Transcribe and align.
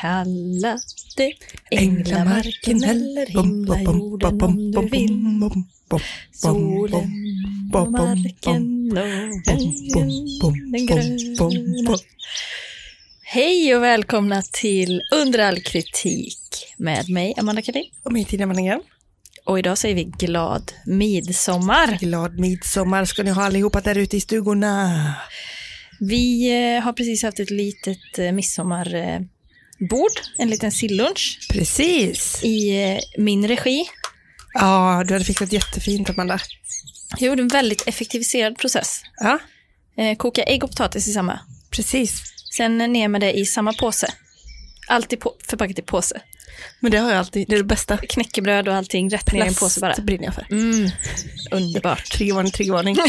Kalla 0.00 0.78
det 1.16 1.32
änglamarken 1.70 2.84
eller 2.84 3.26
himlajorden 3.26 4.42
om 4.42 4.70
du 4.70 4.88
vill. 4.88 5.50
Solen 6.32 7.10
och 7.74 7.92
marken 7.92 8.90
och 10.42 10.52
den 10.72 10.86
gröna. 10.86 11.98
Hej 13.22 13.76
och 13.76 13.82
välkomna 13.82 14.42
till 14.42 15.02
Under 15.14 15.38
all 15.38 15.60
kritik 15.60 16.74
med 16.76 17.10
mig, 17.10 17.34
Amanda 17.36 17.62
Karin. 17.62 17.90
Och 18.02 18.12
min 18.12 18.24
tid 18.24 18.40
är 18.40 18.80
Och 19.44 19.58
idag 19.58 19.78
säger 19.78 19.94
vi 19.94 20.04
glad 20.04 20.72
midsommar. 20.86 21.98
Glad 22.00 22.38
midsommar 22.38 23.04
ska 23.04 23.22
ni 23.22 23.30
ha 23.30 23.44
allihopa 23.44 23.80
där 23.80 23.98
ute 23.98 24.16
i 24.16 24.20
stugorna. 24.20 25.14
Vi 26.00 26.50
eh, 26.76 26.82
har 26.82 26.92
precis 26.92 27.22
haft 27.22 27.40
ett 27.40 27.50
litet 27.50 28.18
eh, 28.18 28.32
midsommarbord, 29.78 30.20
en 30.38 30.50
liten 30.50 30.72
sillunch 30.72 31.38
Precis. 31.50 32.40
i 32.44 32.82
eh, 32.82 32.98
min 33.18 33.48
regi. 33.48 33.84
Ja, 34.54 35.04
du 35.06 35.14
hade 35.14 35.24
fixat 35.24 35.52
jättefint 35.52 36.10
Amanda. 36.10 36.40
Jag 37.18 37.28
gjorde 37.28 37.42
en 37.42 37.48
väldigt 37.48 37.88
effektiviserad 37.88 38.58
process. 38.58 39.00
Ja, 39.20 39.38
Eh, 39.98 40.16
koka 40.16 40.42
ägg 40.42 40.64
och 40.64 40.70
potatis 40.70 41.08
i 41.08 41.12
samma. 41.12 41.40
precis. 41.70 42.22
Sen 42.56 42.78
ner 42.78 43.08
med 43.08 43.20
det 43.20 43.32
i 43.32 43.46
samma 43.46 43.72
påse. 43.72 44.08
Alltid 44.88 45.20
på, 45.20 45.34
förpackat 45.48 45.78
i 45.78 45.82
påse. 45.82 46.20
Men 46.80 46.90
det 46.92 46.98
har 46.98 47.10
jag 47.10 47.18
alltid, 47.18 47.48
det 47.48 47.54
är 47.54 47.58
det 47.58 47.64
bästa. 47.64 47.96
Knäckebröd 47.96 48.68
och 48.68 48.74
allting 48.74 49.10
rätt 49.10 49.32
ner 49.32 49.44
i 49.44 49.48
en 49.48 49.54
påse 49.54 49.80
bara. 49.80 49.94
Plast 49.94 50.06
brinner 50.06 50.24
jag 50.24 50.34
för. 50.34 50.46
Mm, 50.50 50.90
underbart. 51.50 52.04
Triggervarning, 52.10 52.52
triggervarning. 52.52 52.96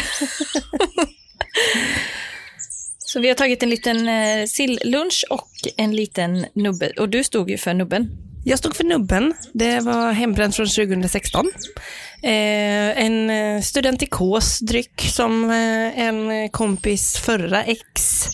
Så 3.10 3.20
vi 3.20 3.28
har 3.28 3.36
tagit 3.36 3.64
en 3.64 3.70
liten 3.70 4.08
eh, 4.08 4.46
silllunch 4.46 5.26
och 5.30 5.50
en 5.78 5.96
liten 5.96 6.46
nubbe. 6.54 6.92
Och 6.98 7.10
du 7.10 7.24
stod 7.24 7.50
ju 7.50 7.58
för 7.58 7.74
nubben. 7.74 8.12
Jag 8.46 8.60
stod 8.60 8.76
för 8.76 8.84
nubben. 8.84 9.34
Det 9.54 9.80
var 9.80 10.12
hembränt 10.12 10.56
från 10.56 10.68
2016. 10.68 11.52
Eh, 12.24 12.32
en 13.04 13.30
eh, 13.30 13.62
studentikos 13.62 14.60
dryck 14.60 15.02
som 15.02 15.50
eh, 15.50 16.00
en 16.00 16.50
kompis 16.50 17.18
förra 17.18 17.64
ex 17.64 18.26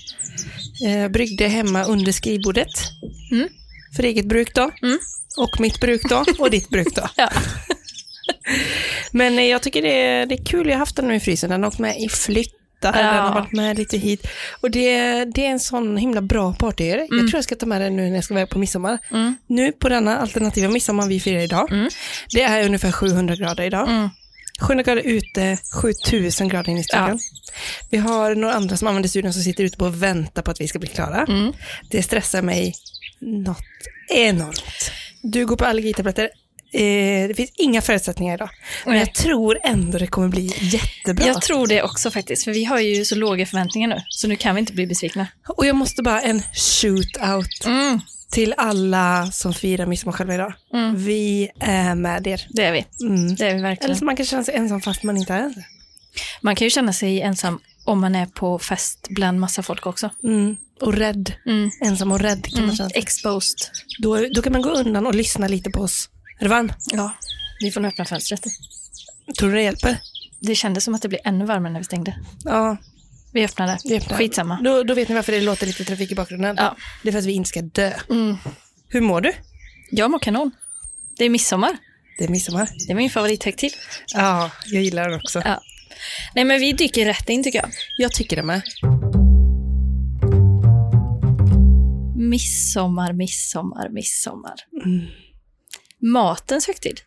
eh, 0.86 1.08
bryggde 1.08 1.48
hemma 1.48 1.84
under 1.84 2.12
skrivbordet. 2.12 2.74
Mm. 3.32 3.50
För 3.96 4.04
eget 4.04 4.26
bruk 4.26 4.56
då. 4.56 4.72
Mm. 4.82 5.00
Och 5.38 5.60
mitt 5.60 5.80
bruk 5.80 6.02
då. 6.10 6.26
Och 6.40 6.52
ditt 6.52 6.70
bruk 6.70 6.96
då. 6.96 7.10
Ja. 7.16 7.30
Men 9.12 9.40
eh, 9.40 9.46
jag 9.46 9.62
tycker 9.62 9.82
det 9.82 10.02
är, 10.02 10.26
det 10.26 10.36
är 10.36 10.46
kul. 10.46 10.68
Jag 10.68 10.74
har 10.74 10.80
haft 10.80 10.96
den 10.96 11.08
nu 11.08 11.16
i 11.16 11.20
frysen. 11.20 11.50
Den 11.50 11.64
har 11.64 11.68
åkt 11.68 11.80
med 11.80 12.02
i 12.02 12.10
flyttar. 12.94 13.08
Ja. 13.08 13.14
Den 13.14 13.24
har 13.24 13.42
varit 13.42 13.52
med 13.52 13.78
lite 13.78 13.98
hit. 13.98 14.28
Och 14.62 14.72
det, 14.72 15.26
det 15.26 15.46
är 15.46 15.50
en 15.50 15.60
sån 15.60 15.98
himla 15.98 16.22
bra 16.22 16.54
partyöre. 16.54 17.00
Jag 17.00 17.20
tror 17.20 17.36
jag 17.36 17.44
ska 17.44 17.56
ta 17.56 17.66
med 17.66 17.82
den 17.82 17.96
nu 17.96 18.08
när 18.08 18.16
jag 18.16 18.24
ska 18.24 18.34
vara 18.34 18.48
på 18.48 18.60
midsommar. 18.60 18.98
Mm. 19.12 19.36
Nu 19.48 19.72
på 19.72 19.90
denna 19.90 20.18
alternativa 20.18 20.70
midsommar 20.70 21.08
vi 21.08 21.20
firar 21.20 21.40
idag. 21.40 21.72
Mm. 21.72 21.90
Det 22.34 22.42
är 22.42 22.66
ungefär 22.66 22.92
700 22.92 23.36
grader 23.36 23.64
idag. 23.64 23.90
Mm. 23.90 24.10
700 24.62 24.84
grader 24.84 25.02
ute, 25.02 25.58
7000 25.84 26.48
grader 26.48 26.70
inne 26.70 26.80
i 26.80 26.84
studion. 26.84 27.20
Vi 27.90 27.98
har 27.98 28.36
några 28.36 28.54
andra 28.54 28.78
som 28.78 28.88
använder 28.88 29.10
studion 29.10 29.34
som 29.34 29.44
sitter 29.44 29.64
ute 29.64 29.78
på 29.78 29.86
och 29.86 30.04
väntar 30.04 30.42
på 30.42 30.52
att 30.52 30.62
vi 30.62 30.68
ska 30.68 30.80
bli 30.80 30.90
klara. 30.90 31.26
Mm. 31.28 31.54
Det 31.90 32.04
stressar 32.04 32.42
mig 32.42 32.74
något 33.20 33.58
enormt. 34.10 34.92
Du 35.22 35.46
går 35.46 35.56
på 35.58 35.66
allergitabletter. 35.66 36.30
Eh, 36.76 37.28
det 37.28 37.34
finns 37.36 37.52
inga 37.58 37.82
förutsättningar 37.82 38.34
idag. 38.36 38.50
Men 38.86 38.94
Nej. 38.94 39.00
jag 39.06 39.14
tror 39.14 39.58
ändå 39.64 39.98
det 39.98 40.08
kommer 40.08 40.28
bli 40.28 40.54
jättebra. 40.60 41.28
Jag 41.28 41.42
tror 41.42 41.68
det 41.68 41.82
också 41.84 42.12
faktiskt, 42.12 42.44
för 42.44 42.52
vi 42.52 42.66
har 42.66 42.80
ju 42.80 43.06
så 43.06 43.16
låga 43.16 43.46
förväntningar 43.46 43.88
nu. 43.88 44.02
Så 44.10 44.28
nu 44.28 44.36
kan 44.36 44.56
vi 44.56 44.60
inte 44.60 44.74
bli 44.74 44.88
besvikna. 44.88 45.28
Och 45.48 45.66
jag 45.66 45.76
måste 45.76 46.04
bara 46.04 46.22
en 46.22 46.42
shoot-out 46.54 47.66
Mm. 47.66 48.00
till 48.32 48.54
alla 48.58 49.32
som 49.32 49.54
firar 49.54 49.86
midsommar 49.86 50.14
själva 50.14 50.34
idag. 50.36 50.54
Mm. 50.74 50.96
Vi 51.06 51.50
är 51.60 51.96
med 51.96 52.28
er. 52.28 52.48
Det 52.50 52.64
är 52.66 52.72
vi. 52.72 52.86
Mm. 53.08 53.36
Det 53.36 53.44
är 53.46 53.48
vi 53.50 53.52
Eller 53.54 53.62
verkligen. 53.70 53.96
så 53.98 54.06
man 54.06 54.16
kan 54.16 54.26
känna 54.26 54.44
sig 54.44 54.56
ensam 54.56 54.82
fast 54.82 55.04
man 55.04 55.18
inte 55.18 55.34
är 55.34 55.50
det. 55.50 55.66
Man 56.42 56.56
kan 56.56 56.66
ju 56.66 56.70
känna 56.70 56.94
sig 56.94 57.22
ensam 57.22 57.60
om 57.86 58.02
man 58.02 58.16
är 58.16 58.26
på 58.26 58.60
fest 58.60 59.08
bland 59.10 59.40
massa 59.40 59.64
folk 59.64 59.86
också. 59.86 60.10
Mm. 60.24 60.56
Och 60.82 60.94
rädd. 60.94 61.34
Mm. 61.46 61.72
Ensam 61.82 62.12
och 62.12 62.20
rädd 62.20 62.46
kan 62.54 62.66
man 62.66 62.76
känna 62.76 62.90
sig. 62.90 63.00
Exposed. 63.00 63.58
Då, 64.00 64.28
då 64.36 64.42
kan 64.42 64.54
man 64.54 64.62
gå 64.62 64.70
undan 64.70 65.08
och 65.08 65.16
lyssna 65.16 65.48
lite 65.48 65.70
på 65.70 65.82
oss. 65.82 66.10
Är 66.40 66.44
du 66.44 66.48
varm? 66.50 66.72
Ja, 66.94 67.12
vi 67.60 67.72
får 67.72 67.82
nog 67.82 67.92
öppna 67.92 68.06
fönstret. 68.06 68.44
Tror 69.40 69.50
du 69.50 69.56
det 69.56 69.62
hjälper? 69.62 69.98
Det 70.40 70.56
kändes 70.56 70.84
som 70.84 70.96
att 70.96 71.02
det 71.02 71.08
blev 71.10 71.22
ännu 71.24 71.46
varmare 71.46 71.74
när 71.74 71.80
vi 71.80 71.84
stängde. 71.86 72.16
Ja, 72.44 72.78
Vi 73.34 73.46
öppnade. 73.46 73.78
vi 73.84 73.98
öppnar. 73.98 74.18
Skitsamma. 74.18 74.60
Då, 74.64 74.84
då 74.84 74.94
vet 74.94 75.10
ni 75.10 75.16
varför 75.16 75.32
det 75.32 75.42
låter 75.42 75.68
lite 75.68 75.86
trafik 75.86 76.12
i 76.12 76.16
bakgrunden. 76.16 76.56
Ja. 76.60 76.76
Det 77.04 77.10
är 77.10 77.12
för 77.12 77.20
att 77.20 77.26
vi 77.26 77.34
inte 77.34 77.50
ska 77.50 77.62
dö. 77.62 77.94
Mm. 78.10 78.38
Hur 78.88 79.02
mår 79.02 79.22
du? 79.22 79.34
Jag 79.92 80.12
mår 80.12 80.20
kanon. 80.20 80.52
Det 81.18 81.26
är 81.26 81.30
midsommar. 81.30 81.78
Det 82.18 82.24
är 82.24 82.30
midsommar. 82.30 82.70
Det 82.88 82.92
är 82.92 82.96
min 82.96 83.10
favorithögtid. 83.10 83.74
Ja, 84.14 84.52
jag 84.66 84.84
gillar 84.84 85.10
den 85.10 85.16
också. 85.20 85.42
Ja. 85.46 85.62
Nej, 86.36 86.46
men 86.46 86.60
vi 86.60 86.74
dyker 86.74 87.06
rätt 87.06 87.30
in 87.30 87.44
tycker 87.44 87.60
jag. 87.60 87.70
Jag 87.98 88.12
tycker 88.12 88.36
det 88.36 88.44
med. 88.44 88.62
Midsommar, 92.16 93.14
midsommar, 93.14 93.90
midsommar. 93.90 94.56
Mm. 94.86 95.06
Matens 96.14 96.68
högtid. 96.68 97.02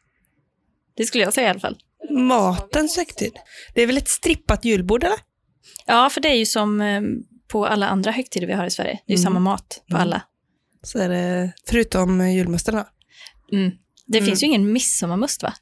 Det 0.96 1.04
skulle 1.04 1.24
jag 1.24 1.32
säga 1.34 1.46
i 1.46 1.50
alla 1.50 1.60
fall. 1.60 1.78
Matens 2.10 2.96
högtid. 2.96 3.32
Det 3.74 3.82
är 3.82 3.86
väl 3.86 3.96
ett 3.96 4.08
strippat 4.08 4.64
julbord 4.64 5.04
eller? 5.04 5.18
Ja, 5.86 6.10
för 6.10 6.20
det 6.20 6.28
är 6.28 6.34
ju 6.34 6.46
som 6.46 6.80
eh, 6.80 7.02
på 7.48 7.66
alla 7.66 7.88
andra 7.88 8.10
högtider 8.10 8.46
vi 8.46 8.52
har 8.52 8.64
i 8.66 8.70
Sverige. 8.70 9.00
Det 9.06 9.12
är 9.12 9.16
ju 9.16 9.20
Mm. 9.20 9.24
samma 9.24 9.40
mat 9.40 9.82
på 9.90 9.96
Mm. 9.96 10.02
alla. 10.02 10.22
Så 10.82 10.98
är 10.98 11.08
det, 11.08 11.52
förutom 11.68 12.30
julmusten 12.30 12.74
då? 12.74 12.86
Mm. 13.56 13.70
Det 14.06 14.18
Mm. 14.18 14.28
finns 14.28 14.42
ju 14.42 14.46
ingen 14.46 14.72
midsommarmust 14.72 15.42
va? 15.42 15.54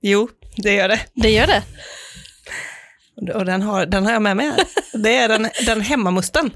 Jo, 0.00 0.28
det 0.56 0.74
gör 0.74 0.88
det. 0.88 1.00
Det 1.14 1.30
gör 1.30 1.46
det. 1.46 1.62
Och- 3.34 3.44
den 3.44 3.62
har, 3.62 3.86
den 3.86 4.04
har 4.06 4.12
jag 4.12 4.22
med 4.22 4.36
mig 4.36 4.46
här. 4.46 4.64
Det 5.02 5.16
är 5.16 5.28
den, 5.28 5.48
den 5.66 5.80
hemmamusten. 5.80 6.50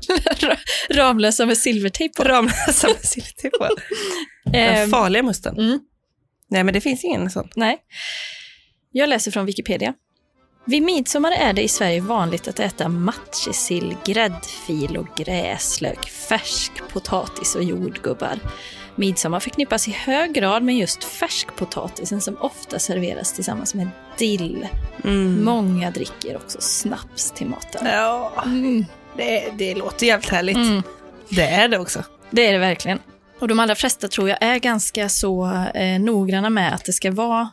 Ramlösa 0.90 1.46
med 1.46 1.58
silvertejp 1.58 2.14
på. 2.16 2.24
Ramlösa 2.24 2.86
med 2.88 3.04
silvertejp 3.04 3.58
på. 3.58 3.68
Den 4.44 4.54
Ehm, 4.54 4.90
farliga 4.90 5.22
musten. 5.22 5.58
mm. 5.58 5.80
Nej, 6.50 6.64
men 6.64 6.74
det 6.74 6.80
finns 6.80 7.04
ingen 7.04 7.30
sån. 7.30 7.48
Nej. 7.56 7.78
Jag 8.92 9.08
läser 9.08 9.30
från 9.30 9.46
Wikipedia. 9.46 9.94
Vid 10.66 10.82
midsommar 10.82 11.32
är 11.32 11.52
det 11.52 11.62
i 11.62 11.68
Sverige 11.68 12.00
vanligt 12.00 12.48
att 12.48 12.60
äta 12.60 12.88
matjessill, 12.88 13.96
gräddfil 14.06 14.96
och 14.96 15.06
gräslök, 15.16 16.08
färsk 16.10 16.72
potatis 16.92 17.54
och 17.54 17.62
jordgubbar. 17.64 18.38
Midsommar 18.97 19.41
förknippas 19.41 19.88
i 19.88 19.91
hög 19.91 20.32
grad 20.32 20.62
med 20.62 20.76
just 20.76 21.04
färskpotatisen 21.04 22.20
som 22.20 22.36
ofta 22.41 22.78
serveras 22.78 23.32
tillsammans 23.32 23.75
med 23.75 23.88
dill. 24.19 24.69
Mm. 25.04 25.44
Många 25.44 25.91
dricker 25.91 26.36
också 26.36 26.58
snaps 26.60 27.30
till 27.30 27.47
maten. 27.47 27.86
Ja, 27.86 28.32
Mm. 28.44 28.84
det, 29.16 29.53
det 29.58 29.75
låter 29.75 30.06
jävligt 30.06 30.30
härligt. 30.30 30.56
Mm. 30.56 30.83
Det 31.28 31.42
är 31.47 31.68
det 31.68 31.78
också. 31.78 32.04
Det 32.30 32.47
är 32.47 32.53
det 32.53 32.59
verkligen. 32.59 32.98
Och 33.41 33.48
de 33.48 33.59
allra 33.60 33.74
flesta 33.74 34.09
tror 34.09 34.28
jag 34.28 34.39
är 34.41 34.59
ganska 34.59 35.09
så 35.09 35.47
eh, 35.74 36.00
noggranna 36.00 36.50
med 36.50 36.74
att 36.74 36.84
det 36.84 36.92
ska 36.92 37.10
vara 37.10 37.50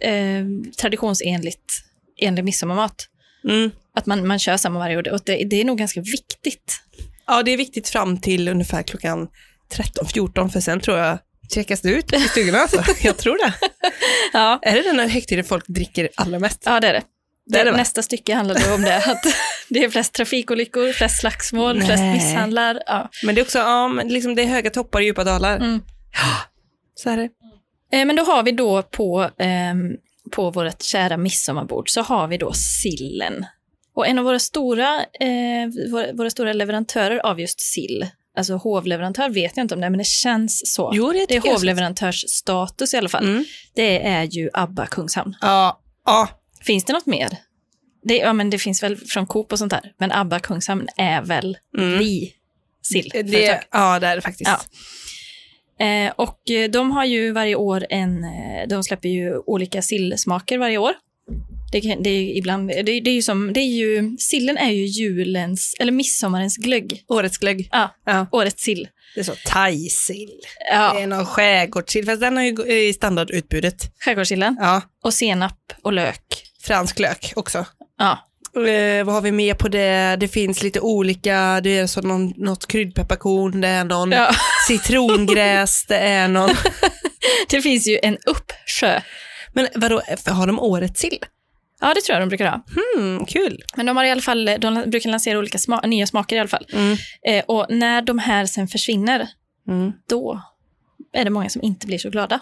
eh, 0.00 0.44
traditionsenligt 0.80 1.82
enlig 2.20 2.44
midsommarmat. 2.44 3.06
Mm. 3.48 3.70
Att 3.94 4.06
man, 4.06 4.26
man 4.26 4.38
kör 4.38 4.56
samma 4.56 4.78
varje 4.78 4.96
år. 4.96 5.12
Och 5.12 5.20
det, 5.24 5.44
det 5.44 5.60
är 5.60 5.64
nog 5.64 5.78
ganska 5.78 6.00
viktigt. 6.00 6.80
Ja, 7.26 7.42
det 7.42 7.50
är 7.50 7.56
viktigt 7.56 7.88
fram 7.88 8.18
till 8.20 8.48
ungefär 8.48 8.82
klockan 8.82 9.28
13-14, 9.72 10.48
för 10.48 10.60
sen 10.60 10.80
tror 10.80 10.98
jag 10.98 11.18
checkas 11.54 11.80
det 11.80 11.88
ut 11.90 12.12
i 12.12 12.20
stugorna. 12.20 12.58
Alltså. 12.58 12.82
Jag 13.02 13.16
tror 13.16 13.38
det. 13.46 13.52
Ja, 14.32 14.58
Är 14.62 14.74
det 14.74 14.82
den 14.82 14.98
här 14.98 15.08
högtiden 15.08 15.44
folk 15.44 15.66
dricker 15.66 16.08
allra 16.16 16.38
mest? 16.38 16.62
ja 16.64 16.80
det 16.80 16.88
är 16.88 16.92
det. 16.92 17.02
Det 17.46 17.58
är 17.60 17.64
det? 17.64 17.72
Nästa 17.72 18.02
stycke 18.02 18.34
handlar 18.34 18.68
då 18.68 18.74
om 18.74 18.82
det. 18.82 18.96
Att 19.06 19.22
det 19.68 19.84
är 19.84 19.88
flest 19.88 20.12
trafikolyckor, 20.12 20.92
flest 20.92 21.20
slagsmål, 21.20 21.78
Nej. 21.78 21.86
flest 21.86 22.02
misshandlar. 22.02 22.82
Ja. 22.86 23.10
Men 23.24 23.34
det 23.34 23.40
är 23.40 23.42
också, 23.42 23.58
ja, 23.58 23.88
men 23.88 24.08
liksom 24.08 24.34
det 24.34 24.42
är 24.42 24.46
höga 24.46 24.70
toppar 24.70 24.98
och 24.98 25.04
djupa 25.04 25.24
dalar. 25.24 25.56
Mm. 25.56 25.80
Så 26.94 27.10
är 27.10 27.16
det. 27.16 27.28
Eh, 27.92 28.06
Men 28.06 28.16
då 28.16 28.22
har 28.24 28.42
vi 28.42 28.52
då 28.52 28.82
på, 28.82 29.30
ehm, 29.38 29.96
på 30.30 30.50
vårt 30.50 30.82
kära 30.82 31.16
midsommarbord 31.16 31.90
så 31.90 32.02
har 32.02 32.26
vi 32.28 32.36
då 32.36 32.52
sillen. 32.52 33.46
Och 33.94 34.06
en 34.06 34.18
av 34.18 34.24
våra 34.24 34.38
stora, 34.38 35.00
eh, 35.00 35.90
våra, 35.92 36.12
våra 36.12 36.30
stora 36.30 36.52
leverantörer 36.52 37.26
av 37.26 37.40
just 37.40 37.60
sill, 37.60 38.06
alltså 38.36 38.54
hovleverantör 38.54 39.30
vet 39.30 39.56
jag 39.56 39.64
inte 39.64 39.74
om 39.74 39.80
det 39.80 39.90
men 39.90 39.98
det 39.98 40.06
känns 40.06 40.74
så. 40.74 40.90
Jo, 40.94 41.12
det, 41.12 41.26
det 41.28 41.36
är 41.36 41.40
hovleverantörsstatus 41.52 42.94
i 42.94 42.96
alla 42.96 43.08
fall. 43.08 43.24
Mm. 43.24 43.44
Det 43.74 44.06
är 44.06 44.22
ju 44.22 44.50
ABBA 44.52 44.86
Kungshamn. 44.86 45.36
Ja, 45.40 45.80
ja. 46.06 46.28
Finns 46.60 46.84
det 46.84 46.92
något 46.92 47.06
mer? 47.06 47.28
Det, 48.04 48.16
ja, 48.16 48.32
men 48.32 48.50
det 48.50 48.58
finns 48.58 48.82
väl 48.82 48.96
från 48.96 49.26
Coop 49.26 49.52
och 49.52 49.58
sånt 49.58 49.70
där, 49.70 49.92
men 49.98 50.12
ABBA 50.12 50.38
Kungshamn 50.38 50.88
är 50.96 51.22
väl 51.22 51.58
Mm. 51.78 51.98
vi 51.98 52.34
sillföretag. 52.82 53.30
Det, 53.30 53.60
ja, 53.70 53.98
det 53.98 54.06
är 54.06 54.16
det 54.16 54.22
faktiskt. 54.22 54.50
Ja. 54.50 55.86
Eh, 55.86 56.12
och 56.16 56.50
eh, 56.50 56.70
de 56.70 56.90
har 56.90 57.04
ju 57.04 57.32
varje 57.32 57.54
år 57.56 57.86
en, 57.90 58.24
eh, 58.24 58.68
de 58.68 58.84
släpper 58.84 59.08
ju 59.08 59.38
olika 59.46 59.82
sillsmaker 59.82 60.58
varje 60.58 60.78
år. 60.78 60.92
Det, 61.72 61.80
kan- 61.80 62.02
det 62.02 62.10
är 62.10 62.36
ibland, 62.38 62.68
det, 62.68 62.82
det 62.82 63.10
är 63.10 63.14
ju 63.14 63.22
som, 63.22 63.52
det 63.52 63.60
är 63.60 63.66
ju, 63.76 64.16
sillen 64.18 64.56
är 64.58 64.70
ju 64.70 64.84
julens, 64.86 65.74
eller 65.80 65.92
midsommarens 65.92 66.56
glögg. 66.56 67.04
Årets 67.08 67.38
glögg. 67.38 67.68
Ja, 67.72 67.94
Ja. 68.06 68.26
årets 68.32 68.62
sill. 68.62 68.88
Det 69.14 69.20
är 69.20 69.24
så 69.24 69.34
thai-sill. 69.44 70.30
Det 70.68 70.74
Ja, 70.74 71.00
är 71.00 71.06
någon 71.06 71.26
skärgårdssill, 71.26 72.04
fast 72.06 72.20
den 72.20 72.36
har 72.36 72.44
ju 72.44 72.72
i 72.88 72.92
standardutbudet. 72.92 73.92
skärgårdssillen. 74.04 74.56
Ja, 74.60 74.82
Och 75.04 75.14
senap 75.14 75.58
och 75.82 75.92
lök. 75.92 76.22
fransk 76.62 76.98
lök 76.98 77.32
också. 77.36 77.66
Ja, 77.98 78.28
Eh, 78.56 79.04
vad 79.04 79.14
har 79.14 79.20
vi 79.20 79.32
mer 79.32 79.54
på 79.54 79.68
det? 79.68 80.16
Det 80.20 80.28
finns 80.28 80.62
lite 80.62 80.80
olika, 80.80 81.60
det 81.62 81.78
är 81.78 81.86
så 81.86 82.00
någon, 82.02 82.32
något 82.36 82.66
kryddpepparkorn, 82.66 83.60
det 83.60 83.68
är 83.68 83.84
någon 83.84 84.12
ja. 84.12 84.30
citrongräs, 84.68 85.84
det 85.88 85.96
är 85.98 86.28
någon... 86.28 86.50
det 87.50 87.62
finns 87.62 87.86
ju 87.86 87.98
en 88.02 88.18
uppsjö. 88.26 89.00
Men 89.52 89.68
vadå, 89.74 90.02
har 90.26 90.46
de 90.46 90.60
årets 90.60 91.00
sill? 91.00 91.18
Ja, 91.82 91.94
det 91.94 92.00
tror 92.00 92.14
jag 92.14 92.22
de 92.22 92.28
brukar 92.28 92.46
ha. 92.46 92.64
Hmm, 92.96 93.26
kul. 93.26 93.62
Men 93.76 93.86
de 93.86 93.96
har 93.96 94.04
i 94.04 94.10
alla 94.10 94.20
fall, 94.22 94.50
de 94.58 94.84
brukar 94.90 95.10
lansera 95.10 95.38
olika 95.38 95.58
sma- 95.58 95.86
nya 95.86 96.06
smaker 96.06 96.36
i 96.36 96.38
alla 96.38 96.48
fall. 96.48 96.66
Mm. 96.72 96.96
Eh, 97.26 97.44
och 97.48 97.66
när 97.70 98.02
de 98.02 98.18
här 98.18 98.46
sen 98.46 98.68
försvinner, 98.68 99.28
Mm. 99.68 99.92
då 100.08 100.42
är 101.12 101.24
det 101.24 101.30
många 101.30 101.48
som 101.48 101.62
inte 101.62 101.86
blir 101.86 101.98
så 101.98 102.10
glada. 102.10 102.40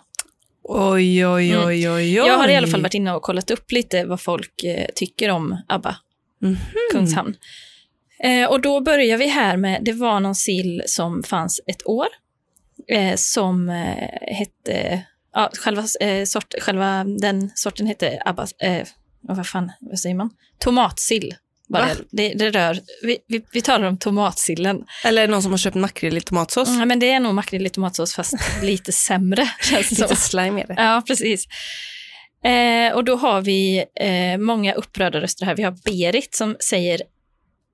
Oj, 0.62 1.26
oj, 1.26 1.50
Mm. 1.52 1.66
oj, 1.66 1.90
oj, 1.90 1.90
oj. 1.90 2.14
Jag 2.14 2.38
har 2.38 2.48
i 2.48 2.56
alla 2.56 2.66
fall 2.66 2.82
varit 2.82 2.94
inne 2.94 3.12
och 3.12 3.22
kollat 3.22 3.50
upp 3.50 3.72
lite 3.72 4.04
vad 4.04 4.20
folk 4.20 4.64
eh, 4.64 4.86
tycker 4.94 5.28
om 5.30 5.56
ABBA 5.68 5.96
Mhm. 6.42 6.56
Kungshamn. 6.92 7.34
Eh, 8.24 8.50
och 8.50 8.60
då 8.60 8.80
börjar 8.80 9.16
vi 9.18 9.26
här 9.26 9.56
med, 9.56 9.84
det 9.84 9.92
var 9.92 10.20
någon 10.20 10.34
sill 10.34 10.82
som 10.86 11.22
fanns 11.22 11.60
ett 11.66 11.86
år, 11.86 12.06
eh, 12.88 13.14
som 13.16 13.68
eh, 13.68 14.34
hette, 14.36 15.02
ja, 15.34 15.50
själva, 15.58 15.84
eh, 16.00 16.24
sort, 16.24 16.54
själva 16.60 17.04
den 17.04 17.50
sorten 17.54 17.86
hette 17.86 18.22
ABBA, 18.24 18.46
eh, 19.28 19.36
vad 19.36 19.46
fan, 19.46 19.72
vad 19.80 19.98
säger 19.98 20.14
man? 20.14 20.30
Tomatsill. 20.58 21.34
Bara. 21.68 21.88
Det, 22.10 22.34
det 22.34 22.50
rör, 22.50 22.80
vi, 23.02 23.18
vi, 23.28 23.44
vi 23.52 23.62
talar 23.62 23.86
om 23.86 23.98
tomatsillen. 23.98 24.84
Eller 25.04 25.28
någon 25.28 25.42
som 25.42 25.52
har 25.52 25.58
köpt 25.58 25.76
makrill 25.76 26.16
i 26.16 26.20
tomatsås. 26.20 26.68
Mm, 26.68 26.88
men 26.88 26.98
det 26.98 27.10
är 27.10 27.20
nog 27.20 27.34
makrill 27.34 27.66
i 27.66 27.68
tomatsås 27.68 28.14
fast 28.14 28.34
lite 28.62 28.92
sämre. 28.92 29.48
Lite 29.90 30.16
slime 30.16 30.62
är 30.62 30.66
det. 30.66 30.74
Ja, 30.76 31.02
precis. 31.06 31.46
Eh, 32.44 32.94
och 32.94 33.04
då 33.04 33.16
har 33.16 33.40
vi 33.40 33.84
eh, 33.94 34.38
många 34.38 34.74
upprörda 34.74 35.20
röster 35.20 35.46
här. 35.46 35.56
Vi 35.56 35.62
har 35.62 35.76
Berit 35.84 36.34
som 36.34 36.56
säger 36.60 37.02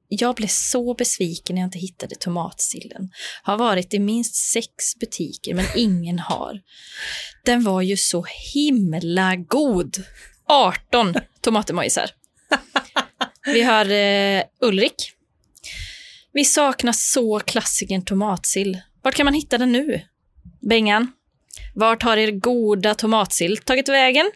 jag 0.08 0.34
blev 0.34 0.48
så 0.48 0.94
besviken 0.94 1.54
när 1.54 1.62
jag 1.62 1.66
inte 1.66 1.78
hittade 1.78 2.14
tomatsillen. 2.14 3.10
Har 3.42 3.58
varit 3.58 3.94
i 3.94 3.98
minst 3.98 4.34
sex 4.34 4.68
butiker 5.00 5.54
men 5.54 5.64
ingen 5.76 6.18
har. 6.18 6.60
Den 7.44 7.64
var 7.64 7.82
ju 7.82 7.96
så 7.96 8.26
himla 8.54 9.36
god. 9.36 9.96
18 10.48 11.14
tomatemojisar. 11.46 12.10
Vi 13.46 13.62
har 13.62 13.90
eh, 13.90 14.42
Ulrik. 14.60 15.12
Vi 16.32 16.44
saknar 16.44 16.92
så 16.92 17.40
klassikern 17.40 18.04
tomatsill. 18.04 18.78
Vart 19.02 19.14
kan 19.14 19.26
man 19.26 19.34
hitta 19.34 19.58
den 19.58 19.72
nu? 19.72 20.00
Bengan. 20.68 21.12
Vart 21.74 22.02
har 22.02 22.16
er 22.16 22.30
goda 22.30 22.94
tomatsill 22.94 23.56
tagit 23.56 23.88
vägen? 23.88 24.30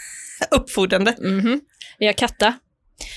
Uppfordrande. 0.50 1.14
Mhm. 1.18 1.60
Vi 1.98 2.06
har 2.06 2.12
Katta. 2.12 2.54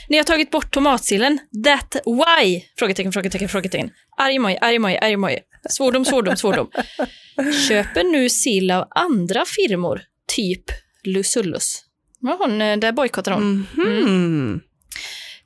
Ni 0.10 0.18
har 0.18 0.24
tagit 0.24 0.52
bort 0.52 0.72
tomatsillen. 0.74 1.40
That 1.66 1.96
why? 2.06 2.62
Frågetecken, 2.80 3.12
frågetecken, 3.12 3.50
frågetecken. 3.50 3.92
Argmoj, 4.18 4.58
argmoj, 4.62 4.98
argmoj. 5.02 5.40
Svordom, 5.70 6.06
svordom, 6.06 6.38
svordom. 6.38 6.70
Köper 7.68 8.04
nu 8.04 8.30
sill 8.30 8.72
av 8.72 8.88
andra 8.90 9.46
firmor, 9.46 10.02
typ 10.36 10.64
Lusullus. 11.04 11.86
Ja, 12.22 12.38
hon, 12.40 12.62
eh, 12.62 12.78
där 12.78 12.92
bojkottar 12.92 13.32
hon. 13.32 13.68
Mhm. 13.76 14.62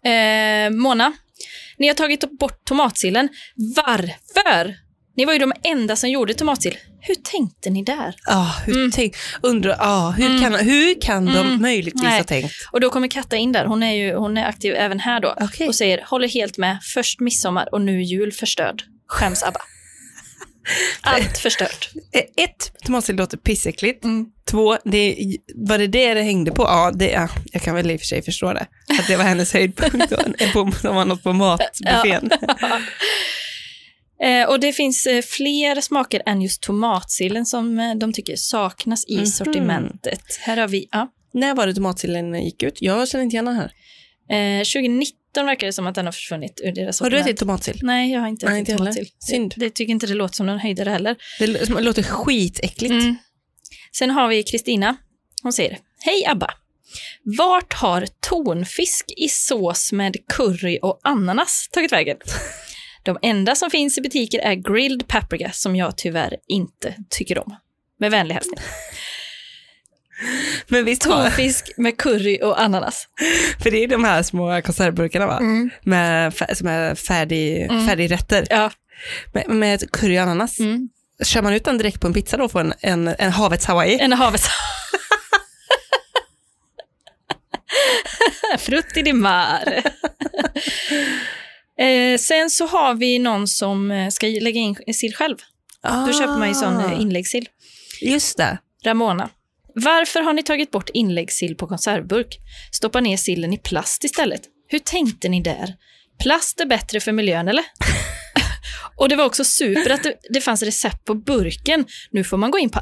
Eh, 0.05 0.69
Mona, 0.69 1.13
ni 1.77 1.87
har 1.87 1.93
tagit 1.95 2.37
bort 2.39 2.65
tomatsillen. 2.65 3.29
Varför? 3.75 4.75
Ni 5.17 5.25
var 5.25 5.33
ju 5.33 5.39
de 5.39 5.53
enda 5.63 5.95
som 5.95 6.09
gjorde 6.09 6.33
tomatsill. 6.33 6.77
Hur 7.01 7.15
tänkte 7.15 7.69
ni 7.69 7.83
där? 7.83 8.15
Ja, 8.25 8.55
hur 8.65 8.75
Mm. 8.75 8.91
tänk, 8.91 9.15
undrar, 9.41 9.75
ja, 9.79 10.13
hur, 10.17 10.41
kan, 10.41 10.55
hur 10.55 11.01
kan 11.01 11.25
de 11.25 11.37
Mm. 11.47 11.61
möjligtvis 11.61 12.03
Nej. 12.03 12.17
ha 12.17 12.23
tänkt? 12.23 12.53
Och 12.71 12.79
då 12.81 12.89
kommer 12.89 13.07
Katta 13.07 13.35
in 13.35 13.51
där. 13.51 13.65
Hon 13.65 13.83
är 13.83 13.93
ju 13.93 14.15
hon 14.15 14.37
är 14.37 14.45
aktiv 14.45 14.73
även 14.75 14.99
här 14.99 15.19
då. 15.19 15.35
Okej. 15.41 15.67
Och 15.67 15.75
säger, 15.75 16.03
håller 16.05 16.27
helt 16.27 16.57
med. 16.57 16.77
Först 16.93 17.19
midsommar 17.19 17.73
och 17.73 17.81
nu 17.81 18.03
jul 18.03 18.31
förstörd. 18.31 18.83
Skäms 19.07 19.43
ABBA. 19.43 19.59
Allt 21.01 21.37
förstört. 21.37 21.89
Eh, 22.13 22.43
Ett, 22.43 22.71
tomatsill 22.85 23.15
låter 23.15 23.37
pissäckligt. 23.37 24.03
Mm. 24.03 24.25
Två, 24.51 24.77
det, 24.85 25.15
var 25.55 25.77
det 25.77 25.87
det 25.87 26.13
det 26.13 26.21
hängde 26.21 26.51
på? 26.51 26.63
Ja, 26.63 26.91
det, 26.95 27.09
ja, 27.11 27.29
jag 27.51 27.61
kan 27.61 27.75
väl 27.75 27.91
i 27.91 27.95
och 27.95 27.99
för 27.99 28.05
sig 28.07 28.21
förstå 28.21 28.53
det. 28.53 28.67
Att 28.99 29.07
det 29.07 29.15
var 29.17 29.23
hennes 29.23 29.53
höjdpunkt 29.53 30.09
på, 30.53 30.71
som 30.81 30.95
var 30.95 31.05
något 31.05 31.23
på 31.23 31.33
matbuffén. 31.33 32.29
Eh, 34.23 34.49
och 34.49 34.59
det 34.59 34.73
finns 34.73 35.05
eh, 35.07 35.21
fler 35.21 35.81
smaker 35.81 36.21
än 36.25 36.41
just 36.41 36.61
tomatsillen 36.61 37.45
som 37.45 37.79
eh, 37.79 37.95
de 37.95 38.13
tycker 38.13 38.35
saknas 38.35 39.05
i 39.07 39.15
Mhm. 39.17 39.25
sortimentet. 39.25 40.21
Här 40.41 40.57
har 40.57 40.67
vi, 40.67 40.87
ja. 40.91 41.07
När 41.33 41.55
var 41.55 41.67
det 41.67 41.73
tomatsillen 41.73 42.43
gick 42.43 42.63
ut? 42.63 42.77
Jag 42.81 43.07
känner 43.07 43.23
inte 43.23 43.33
igen 43.35 43.45
den 43.45 43.55
här. 43.55 43.71
Eh, 44.29 44.59
2019 44.59 45.45
verkar 45.45 45.67
det 45.67 45.73
som 45.73 45.87
att 45.87 45.95
den 45.95 46.05
har 46.05 46.11
försvunnit 46.11 46.61
ur 46.63 46.71
deras 46.71 47.01
Har 47.01 47.09
du 47.09 47.19
ätit 47.19 47.37
tomatsill? 47.37 47.79
Nej, 47.81 48.11
jag 48.11 48.19
har 48.21 48.27
inte 48.27 48.45
Nej, 48.45 48.61
ätit 48.61 48.69
inte 48.69 48.77
tomatsill. 48.77 49.09
Synd. 49.19 49.53
Det, 49.57 49.65
det 49.65 49.69
tycker 49.69 49.91
inte 49.91 50.07
det 50.07 50.13
låter 50.13 50.35
som 50.35 50.45
någon 50.45 50.59
höjdare 50.59 50.89
heller. 50.89 51.15
Det 51.39 51.47
låter 51.81 52.03
skitäckligt. 52.03 52.91
Mm. 52.91 53.15
Sen 53.91 54.11
har 54.11 54.27
vi 54.27 54.43
Kristina. 54.43 54.97
Hon 55.43 55.53
säger, 55.53 55.77
hej 55.99 56.25
Abba. 56.27 56.53
Vart 57.23 57.73
har 57.73 58.07
tonfisk 58.19 59.13
i 59.17 59.29
sås 59.29 59.91
med 59.91 60.17
curry 60.27 60.79
och 60.81 60.99
ananas 61.03 61.69
tagit 61.71 61.91
vägen? 61.91 62.17
De 63.03 63.17
enda 63.21 63.55
som 63.55 63.69
finns 63.69 63.97
i 63.97 64.01
butiker 64.01 64.39
är 64.39 64.53
grilled 64.53 65.07
paprika 65.07 65.51
som 65.51 65.75
jag 65.75 65.97
tyvärr 65.97 66.37
inte 66.47 66.93
tycker 67.09 67.39
om. 67.39 67.55
Med 67.99 68.11
vänlig 68.11 68.35
hälsning. 68.35 68.59
Men 70.67 70.85
visst 70.85 71.03
har, 71.05 71.23
Tonfisk 71.23 71.71
med 71.77 71.97
curry 71.97 72.39
och 72.43 72.61
ananas. 72.61 73.07
för 73.63 73.71
det 73.71 73.83
är 73.83 73.87
de 73.87 74.03
här 74.03 74.23
små 74.23 74.61
konservburkarna 74.61 75.25
va? 75.27 75.39
Med, 75.83 76.33
fär- 76.33 76.53
som 76.53 76.67
är 76.67 76.95
färdig, 76.95 77.61
Mm. 77.61 77.87
färdigrätter. 77.87 78.47
Ja. 78.49 78.71
Med, 79.33 79.49
med 79.49 79.91
curry 79.91 80.17
och 80.17 80.21
ananas. 80.21 80.59
Mm. 80.59 80.89
Kör 81.23 81.41
man 81.41 81.53
ut 81.53 81.63
den 81.65 81.77
direkt 81.77 82.01
på 82.01 82.07
en 82.07 82.13
pizza 82.13 82.37
då 82.37 82.49
får 82.49 82.59
en, 82.59 82.73
en, 82.79 83.07
en 83.07 83.31
havets 83.31 83.65
hawaii? 83.65 83.99
En 83.99 84.13
havets... 84.13 84.47
Frutti 88.59 89.01
di 89.01 89.13
mare. 89.13 89.77
eh, 91.79 92.17
sen 92.19 92.49
så 92.49 92.67
har 92.67 92.93
vi 92.93 93.19
någon 93.19 93.47
som 93.47 93.91
eh, 93.91 94.09
ska 94.09 94.27
lägga 94.27 94.59
in 94.59 94.75
sill 94.93 95.15
själv. 95.15 95.37
Då 96.07 96.13
köper 96.13 96.37
man 96.37 96.47
ju 96.47 96.53
sån 96.53 96.79
eh, 96.85 97.01
inläggssill. 97.01 97.49
Just 98.01 98.37
det. 98.37 98.57
Ramona. 98.85 99.29
Varför 99.75 100.21
har 100.21 100.33
ni 100.33 100.43
tagit 100.43 100.71
bort 100.71 100.89
inläggssill 100.93 101.55
på 101.55 101.67
konservburk? 101.67 102.37
Stoppa 102.71 103.01
ner 103.01 103.17
sillen 103.17 103.53
i 103.53 103.57
plast 103.57 104.03
istället. 104.03 104.41
Hur 104.67 104.79
tänkte 104.79 105.29
ni 105.29 105.41
där? 105.41 105.73
Plast 106.23 106.59
är 106.59 106.65
bättre 106.65 106.99
för 106.99 107.11
miljön, 107.11 107.47
eller? 107.47 107.63
Och 108.97 109.09
det 109.09 109.15
var 109.15 109.25
också 109.25 109.43
super 109.43 109.89
att 109.89 110.03
det, 110.03 110.15
det 110.29 110.41
fanns 110.41 110.63
recept 110.63 111.05
på 111.05 111.13
burken. 111.13 111.85
Nu 112.11 112.23
får 112.23 112.37
man 112.37 112.51
gå 112.51 112.59
in 112.59 112.69
på 112.69 112.79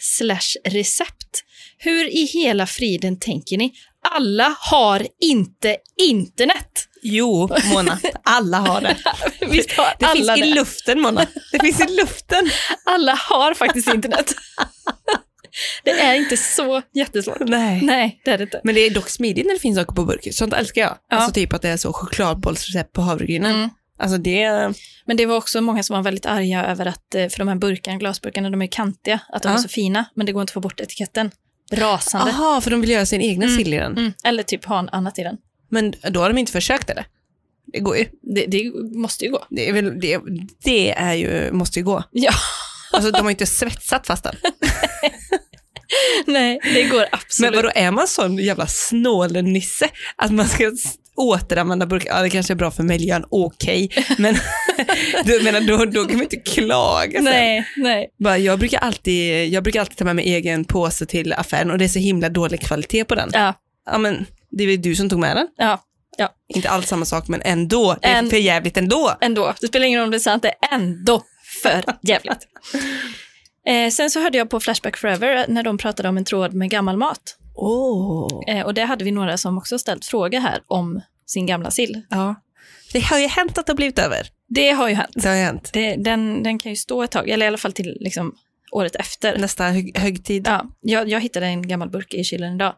slash 0.00 0.60
recept. 0.64 1.44
Hur 1.78 2.08
i 2.08 2.24
hela 2.24 2.66
friden 2.66 3.18
tänker 3.18 3.58
ni? 3.58 3.72
Alla 4.10 4.56
har 4.60 5.06
inte 5.20 5.76
internet. 6.02 6.84
Jo, 7.02 7.48
Mona, 7.72 7.98
alla 8.24 8.58
har 8.58 8.80
det. 8.80 8.96
Har 9.76 9.96
Det 9.98 10.06
alla 10.06 10.34
finns 10.34 10.46
i 10.46 10.50
det? 10.50 10.54
luften, 10.54 11.00
Mona. 11.00 11.26
Det 11.52 11.58
finns 11.60 11.80
i 11.80 11.96
luften. 11.96 12.50
Alla 12.84 13.14
har 13.14 13.54
faktiskt 13.54 13.88
internet. 13.94 14.34
det 15.84 15.90
är 15.90 16.14
inte 16.14 16.36
så 16.36 16.82
jättesvårt. 16.94 17.36
Nej. 17.40 17.80
Nej, 17.82 18.20
det 18.24 18.30
är 18.30 18.38
det 18.38 18.44
inte. 18.44 18.60
Men 18.64 18.74
det 18.74 18.80
är 18.80 18.90
dock 18.90 19.08
smidigt 19.08 19.46
när 19.46 19.54
det 19.54 19.60
finns 19.60 19.78
saker 19.78 19.92
på 19.94 20.04
burk. 20.04 20.28
Sånt 20.34 20.52
älskar 20.54 20.80
jag. 20.82 20.90
Ja. 21.10 21.16
Alltså 21.16 21.32
typ 21.32 21.52
att 21.52 21.62
det 21.62 21.68
är 21.68 21.76
så 21.76 21.92
chokladbollsrecept 21.92 22.92
på 22.92 23.00
havregrynen. 23.00 23.54
Mm. 23.56 23.70
Alltså 24.00 24.18
det... 24.18 24.72
Men 25.06 25.16
det 25.16 25.26
var 25.26 25.36
också 25.36 25.60
många 25.60 25.82
som 25.82 25.96
var 25.96 26.02
väldigt 26.02 26.26
arga 26.26 26.64
över 26.66 26.86
att, 26.86 27.14
eh, 27.14 27.28
för 27.28 27.38
de 27.38 27.48
här 27.48 27.54
burkarna, 27.54 27.96
glasburkarna, 27.98 28.50
de 28.50 28.62
är 28.62 28.66
kantiga, 28.66 29.20
att 29.32 29.42
de 29.42 29.48
Ja. 29.48 29.54
är 29.58 29.62
så 29.62 29.68
fina, 29.68 30.04
men 30.14 30.26
det 30.26 30.32
går 30.32 30.40
inte 30.42 30.50
att 30.50 30.54
få 30.54 30.60
bort 30.60 30.80
etiketten. 30.80 31.30
Rasande. 31.72 32.32
Aha, 32.32 32.60
för 32.60 32.70
de 32.70 32.80
vill 32.80 32.90
göra 32.90 33.06
sin 33.06 33.20
egna 33.22 33.44
Mm. 33.44 33.58
sill 33.58 33.74
i 33.74 33.76
den. 33.76 33.92
Mm. 33.98 34.12
Eller 34.24 34.42
typ 34.42 34.64
ha 34.64 34.78
en 34.78 34.88
annat 34.88 35.18
i 35.18 35.22
den. 35.22 35.36
Men 35.68 35.94
då 36.10 36.20
har 36.20 36.28
de 36.28 36.38
inte 36.38 36.52
försökt 36.52 36.90
eller? 36.90 37.06
Det 37.72 37.78
går 37.80 37.96
ju. 37.96 38.04
Det, 38.22 38.46
det 38.46 38.72
måste 38.98 39.24
ju 39.24 39.30
gå. 39.30 39.44
Det 39.50 39.68
är, 39.68 39.72
väl, 39.72 40.00
det, 40.00 40.20
det 40.64 40.90
är 40.92 41.14
ju, 41.14 41.52
måste 41.52 41.78
ju 41.78 41.84
gå. 41.84 42.02
Ja, 42.10 42.32
Alltså 42.92 43.10
de 43.10 43.20
har 43.22 43.30
inte 43.30 43.46
svetsat 43.46 44.06
fast 44.06 44.24
den. 44.24 44.34
nej, 46.26 46.60
det 46.74 46.82
går 46.84 46.98
Men 46.98 47.08
absolut. 47.12 47.56
vadå, 47.56 47.70
är 47.74 47.90
man 47.90 48.08
sån 48.08 48.38
jävla 48.38 48.66
snålnisse 48.66 49.88
att 50.16 50.30
man 50.30 50.48
ska 50.48 50.72
återanvända 51.16 51.86
burkar? 51.86 52.16
Ja, 52.16 52.22
det 52.22 52.30
kanske 52.30 52.52
är 52.52 52.56
bra 52.56 52.70
för 52.70 52.82
miljön, 52.82 53.24
okej. 53.30 53.90
Men 54.18 54.36
du 55.24 55.42
menar, 55.42 55.60
då, 55.60 55.76
då 55.84 56.04
kan 56.04 56.14
man 56.16 56.22
inte 56.22 56.36
klaga 56.36 57.12
sen. 57.12 57.24
Nej, 57.24 57.66
nej. 57.76 58.08
Bara, 58.18 58.38
jag, 58.38 58.58
brukar 58.58 58.78
alltid, 58.78 59.48
jag 59.48 59.62
brukar 59.62 59.80
alltid 59.80 59.96
ta 59.96 60.04
med 60.04 60.16
mig 60.16 60.34
egen 60.34 60.64
påse 60.64 61.06
till 61.06 61.32
affären 61.32 61.70
och 61.70 61.78
det 61.78 61.84
är 61.84 61.88
så 61.88 61.98
himla 61.98 62.28
dålig 62.28 62.60
kvalitet 62.60 63.04
på 63.04 63.14
den. 63.14 63.30
Ja, 63.32 63.54
Ja, 63.90 63.98
men 63.98 64.26
det 64.50 64.62
är 64.64 64.66
väl 64.68 64.82
du 64.82 64.94
som 64.96 65.08
tog 65.10 65.18
med 65.18 65.36
den. 65.36 65.46
ja, 65.56 65.82
Inte 66.54 66.68
alls 66.70 66.88
samma 66.88 67.04
sak, 67.04 67.28
men 67.28 67.42
ändå. 67.42 67.96
Det 68.02 68.08
är 68.08 68.14
En- 68.18 68.30
för 68.30 68.36
jävligt 68.36 68.76
ändå. 68.76 69.16
ändå. 69.20 69.54
Det 69.60 69.66
spelar 69.66 69.86
ingen 69.86 69.98
roll 70.00 70.04
om 70.06 70.10
det 70.10 70.16
är 70.16 70.18
sant, 70.18 70.42
det 70.42 70.48
är 70.48 70.74
ändå 70.74 71.22
för 71.62 71.84
jävligt. 72.02 72.48
Eh, 73.66 73.90
sen 73.90 74.10
så 74.10 74.20
hörde 74.20 74.38
jag 74.38 74.50
på 74.50 74.60
Flashback 74.60 74.96
Forever 74.96 75.44
när 75.48 75.62
de 75.62 75.78
pratade 75.78 76.08
om 76.08 76.16
en 76.16 76.24
tråd 76.24 76.54
med 76.54 76.70
gammal 76.70 76.96
mat. 76.96 77.36
Åh. 77.54 78.42
Eh, 78.46 78.66
och 78.66 78.74
det 78.74 78.82
hade 78.82 79.04
vi 79.04 79.10
några 79.10 79.36
som 79.36 79.58
också 79.58 79.78
ställt 79.78 80.04
frågor 80.04 80.40
här 80.40 80.60
om 80.66 81.00
sin 81.26 81.46
gamla 81.46 81.70
sill. 81.70 82.02
Ja. 82.10 82.34
Det 82.92 83.00
har 83.00 83.18
ju 83.18 83.26
hänt 83.26 83.58
att 83.58 83.66
det 83.66 83.72
har 83.72 83.76
blivit 83.76 83.98
över. 83.98 84.28
Det 84.48 84.70
har 84.70 84.88
ju 84.88 84.94
hänt. 84.94 85.10
Det 85.14 85.28
har 85.28 85.36
hänt. 85.36 85.70
Det, 85.72 85.96
den, 85.96 86.42
den 86.42 86.58
kan 86.58 86.72
ju 86.72 86.76
stå 86.76 87.02
ett 87.02 87.10
tag, 87.10 87.28
eller 87.28 87.46
i 87.46 87.48
alla 87.48 87.58
fall 87.58 87.72
till 87.72 87.96
liksom, 88.00 88.34
året 88.72 88.96
efter. 88.96 89.38
Nästa 89.38 89.64
hög, 89.64 89.98
högtid. 89.98 90.46
Ja, 90.46 90.66
jag, 90.80 91.08
jag 91.08 91.20
hittade 91.20 91.46
en 91.46 91.68
gammal 91.68 91.90
burk 91.90 92.14
i 92.14 92.24
kylen 92.24 92.54
idag, 92.54 92.74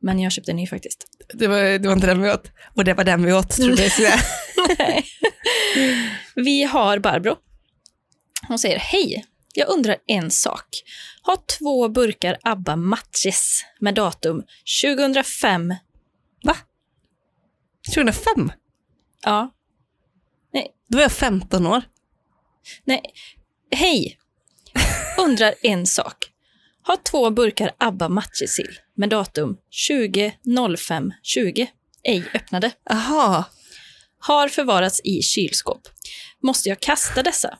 men 0.00 0.20
jag 0.20 0.32
köpte 0.32 0.50
en 0.52 0.56
ny 0.56 0.66
faktiskt. 0.66 1.04
Det, 1.34 1.46
var, 1.46 1.78
det 1.78 1.88
var 1.88 1.92
inte 1.92 2.06
den 2.06 2.22
vi 2.22 2.30
åt. 2.30 2.50
Och 2.74 2.84
det 2.84 2.94
var 2.94 3.04
den 3.04 3.24
vi 3.24 3.32
åt, 3.32 3.50
tror 3.50 3.80
jag. 3.80 4.18
Nej. 4.78 5.04
Vi 6.34 6.64
har 6.64 6.98
Barbro. 6.98 7.36
Hon 8.48 8.58
säger 8.58 8.78
hej. 8.78 9.24
Jag 9.54 9.68
undrar 9.68 9.96
en 10.06 10.30
sak. 10.30 10.66
Har 11.22 11.36
två 11.58 11.88
burkar 11.88 12.38
ABBA 12.42 12.76
Matches 12.76 13.64
med 13.80 13.94
datum 13.94 14.42
2005. 14.82 15.74
Va? 16.44 16.56
2005? 17.94 18.52
Ja, 19.22 19.54
Då 20.90 20.96
var 20.98 21.02
jag 21.02 21.12
15 21.12 21.66
år. 21.66 21.82
nej. 22.84 23.02
Hej. 23.70 24.18
Undrar 25.18 25.54
en 25.62 25.86
sak. 25.86 26.16
Har 26.82 26.96
två 26.96 27.30
burkar 27.30 27.72
ABBA 27.78 28.08
Matchesill 28.08 28.78
med 28.94 29.08
datum 29.10 29.56
20.05.20 29.90 31.66
ej 32.04 32.24
öppnade. 32.34 32.70
Aha. 32.90 33.44
Har 34.18 34.48
förvarats 34.48 35.00
i 35.04 35.22
kylskåp. 35.22 35.80
Måste 36.42 36.68
jag 36.68 36.80
kasta 36.80 37.22
dessa? 37.22 37.58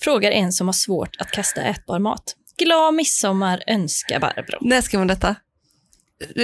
Frågar 0.00 0.30
en 0.30 0.52
som 0.52 0.68
har 0.68 0.72
svårt 0.72 1.16
att 1.18 1.30
kasta 1.30 1.62
ätbar 1.62 1.98
mat. 1.98 2.36
Glad 2.58 2.94
midsommar 2.94 3.62
önskar 3.66 4.20
Barbro. 4.20 4.58
När 4.60 4.80
ska 4.80 4.98
man 4.98 5.06
detta? 5.06 5.36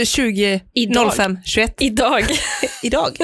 20, 0.04 0.60
Idag. 0.74 1.12
05, 1.14 1.38
21. 1.44 1.82
Idag. 1.82 2.24
Idag? 2.82 3.16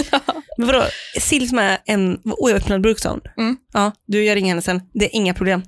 Men 0.59 0.67
vadå, 0.67 0.85
sill 1.21 1.49
som 1.49 1.59
är 1.59 1.79
en 1.85 2.21
oöppnad 2.25 2.81
burk 2.83 2.99
sa 2.99 3.11
hon? 3.11 3.21
Mm. 3.39 3.57
Ja, 3.73 3.93
du 4.07 4.35
ringer 4.35 4.49
henne 4.49 4.63
sen. 4.63 4.83
Det 4.95 5.05
är 5.05 5.17
inga 5.17 5.35
problem. 5.35 5.63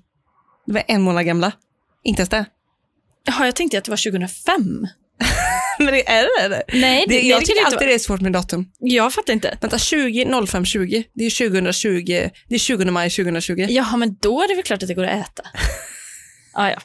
Det 0.67 0.73
var 0.73 0.83
en 0.89 1.03
månad 1.03 1.27
gamla. 1.27 1.53
Inte 2.05 2.21
ens 2.21 2.29
det. 2.29 2.45
Jaha, 3.25 3.45
jag 3.45 3.57
tänkte 3.57 3.79
att 3.79 3.85
det 3.85 3.91
var 3.91 4.11
2005. 4.11 4.87
Men 5.79 5.87
det 5.87 6.09
är 6.09 6.49
det? 6.51 6.63
Nej, 6.73 7.05
det, 7.09 7.15
Det, 7.15 7.21
jag 7.27 7.41
det 7.41 7.47
tycker 7.47 7.61
alltid 7.65 7.77
inte 7.77 7.87
det 7.87 7.95
är 7.95 7.99
svårt 7.99 8.21
med 8.21 8.33
datum. 8.33 8.67
Jag 8.79 9.13
fattar 9.15 9.33
inte. 9.33 9.59
Vänta, 9.61 9.79
20, 9.79 10.47
05, 10.47 10.65
20. 10.65 11.05
Det 11.15 11.25
är 11.25 11.49
2020. 11.49 12.29
Det 12.49 12.55
är 12.55 12.59
20 12.59 12.85
maj 12.91 13.11
2020. 13.11 13.67
Jaha, 13.69 13.97
men 13.97 14.17
då 14.21 14.43
är 14.43 14.49
det 14.49 14.55
väl 14.55 14.65
klart 14.65 14.83
att 14.83 14.89
det 14.89 14.95
går 14.95 15.05
att 15.05 15.27
äta. 15.31 15.43
Ah, 16.55 16.69
ja. 16.71 16.79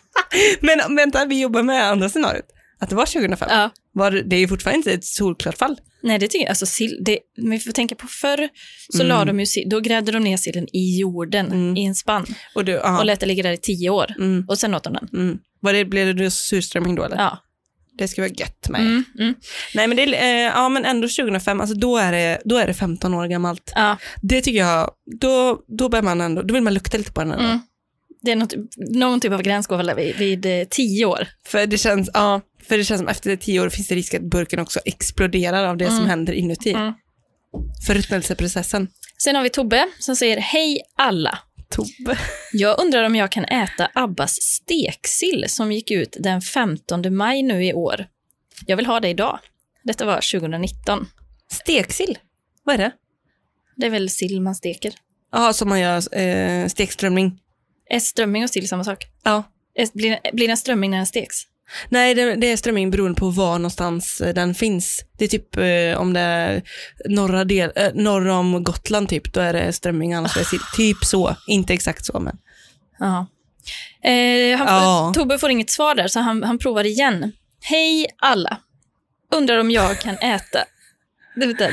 Men 0.61 0.95
vänta, 0.95 1.25
vi 1.25 1.41
jobbar 1.41 1.63
med 1.63 1.83
andra 1.89 2.09
scenariot. 2.09 2.45
Att 2.79 2.89
det 2.89 2.95
var 2.95 3.05
2005. 3.05 3.47
ja. 3.51 3.69
Var, 3.93 4.11
det 4.11 4.35
är 4.35 4.39
ju 4.39 4.47
fortfarande 4.47 4.77
inte 4.77 4.93
ett 4.93 5.05
solklart 5.05 5.57
fall. 5.57 5.77
Nej, 6.03 6.19
det 6.19 6.27
tycker 6.27 6.45
jag. 6.45 6.49
Alltså, 6.49 6.65
sill, 6.65 6.97
det, 7.05 7.19
men 7.37 7.51
vi 7.51 7.59
får 7.59 7.71
tänka 7.71 7.95
på 7.95 8.07
förr 8.07 8.49
så 8.89 9.03
Mm. 9.03 9.07
la 9.07 9.25
de 9.25 9.39
ju, 9.39 9.45
då 9.69 9.79
grävde 9.79 10.11
de 10.11 10.23
ner 10.23 10.37
sillen 10.37 10.67
i 10.75 10.99
jorden 10.99 11.45
Mm. 11.45 11.77
i 11.77 11.85
en 11.85 11.95
spann 11.95 12.25
Och 12.55 12.65
du, 12.65 12.79
aha. 12.81 12.99
och 12.99 13.05
lät 13.05 13.19
det 13.19 13.25
ligga 13.25 13.43
där 13.43 13.51
i 13.51 13.57
tio 13.57 13.89
år. 13.89 14.13
Mm, 14.19 14.45
Och 14.47 14.57
sen 14.59 14.75
åt 14.75 14.83
de 14.83 14.93
den. 14.93 15.07
mm. 15.13 15.37
Var 15.59 15.73
det, 15.73 15.85
blev 15.85 16.15
det 16.15 16.31
surströmming 16.31 16.95
då 16.95 17.03
eller? 17.03 17.17
Ja. 17.17 17.37
Det 17.97 18.07
ska 18.07 18.21
vara 18.21 18.31
gött 18.31 18.69
med. 18.69 18.81
Mm, 18.81 19.03
mm. 19.19 19.35
Nej 19.73 19.87
men 19.87 19.97
det 19.97 20.03
eh, 20.03 20.29
ja 20.55 20.69
men 20.69 20.85
ändå 20.85 21.07
2005, 21.07 21.61
alltså 21.61 21.75
då 21.75 21.97
är 21.97 22.11
det, 22.11 22.41
då 22.45 22.57
är 22.57 22.67
det 22.67 22.73
15 22.73 23.13
år 23.13 23.27
gammalt. 23.27 23.71
ja. 23.75 23.97
Det 24.21 24.41
tycker 24.41 24.59
jag, 24.59 24.91
då, 25.19 25.59
då 25.67 25.89
börjar 25.89 26.03
man 26.03 26.21
ändå, 26.21 26.41
då 26.41 26.53
vill 26.53 26.63
man 26.63 26.73
lukta 26.73 26.97
lite 26.97 27.11
på 27.11 27.21
den 27.21 27.31
ändå. 27.31 27.45
Mm. 27.45 27.59
Det 28.21 28.31
är 28.31 28.35
något, 28.35 28.53
någon 28.77 29.19
typ 29.19 29.31
av 29.31 29.41
gräns 29.41 29.67
går 29.67 29.77
väl 29.77 29.95
vid, 29.95 30.15
vid 30.17 30.45
eh, 30.45 30.67
tio 30.69 31.05
år. 31.05 31.27
För 31.47 31.67
det 31.67 31.77
känns, 31.77 32.09
ja, 32.13 32.41
för 32.67 32.77
det 32.77 32.83
känns 32.83 32.99
som 32.99 33.07
efter 33.07 33.35
10 33.35 33.59
år 33.59 33.69
finns 33.69 33.87
det 33.87 33.95
risk 33.95 34.13
att 34.13 34.21
burken 34.21 34.59
också 34.59 34.79
exploderar 34.85 35.65
av 35.65 35.77
det 35.77 35.85
som 35.87 35.95
Mm. 35.95 36.09
händer 36.09 36.33
inuti. 36.33 36.71
Mm. 36.73 36.93
Förruttnelseprocessen. 37.87 38.87
Sen 39.17 39.35
har 39.35 39.43
vi 39.43 39.49
Tobbe 39.49 39.87
som 39.99 40.15
säger 40.15 40.37
Hej 40.37 40.81
alla! 40.97 41.39
Tobbe. 41.73 42.17
Jag 42.53 42.79
undrar 42.81 43.03
om 43.03 43.15
jag 43.15 43.31
kan 43.31 43.45
äta 43.45 43.91
Abbas 43.93 44.33
steksill 44.41 45.45
som 45.47 45.71
gick 45.71 45.91
ut 45.91 46.17
den 46.19 46.41
15 46.41 47.15
maj 47.15 47.43
nu 47.43 47.65
i 47.65 47.73
år. 47.73 48.05
Jag 48.65 48.77
vill 48.77 48.85
ha 48.85 48.99
det 48.99 49.09
idag. 49.09 49.39
Detta 49.83 50.05
var 50.05 50.15
2019. 50.39 51.07
Steksill, 51.51 52.17
vad 52.63 52.73
är 52.73 52.77
det? 52.77 52.91
Det 53.75 53.85
är 53.85 53.89
väl 53.89 54.09
sill 54.09 54.41
man 54.41 54.55
steker? 54.55 54.93
Ja, 55.31 55.53
som 55.53 55.69
man 55.69 55.79
gör 55.79 56.17
eh, 56.17 56.67
stekströmming. 56.67 57.39
Är 57.89 57.99
strömming 57.99 58.43
och 58.43 58.49
sill 58.49 58.67
samma 58.67 58.83
sak? 58.83 59.05
Ja. 59.23 59.43
Är- 59.75 59.97
Blir, 59.97 60.19
blir 60.33 60.47
det 60.47 60.51
en 60.51 60.57
strömming 60.57 60.91
när 60.91 60.97
den 60.97 61.05
steks? 61.07 61.35
Nej, 61.89 62.15
det, 62.15 62.35
det 62.35 62.51
är 62.51 62.57
strömming 62.57 62.91
beroende 62.91 63.19
på 63.19 63.29
var 63.29 63.59
någonstans 63.59 64.21
eh, 64.21 64.33
den 64.33 64.55
finns. 64.55 65.05
Det 65.17 65.25
är 65.25 65.29
typ 65.29 65.57
eh, 65.57 66.01
om 66.01 66.13
det 66.13 66.19
är 66.19 66.63
norra, 67.09 67.45
del, 67.45 67.71
eh, 67.75 67.93
norr 67.93 68.27
om 68.27 68.63
Gotland 68.63 69.09
typ, 69.09 69.33
då 69.33 69.39
är 69.39 69.53
det 69.53 69.73
strömming, 69.73 70.13
annars 70.13 70.35
är 70.37 70.39
det 70.39 70.45
sill. 70.45 70.59
Typ 70.75 70.97
så, 71.03 71.35
inte 71.47 71.73
exakt 71.73 72.05
så 72.05 72.19
men. 72.19 72.37
Ja. 72.99 73.27
Eh, 74.09 74.57
han, 74.57 74.67
Ja. 74.67 75.11
Tobbe 75.15 75.39
får 75.39 75.49
inget 75.49 75.69
svar 75.69 75.95
där, 75.95 76.07
så 76.07 76.19
han, 76.19 76.43
han 76.43 76.57
provar 76.57 76.83
igen. 76.83 77.31
Hej 77.61 78.07
alla! 78.17 78.57
Undrar 79.31 79.57
om 79.57 79.71
jag 79.71 79.99
kan 79.99 80.17
äta... 80.17 80.59
Det, 81.35 81.45
vänta. 81.45 81.69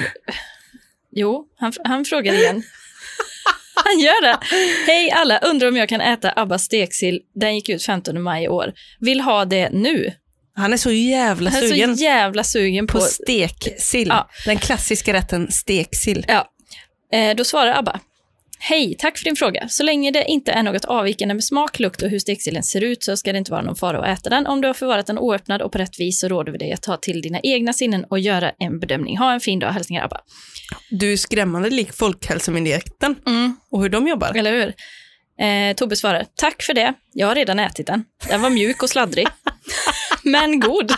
Jo, 1.11 1.49
han, 1.57 1.73
han 1.85 2.05
frågar 2.05 2.33
igen. 2.35 2.63
Han 3.85 4.01
gör 4.01 4.23
det. 4.23 4.39
Hej 4.87 5.11
alla! 5.11 5.39
Undrar 5.39 5.69
om 5.69 5.77
jag 5.77 5.89
kan 5.89 6.01
äta 6.01 6.33
Abbas 6.37 6.63
steksill. 6.63 7.21
Den 7.35 7.55
gick 7.55 7.69
ut 7.69 7.83
15 7.83 8.23
maj 8.23 8.45
i 8.45 8.49
år. 8.49 8.73
Vill 9.01 9.21
ha 9.21 9.45
det 9.45 9.71
nu. 9.71 10.13
Han 10.55 10.73
är 10.73 10.77
så 10.77 10.93
jävla 10.93 11.51
Han 11.51 11.65
är 11.65 11.69
sugen 11.69 11.97
så 11.97 12.03
jävla 12.03 12.45
sugen 12.45 12.87
på... 12.87 12.99
på 12.99 13.05
steksill. 13.05 14.09
Ja. 14.09 14.29
Den 14.47 14.59
klassiska 14.59 15.13
rätten 15.13 15.53
steksill. 15.53 16.27
Ja. 16.29 16.47
Eh, 17.13 17.37
då 17.37 17.45
svarar 17.45 17.79
Abba. 17.79 18.01
Hej, 18.63 18.95
tack 18.99 19.19
för 19.19 19.25
din 19.25 19.37
fråga. 19.37 19.69
Så 19.69 19.83
länge 19.83 20.11
det 20.11 20.25
inte 20.25 20.53
är 20.53 20.63
något 20.63 20.85
avvikande 20.85 21.35
med 21.35 21.45
smak, 21.45 21.79
lukt 21.79 22.03
och 22.03 22.09
hur 22.11 22.19
steksillen 22.19 22.63
ser 22.63 22.81
ut 22.85 23.03
så 23.05 23.17
ska 23.17 23.33
det 23.33 23.39
inte 23.39 23.51
vara 23.53 23.63
någon 23.63 23.77
fara 23.77 23.99
att 23.99 24.19
äta 24.19 24.31
den. 24.31 24.47
Om 24.47 24.61
du 24.61 24.67
har 24.67 24.75
förvarat 24.75 25.07
den 25.07 25.19
oöppnad 25.19 25.63
och 25.63 25.73
på 25.73 25.79
rätt 25.79 26.01
vis 26.01 26.21
så 26.21 26.29
råder 26.29 26.53
vi 26.53 26.59
dig 26.59 26.73
att 26.73 26.83
ta 26.83 26.97
till 26.97 27.23
dina 27.23 27.41
egna 27.43 27.73
sinnen 27.73 28.05
och 28.05 28.19
göra 28.19 28.53
en 28.59 28.81
bedömning. 28.81 29.19
Ha 29.19 29.33
en 29.33 29.41
fin 29.41 29.59
dag. 29.59 29.73
Hälsningar 29.73 30.05
Abba. 30.05 30.21
Du 30.91 31.13
är 31.13 31.17
skrämmande 31.17 31.71
lik 31.71 31.93
Folkhälsomyndigheten 31.93 33.17
Mm, 33.27 33.57
och 33.71 33.83
hur 33.83 33.89
de 33.89 34.09
jobbar. 34.09 34.33
eller 34.37 34.53
hur? 34.53 34.75
Eh, 35.47 35.75
Tobbe 35.75 35.97
svarar. 35.97 36.27
Tack 36.37 36.63
för 36.63 36.75
det. 36.75 36.95
Jag 37.13 37.27
har 37.27 37.35
redan 37.35 37.59
ätit 37.59 37.87
den. 37.87 38.05
Den 38.29 38.43
var 38.43 38.51
mjuk 38.51 38.83
och 38.83 38.91
sladdrig. 38.91 39.27
Men 40.23 40.61
god. 40.61 40.93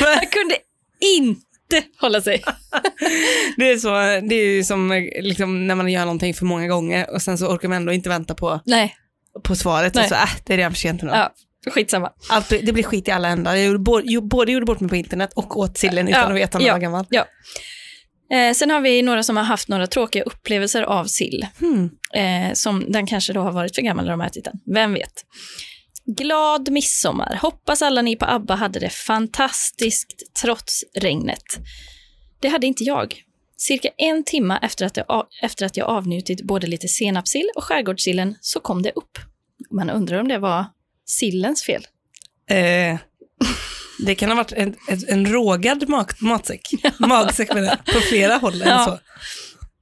Han 0.00 0.26
kunde 0.30 0.56
inte 1.00 1.40
hålla 2.00 2.20
sig. 2.20 2.42
Det 3.56 3.70
är, 3.70 3.76
så, 3.76 3.88
det 4.28 4.34
är 4.34 4.46
ju 4.46 4.64
som 4.64 5.08
liksom, 5.20 5.66
när 5.66 5.74
man 5.74 5.92
gör 5.92 6.00
någonting 6.00 6.34
för 6.34 6.44
många 6.44 6.68
gånger 6.68 7.10
och 7.10 7.22
sen 7.22 7.38
så 7.38 7.46
orkar 7.46 7.68
man 7.68 7.76
ändå 7.76 7.92
inte 7.92 8.08
vänta 8.08 8.34
på, 8.34 8.60
Nej, 8.66 8.94
på 9.44 9.56
svaret 9.56 9.94
Nej. 9.94 10.02
och 10.02 10.08
så, 10.08 10.14
äh, 10.14 10.28
det 10.46 10.52
är 10.52 10.56
redan 10.56 10.72
för 10.72 10.78
sent 10.78 11.02
ja, 11.02 11.32
skitsamma. 11.70 12.12
Allt, 12.28 12.48
det 12.48 12.72
blir 12.72 12.82
skit 12.82 13.08
i 13.08 13.10
alla 13.10 13.28
ändar. 13.28 13.54
Jag 13.54 13.64
gjorde, 13.64 13.78
både, 13.78 14.20
både 14.20 14.52
gjorde 14.52 14.66
bort 14.66 14.80
mig 14.80 14.88
på 14.88 14.96
internet 14.96 15.32
och 15.34 15.56
åt 15.56 15.78
sillen 15.78 16.08
utan 16.08 16.20
Ja, 16.20 16.26
att 16.26 16.36
veta 16.36 16.58
när 16.58 16.64
ja. 16.64 16.68
jag 16.68 16.74
var 16.74 16.80
gammal. 16.80 17.06
Eh, 18.32 18.54
sen 18.54 18.70
har 18.70 18.80
vi 18.80 19.02
några 19.02 19.22
som 19.22 19.36
har 19.36 19.44
haft 19.44 19.68
några 19.68 19.86
tråkiga 19.86 20.22
upplevelser 20.22 20.82
av 20.82 21.04
sill. 21.04 21.46
Hmm. 21.60 21.90
Eh, 22.14 22.52
som 22.54 22.92
den 22.92 23.06
kanske 23.06 23.32
då 23.32 23.40
har 23.40 23.52
varit 23.52 23.74
för 23.74 23.82
gammal 23.82 24.04
när 24.04 24.10
de 24.10 24.20
har 24.20 24.26
ätit 24.26 24.44
den. 24.44 24.54
Vem 24.74 24.94
vet? 24.94 25.12
Glad 26.06 26.68
midsommar. 26.70 27.38
Hoppas 27.42 27.82
alla 27.82 28.02
ni 28.02 28.16
på 28.16 28.24
ABBA 28.24 28.54
hade 28.54 28.80
det 28.80 28.90
fantastiskt 28.90 30.32
trots 30.42 30.84
regnet. 30.94 31.42
Det 32.40 32.48
hade 32.48 32.66
inte 32.66 32.84
jag. 32.84 33.22
Cirka 33.56 33.88
en 33.96 34.24
timme 34.24 34.58
efter 34.62 34.86
att, 34.86 34.96
jag, 34.96 35.26
efter 35.42 35.66
att 35.66 35.76
jag 35.76 35.88
avnjutit 35.88 36.42
både 36.42 36.66
lite 36.66 36.88
senapssill 36.88 37.50
och 37.56 37.64
skärgårdssillen 37.64 38.34
så 38.40 38.60
kom 38.60 38.82
det 38.82 38.90
upp. 38.90 39.18
Man 39.70 39.90
undrar 39.90 40.20
om 40.20 40.28
det 40.28 40.38
var 40.38 40.64
sillens 41.06 41.62
fel. 41.64 41.86
Eh, 42.50 42.98
Det 44.06 44.14
kan 44.14 44.28
ha 44.28 44.36
varit 44.36 44.52
en, 44.52 44.76
en, 44.88 45.00
en 45.08 45.26
rågad 45.26 45.88
mat, 45.88 46.20
matsäck. 46.20 46.60
Magsäck 46.98 47.54
menar 47.54 47.68
jag, 47.68 47.94
på 47.94 48.00
flera 48.00 48.34
håll 48.36 48.62
Ja. 48.66 48.84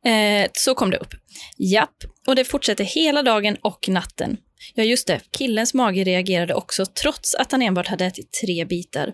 så. 0.02 0.08
Eh, 0.08 0.48
så 0.52 0.74
kom 0.74 0.90
det 0.90 0.96
upp. 0.96 1.14
Japp, 1.58 1.94
och 2.26 2.36
det 2.36 2.44
fortsätter 2.44 2.84
hela 2.84 3.22
dagen 3.22 3.56
och 3.62 3.88
natten. 3.88 4.36
Ja, 4.74 4.84
just 4.84 5.06
det. 5.06 5.20
Killens 5.38 5.74
mage 5.74 6.04
reagerade 6.04 6.54
också 6.54 6.86
trots 6.86 7.34
att 7.34 7.52
han 7.52 7.62
enbart 7.62 7.86
hade 7.86 8.04
ätit 8.04 8.32
tre 8.42 8.64
bitar. 8.64 9.12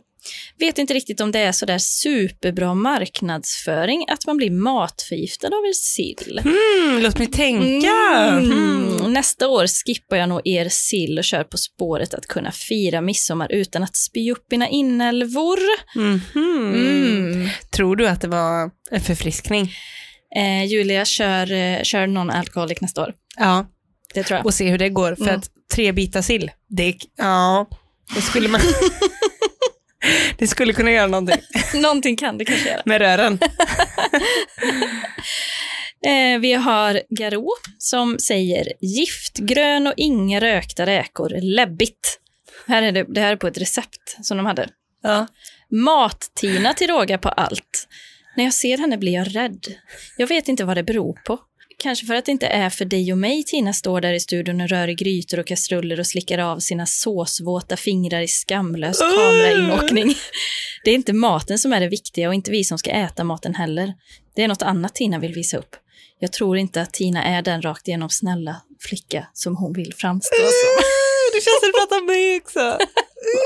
Vet 0.59 0.79
inte 0.79 0.95
riktigt 0.95 1.21
om 1.21 1.33
det 1.33 1.39
är 1.39 1.53
sådär 1.53 1.79
superbra 1.79 2.75
marknadsföring 2.75 4.05
att 4.09 4.27
man 4.27 4.37
blir 4.37 4.51
matförgiftad 4.51 5.47
av 5.47 5.67
er 5.67 5.73
sill. 5.73 6.41
Mm, 6.45 7.03
låt 7.03 7.19
mig 7.19 7.27
tänka. 7.27 7.89
Mm. 8.31 8.53
Mm. 8.53 9.13
Nästa 9.13 9.49
år 9.49 9.67
skippar 9.67 10.17
jag 10.17 10.29
nog 10.29 10.41
er 10.45 10.69
sill 10.69 11.19
och 11.19 11.25
kör 11.25 11.45
På 11.45 11.59
spåret 11.59 12.15
att 12.15 12.27
kunna 12.27 12.53
fira 12.53 13.01
midsommar 13.01 13.53
utan 13.53 13.83
att 13.83 13.97
spy 13.97 14.33
upp 14.33 14.47
mina 14.51 14.69
inälvor. 14.69 15.59
Mhm. 15.97 16.21
Mm. 16.35 17.49
Tror 17.71 17.97
du 17.97 18.09
att 18.09 18.21
det 18.21 18.29
var 18.29 18.71
en 18.91 19.01
förfriskning? 19.01 19.73
Eh, 20.37 20.65
Julia 20.65 21.05
kör, 21.05 21.53
eh, 21.53 21.83
kör 21.83 22.07
någon 22.07 22.31
alkoholik 22.31 22.81
nästa 22.81 23.03
år. 23.03 23.15
Ja, 23.37 23.67
Det 24.15 24.23
tror 24.23 24.37
jag. 24.39 24.47
och 24.47 24.55
se 24.55 24.71
hur 24.71 24.79
det 24.79 24.89
går. 24.89 25.15
För 25.15 25.23
Mm. 25.23 25.37
att 25.39 25.49
tre 25.75 25.93
bitar 25.93 26.23
sill, 26.23 26.51
det, 26.69 26.97
ja, 27.17 27.67
det 28.15 28.21
skulle 28.23 28.49
man... 28.49 28.61
det 30.39 30.47
skulle 30.47 30.73
kunna 30.73 30.91
göra 30.91 31.07
någonting 31.07 31.41
Någonting 31.75 32.17
kan 32.17 32.39
det 32.39 32.45
kanske 32.45 32.69
göra. 32.69 32.83
med 32.85 33.01
rören. 33.01 33.39
Eh, 36.07 36.39
vi 36.41 36.53
har 36.53 37.01
Garo 37.11 37.49
som 37.79 38.19
säger 38.19 38.73
giftgrön 38.81 39.87
och 39.87 39.93
inga 39.97 40.41
rökta 40.41 40.87
räkor, 40.87 41.31
läbbigt. 41.43 42.21
Här 42.67 42.83
är 42.83 42.93
det, 42.93 43.05
det 43.15 43.21
här 43.21 43.33
är 43.33 43.37
på 43.37 43.47
ett 43.47 43.59
recept 43.59 44.17
som 44.23 44.37
de 44.37 44.47
hade. 44.47 44.69
Ja. 45.03 45.27
Mat-Tina 45.71 46.73
till 46.75 46.89
råga 46.89 47.19
på 47.19 47.29
allt. 47.29 47.89
När 48.37 48.45
jag 48.45 48.55
ser 48.55 48.79
henne 48.79 48.99
blir 48.99 49.13
jag 49.13 49.37
rädd. 49.37 49.67
Jag 50.17 50.27
vet 50.27 50.49
inte 50.49 50.65
vad 50.65 50.77
det 50.77 50.83
beror 50.83 51.13
på. 51.25 51.39
Kanske 51.85 52.07
för 52.07 52.15
att 52.15 52.25
det 52.25 52.33
inte 52.33 52.47
är 52.47 52.71
för 52.71 52.85
dig 52.85 53.13
och 53.13 53.19
mig 53.19 53.45
Tina 53.45 53.73
står 53.73 54.01
där 54.01 54.13
i 54.13 54.21
studion 54.21 54.61
och 54.61 54.69
rör 54.69 54.89
i 54.89 54.95
grytor 54.95 55.39
och 55.39 55.47
kastruller 55.47 56.01
och 56.01 56.07
slickar 56.07 56.39
av 56.39 56.59
sina 56.59 56.87
såsvåta 56.87 57.77
fingrar 57.77 58.21
i 58.21 58.29
skamlös 58.29 58.99
kamerainåkning. 58.99 60.15
Det 60.85 60.91
är 60.91 60.95
inte 60.95 61.13
maten 61.13 61.59
som 61.59 61.73
är 61.73 61.81
det 61.81 61.89
viktiga 61.89 62.29
och 62.29 62.35
inte 62.35 62.51
vi 62.51 62.65
som 62.65 62.79
ska 62.79 62.91
äta 62.91 63.25
maten 63.25 63.55
heller. 63.55 63.95
Det 64.35 64.43
är 64.43 64.49
något 64.49 64.63
annat 64.63 64.95
Tina 64.95 65.19
vill 65.19 65.33
visa 65.33 65.57
upp. 65.57 65.77
Jag 66.25 66.33
tror 66.33 66.57
inte 66.59 66.83
att 66.83 66.93
Tina 66.93 67.25
är 67.25 67.43
den 67.43 67.63
rakt 67.63 67.89
igenom 67.89 68.11
snälla 68.11 68.57
flicka 68.81 69.27
som 69.33 69.57
hon 69.57 69.73
vill 69.73 69.95
framstå 69.97 70.37
som. 70.37 70.85
Det 71.33 71.41
känns 71.41 71.61
som 71.61 71.67
du 71.69 71.73
pratar 71.73 71.99
om 72.01 72.07
mig 72.07 72.41
också. 72.41 72.79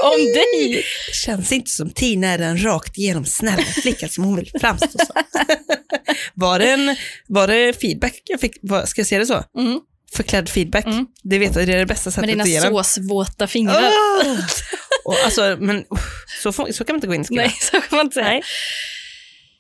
Om 0.03 0.25
dig! 0.25 0.85
Det 1.07 1.15
känns 1.15 1.53
inte 1.53 1.71
som 1.71 1.91
Tina 1.91 2.27
är 2.27 2.39
den 2.39 2.65
rakt 2.65 2.99
igenom 2.99 3.25
snälla 3.25 3.63
flicka 3.63 4.09
som 4.09 4.25
hon 4.25 4.37
vill 4.37 4.51
framstå 4.61 4.89
som. 4.99 5.23
var, 6.35 6.59
det 6.59 6.71
en, 6.71 6.97
var 7.27 7.47
det 7.47 7.81
feedback 7.81 8.23
jag 8.25 8.41
fick? 8.41 8.57
Ska 8.87 9.01
jag 9.01 9.07
säga 9.07 9.19
det 9.19 9.27
så? 9.27 9.45
Mm. 9.59 9.81
Förklädd 10.13 10.49
feedback. 10.49 10.87
Mm. 10.87 11.07
Det 11.23 11.39
vet 11.39 11.57
jag, 11.57 11.67
det 11.67 11.75
är 11.75 11.79
det 11.79 11.87
bästa 11.87 12.11
sättet 12.11 12.27
Med 12.27 12.29
dina 12.29 12.43
att 12.43 12.49
ge 12.49 12.61
den. 12.61 12.71
såsvåta 12.71 13.47
fingrar. 13.47 13.83
Ah! 13.83 14.37
Och 15.05 15.17
alltså, 15.25 15.57
men 15.61 15.79
uff, 15.79 16.27
så, 16.43 16.53
så 16.53 16.85
kan 16.85 16.95
man 16.95 16.97
inte 16.97 17.07
gå 17.07 17.15
in 17.15 17.21
och 17.21 17.27
skriva. 17.27 17.43
Nej, 17.43 17.57
så 17.61 17.71
kan 17.71 17.97
man 17.97 18.07
inte 18.07 18.15
säga. 18.15 18.43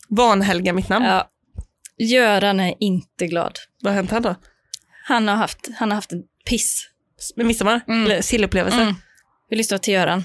Vanhelga 0.08 0.72
mitt 0.72 0.88
namn. 0.88 1.06
Ja. 1.06 1.30
Göran 1.98 2.60
är 2.60 2.74
inte 2.80 3.26
glad. 3.26 3.58
Vad 3.80 3.92
har 3.92 3.96
hänt 3.96 4.10
här 4.10 4.20
då? 4.20 4.34
Han 5.04 5.28
har 5.28 5.36
haft, 5.36 5.68
han 5.78 5.90
har 5.90 5.94
haft 5.94 6.12
en 6.12 6.22
piss. 6.48 6.88
Med 7.36 7.46
midsommar? 7.46 7.80
Mm. 7.88 8.04
Eller 8.04 8.22
sillupplevelse? 8.22 8.80
Mm. 8.80 8.94
Vi 9.50 9.56
lyssnar 9.56 9.78
till 9.78 9.94
Göran. 9.94 10.24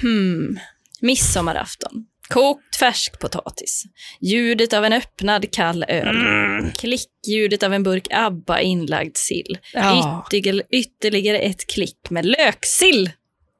Hmm. 0.00 0.58
Midsommarafton. 1.00 2.06
Kokt 2.28 2.76
färskpotatis. 2.76 3.84
Ljudet 4.20 4.72
av 4.72 4.84
en 4.84 4.92
öppnad 4.92 5.52
kall 5.52 5.84
öl. 5.88 6.16
Mm. 6.16 6.72
Klickljudet 6.72 7.62
av 7.62 7.74
en 7.74 7.82
burk 7.82 8.06
ABBA 8.10 8.60
inlagd 8.60 9.16
sill. 9.16 9.58
Ja. 9.72 10.26
Ytterligare, 10.32 10.62
ytterligare 10.70 11.38
ett 11.38 11.66
klick 11.66 12.10
med 12.10 12.26
löksill. 12.26 13.10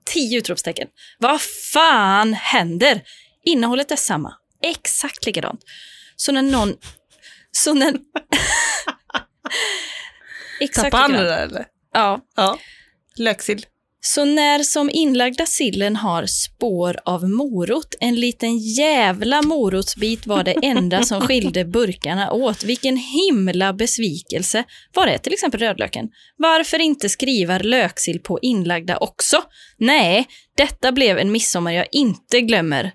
Tio 0.05 0.39
utropstecken. 0.39 0.89
Vad 1.19 1.41
fan 1.73 2.35
händer? 2.35 3.03
Innehållet 3.45 3.91
är 3.91 3.97
samma. 3.97 4.35
Exakt 4.63 5.27
likadant. 5.27 5.61
Så 6.17 6.33
när 6.33 6.43
någon... 6.43 6.75
Så 7.53 7.75
när... 7.75 7.95
Exakt 10.61 10.85
Tappade 10.85 11.03
han 11.03 11.13
det 11.13 11.29
där 11.29 11.43
eller? 11.43 11.67
Ja. 11.93 12.21
Ja. 12.37 12.59
Löksill. 13.19 13.67
Så 14.01 14.25
när 14.25 14.63
som 14.63 14.91
inlagda 14.93 15.47
sillen 15.47 15.97
har 15.97 16.27
spår 16.27 16.97
av 17.05 17.29
morot, 17.31 17.95
en 18.01 18.15
liten 18.15 18.59
jävla 18.59 19.43
morotsbit 19.43 20.27
var 20.27 20.45
det 20.45 20.53
enda 20.63 21.03
som 21.03 21.21
skilde 21.21 21.65
burkarna 21.73 22.33
åt. 22.33 22.65
Vilken 22.65 22.97
himla 22.97 23.73
besvikelse. 23.73 24.65
Var 24.95 25.07
är 25.07 25.19
till 25.19 25.33
exempel 25.33 25.61
rödlöken? 25.61 26.09
Varför 26.37 26.79
inte 26.79 27.09
skriva 27.09 27.59
löksill 27.59 28.21
på 28.21 28.39
inlagda 28.43 28.97
också? 28.97 29.43
Nej, 29.79 30.27
detta 30.57 30.93
blev 30.93 31.19
en 31.19 31.33
midsommar 31.33 31.73
jag 31.73 31.87
inte 31.93 32.41
glömmer. 32.41 32.93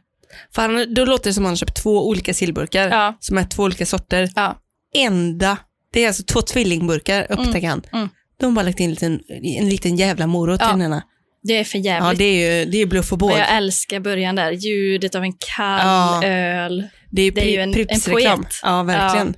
Fan, 0.55 0.93
då 0.93 1.05
låter 1.05 1.29
det 1.29 1.33
som 1.33 1.43
att 1.43 1.47
han 1.47 1.51
har 1.51 1.57
köpt 1.57 1.83
två 1.83 2.07
olika 2.07 2.33
sillburkar 2.33 2.89
Ja. 2.89 3.17
som 3.19 3.37
är 3.37 3.43
två 3.43 3.63
olika 3.63 3.85
sorter. 3.85 4.29
Ja. 4.35 4.57
Enda, 4.95 5.57
det 5.93 6.03
är 6.03 6.07
alltså 6.07 6.23
två 6.23 6.41
tvillingburkar 6.41 7.25
upptäcker 7.29 7.67
han. 7.67 7.81
mm. 7.93 8.09
De 8.39 8.45
har 8.45 8.51
bara 8.53 8.65
lagt 8.65 8.79
in 8.79 8.85
en 8.85 8.91
liten, 8.91 9.19
en 9.59 9.69
liten 9.69 9.95
jävla 9.95 10.27
morot 10.27 10.61
Ja. 10.61 10.67
i 10.69 10.71
den 10.71 10.81
ena. 10.81 11.03
Det 11.43 11.53
är 11.57 11.63
för 11.63 11.77
Ja, 11.77 11.83
jävligt. 11.83 12.17
det 12.19 12.23
är 12.23 12.59
ju 12.59 12.71
det 12.71 12.77
är 12.77 12.85
bluff 12.85 13.11
och 13.11 13.17
båg. 13.17 13.31
Jag 13.31 13.55
älskar 13.57 13.99
början 13.99 14.35
där, 14.35 14.51
ljudet 14.51 15.15
av 15.15 15.23
en 15.23 15.33
kall 15.33 15.79
Ja. 16.23 16.23
öl. 16.27 16.87
Det 17.11 17.21
är, 17.21 17.31
Det 17.31 17.41
är 17.41 17.49
ju 17.51 17.57
en- 17.61 17.73
en 17.89 18.01
poet. 18.01 18.39
Ja, 18.63 18.83
verkligen. 18.83 19.35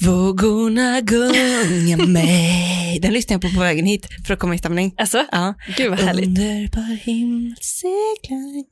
Vågorna 0.00 1.00
gunga 1.00 1.96
mig. 2.06 2.98
Den 3.02 3.12
lyssnar 3.12 3.34
jag 3.34 3.40
på 3.42 3.48
på 3.48 3.60
vägen 3.60 3.86
hit 3.86 4.06
för 4.26 4.34
att 4.34 4.40
komma 4.40 4.54
i 4.54 4.58
stämning. 4.58 4.94
Alltså, 4.98 5.24
Ja. 5.32 5.54
gud 5.76 5.90
vad 5.90 6.00
härligt. 6.00 6.26
Underbar 6.26 6.96
himmel 7.04 7.54
seglar. 7.60 8.64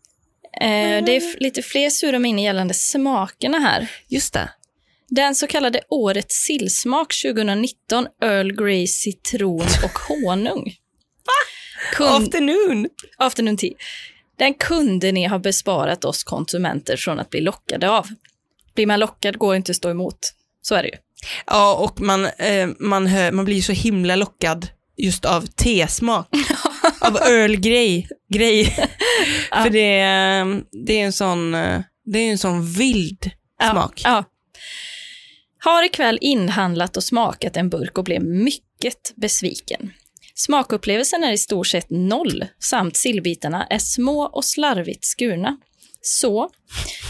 Eh, 0.61 1.05
det 1.05 1.17
är 1.17 1.41
lite 1.41 1.63
fler 1.63 1.91
sura 1.91 2.19
minnen 2.19 2.45
gällande 2.45 2.75
smakerna 2.75 3.59
här. 3.59 3.91
Just 4.09 4.33
det. 4.33 4.51
Den 5.09 5.35
så 5.35 5.47
kallade 5.47 5.81
Årets 5.89 6.35
sillsmak 6.35 7.15
2019, 7.23 8.07
Earl 8.23 8.53
Grey 8.53 8.87
citron 8.87 9.67
och 9.85 9.99
honung. 10.09 10.75
Kund, 11.93 12.25
Afternoon. 12.27 12.89
afternoon 13.19 13.57
tea. 13.57 13.73
Den 14.39 14.55
kunde 14.55 15.13
ni 15.13 15.27
ha 15.27 15.39
besparat 15.39 16.05
oss 16.05 16.25
konsumenter 16.25 16.97
från 16.97 17.21
att 17.21 17.31
bli 17.31 17.41
lockade 17.41 17.91
av. 17.91 18.07
Blir 18.75 18.87
man 18.87 19.01
lockad 19.01 19.39
går 19.39 19.57
inte 19.57 19.73
att 19.73 19.77
stå 19.77 19.91
emot. 19.91 20.19
Så 20.63 20.75
är 20.75 20.83
det 20.83 20.89
ju. 20.89 20.97
Ja, 21.47 21.75
och 21.75 22.01
man, 22.01 22.25
eh, 22.25 22.69
man, 22.79 23.07
hör, 23.07 23.33
man 23.33 23.45
blir 23.45 23.63
så 23.63 23.73
himla 23.73 24.17
lockad 24.17 24.69
just 24.97 25.25
av 25.25 25.47
tesmak. 25.47 26.29
av 27.01 27.17
Earl 27.17 27.55
Grey. 27.57 28.07
Grey. 28.35 28.73
För 29.63 29.71
det, 29.71 29.99
är- 29.99 30.63
det 30.87 31.01
är 31.01 31.05
en 31.05 31.13
sån, 31.13 31.55
eh, 31.55 31.81
det 32.05 32.19
är 32.19 32.31
en 32.31 32.39
sån 32.39 32.73
vild 32.73 33.31
smak. 33.71 34.01
Ja. 34.05 34.25
Har 35.65 35.83
ikväll 35.85 36.19
inhandlat 36.21 36.97
och 36.97 37.05
smakat 37.05 37.57
en 37.57 37.71
burk 37.71 37.99
och 37.99 38.05
blev 38.05 38.23
mycket 38.25 39.13
besviken. 39.17 39.93
Smakupplevelsen 40.35 41.25
är 41.25 41.33
i 41.33 41.39
stort 41.39 41.67
sett 41.67 41.87
noll, 41.91 42.45
samt 42.59 42.97
sillbitarna 42.97 43.67
är 43.71 43.79
små 43.79 44.23
och 44.23 44.45
slarvigt 44.45 45.05
skurna. 45.05 45.57
Så, 46.03 46.51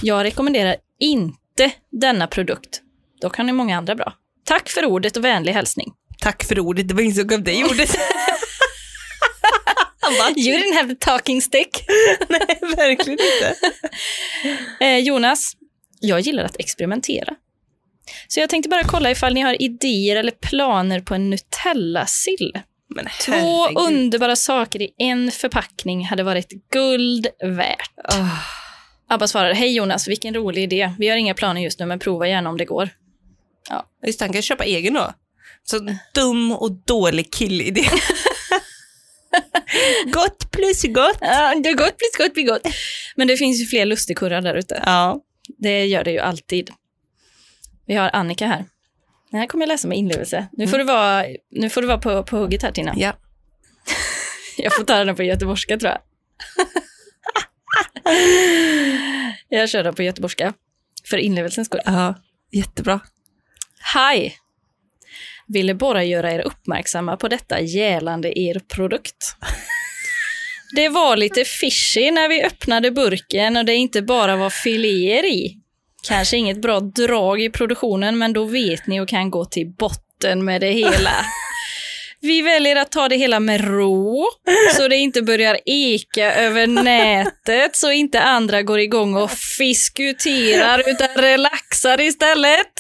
jag 0.03 0.25
rekommenderar 0.25 0.77
inte 1.01 1.73
denna 2.01 2.27
produkt. 2.27 2.81
Dock 3.21 3.37
har 3.37 3.45
ni 3.45 3.53
många 3.53 3.79
andra 3.79 3.95
bra. 3.95 4.13
Tack 4.45 4.69
för 4.69 4.85
ordet 4.85 5.17
och 5.17 5.25
vänlig 5.25 5.53
hälsning. 5.53 5.93
Tack 6.19 6.45
för 6.45 6.59
ordet, 6.59 6.89
det 6.89 6.95
var 6.95 7.03
ingen 7.03 7.15
som 7.15 7.27
gav 7.27 7.43
dig 7.43 7.65
ordet. 7.65 7.91
You 10.37 10.59
didn't 10.59 10.75
have 10.75 10.89
the 10.89 10.95
talking 10.95 11.43
stick. 11.43 11.85
Nej, 12.29 12.59
verkligen 12.77 13.19
inte. 13.21 13.57
Eh, 14.81 14.99
Jonas, 14.99 15.53
jag 16.01 16.21
gillar 16.21 16.45
att 16.45 16.61
experimentera. 16.61 17.35
Så 18.29 18.41
jag 18.41 18.51
tänkte 18.51 18.69
bara 18.69 18.85
kolla 18.85 19.11
ifall 19.11 19.35
ni 19.35 19.41
har 19.41 19.63
idéer 19.63 20.17
eller 20.17 20.31
planer 20.31 21.01
på 21.01 21.15
en 21.15 21.31
Nutella-sill. 21.31 22.53
Två 23.21 23.69
underbara 23.69 24.37
saker 24.37 24.83
i 24.83 24.91
en 24.99 25.31
förpackning 25.31 26.05
hade 26.05 26.23
varit 26.23 26.53
guld 26.73 27.27
värt. 27.43 27.91
Ah. 28.05 28.27
Abba 29.09 29.29
svarar, 29.29 29.55
hej 29.55 29.75
Jonas, 29.75 30.09
vilken 30.09 30.35
rolig 30.35 30.63
idé. 30.63 30.93
Vi 30.99 31.09
har 31.09 31.17
inga 31.17 31.35
planer 31.35 31.61
just 31.61 31.79
nu, 31.79 31.87
men 31.87 31.99
prova 31.99 32.29
gärna 32.29 32.51
om 32.51 32.57
det 32.57 32.65
går. 32.65 32.91
Just 34.07 34.19
det, 34.19 34.25
han 34.25 34.33
kan 34.33 34.43
köpa 34.43 34.65
egen 34.65 34.95
då. 34.95 35.13
Så 35.65 35.89
dum 36.15 36.53
och 36.53 36.73
dålig 36.73 37.33
killidé. 37.33 37.85
gott 40.13 40.51
plus 40.51 40.83
gott. 40.83 41.19
Ja, 41.21 41.55
det 41.63 41.69
är 41.69 41.75
gott 41.75 41.97
blir 41.97 42.19
gott 42.25 42.35
blir 42.35 42.47
gott. 42.47 42.67
Men 43.17 43.29
det 43.29 43.37
finns 43.37 43.61
ju 43.61 43.67
fler 43.67 43.87
lustigkurrar 43.87 44.41
där 44.41 44.55
ute. 44.55 44.83
Ja. 44.87 45.21
Det 45.59 45.85
gör 45.87 46.05
det 46.05 46.11
ju 46.11 46.19
alltid. 46.19 46.71
Vi 47.87 47.95
har 47.95 48.11
Annika 48.13 48.47
här. 48.47 48.65
Den 49.31 49.41
här 49.41 49.47
kommer 49.47 49.63
jag 49.63 49.69
läsa 49.69 49.89
med 49.89 49.99
inlevelse. 49.99 50.47
Nu 50.53 50.69
får 50.69 50.79
du 50.79 50.85
vara, 50.85 51.25
nu 51.51 51.71
får 51.71 51.81
du 51.81 51.87
vara 51.87 51.99
på, 51.99 52.23
på 52.23 52.37
hugget 52.37 52.63
här, 52.63 52.73
Tina. 52.73 52.95
ja. 52.97 53.13
Jag 54.57 54.75
får 54.75 54.85
ta 54.85 55.05
den 55.05 55.17
på 55.17 55.23
göteborgska, 55.23 55.79
tror 55.79 55.91
jag. 55.93 56.01
Jag 59.49 59.69
kör 59.69 59.85
den 59.85 59.95
på 59.95 60.03
göteborgska. 60.03 60.53
För 61.05 61.17
inlevelsens 61.17 61.69
skull. 61.69 61.81
Ja, 61.85 62.15
jättebra. 62.51 63.01
Hej! 63.81 64.37
Ville 65.53 65.75
bara 65.75 66.05
göra 66.05 66.33
er 66.33 66.41
uppmärksamma 66.41 67.17
på 67.17 67.29
detta 67.29 67.61
gälande 67.61 68.39
er 68.39 68.61
produkt. 68.75 69.37
Det 70.75 70.89
var 70.89 71.17
lite 71.17 71.45
fishy 71.45 72.11
när 72.11 72.29
vi 72.29 72.43
öppnade 72.43 72.91
burken 72.91 73.57
och 73.57 73.65
det 73.65 73.75
inte 73.75 74.03
bara 74.03 74.37
var 74.37 74.51
filéer 74.51 75.25
i. 75.27 75.57
Kanske 76.09 76.37
inget 76.37 76.63
bra 76.63 76.81
drag 76.81 77.41
i 77.43 77.51
produktionen, 77.51 78.19
men 78.19 78.33
då 78.33 78.45
vet 78.45 78.87
ni 78.87 79.01
och 79.01 79.09
kan 79.09 79.31
gå 79.31 79.45
till 79.45 79.67
botten 79.79 80.45
med 80.45 80.61
det 80.61 80.71
hela. 80.71 81.11
Vi 82.21 82.43
väljer 82.43 82.77
att 82.77 82.91
ta 82.91 83.09
det 83.09 83.17
hela 83.17 83.41
med 83.41 83.65
ro, 83.65 84.29
så 84.77 84.89
det 84.89 84.97
inte 84.97 85.23
börjar 85.23 85.59
eka 85.67 86.35
över 86.35 86.67
nätet, 86.67 87.77
så 87.77 87.91
inte 87.91 88.21
andra 88.21 88.63
går 88.63 88.81
igång 88.81 89.15
och 89.17 89.31
fiskuterar, 89.31 90.83
utan 90.89 91.09
relaxar 91.09 92.01
istället. 92.01 92.73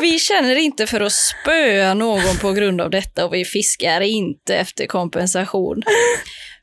Vi 0.00 0.18
känner 0.18 0.56
inte 0.56 0.86
för 0.86 1.00
att 1.00 1.12
spöa 1.12 1.94
någon 1.94 2.36
på 2.40 2.52
grund 2.52 2.80
av 2.80 2.90
detta 2.90 3.24
och 3.24 3.34
vi 3.34 3.44
fiskar 3.44 4.00
inte 4.00 4.56
efter 4.56 4.86
kompensation. 4.86 5.82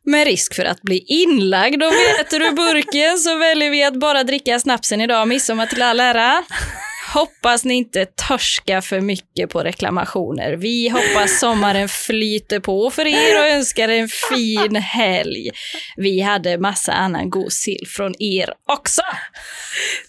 Med 0.05 0.27
risk 0.27 0.55
för 0.55 0.65
att 0.65 0.81
bli 0.81 1.03
inlagd 1.07 1.83
om 1.83 1.91
vi 1.91 2.21
äter 2.21 2.41
ur 2.41 2.51
burken 2.51 3.17
så 3.17 3.35
väljer 3.35 3.69
vi 3.69 3.83
att 3.83 3.99
bara 3.99 4.23
dricka 4.23 4.59
snapsen 4.59 5.01
idag, 5.01 5.27
midsommar 5.27 5.65
till 5.65 5.81
all 5.81 5.99
ära. 5.99 6.43
Hoppas 7.13 7.65
ni 7.65 7.73
inte 7.73 8.05
törskar 8.05 8.81
för 8.81 9.01
mycket 9.01 9.49
på 9.49 9.59
reklamationer. 9.63 10.53
Vi 10.55 10.89
hoppas 10.89 11.39
sommaren 11.39 11.89
flyter 11.89 12.59
på 12.59 12.91
för 12.91 13.07
er 13.07 13.39
och 13.39 13.47
önskar 13.47 13.89
en 13.89 14.07
fin 14.09 14.75
helg. 14.75 15.49
Vi 15.97 16.19
hade 16.21 16.57
massa 16.57 16.91
annan 16.93 17.29
god 17.29 17.51
sill 17.53 17.83
från 17.87 18.13
er 18.21 18.53
också. 18.71 19.01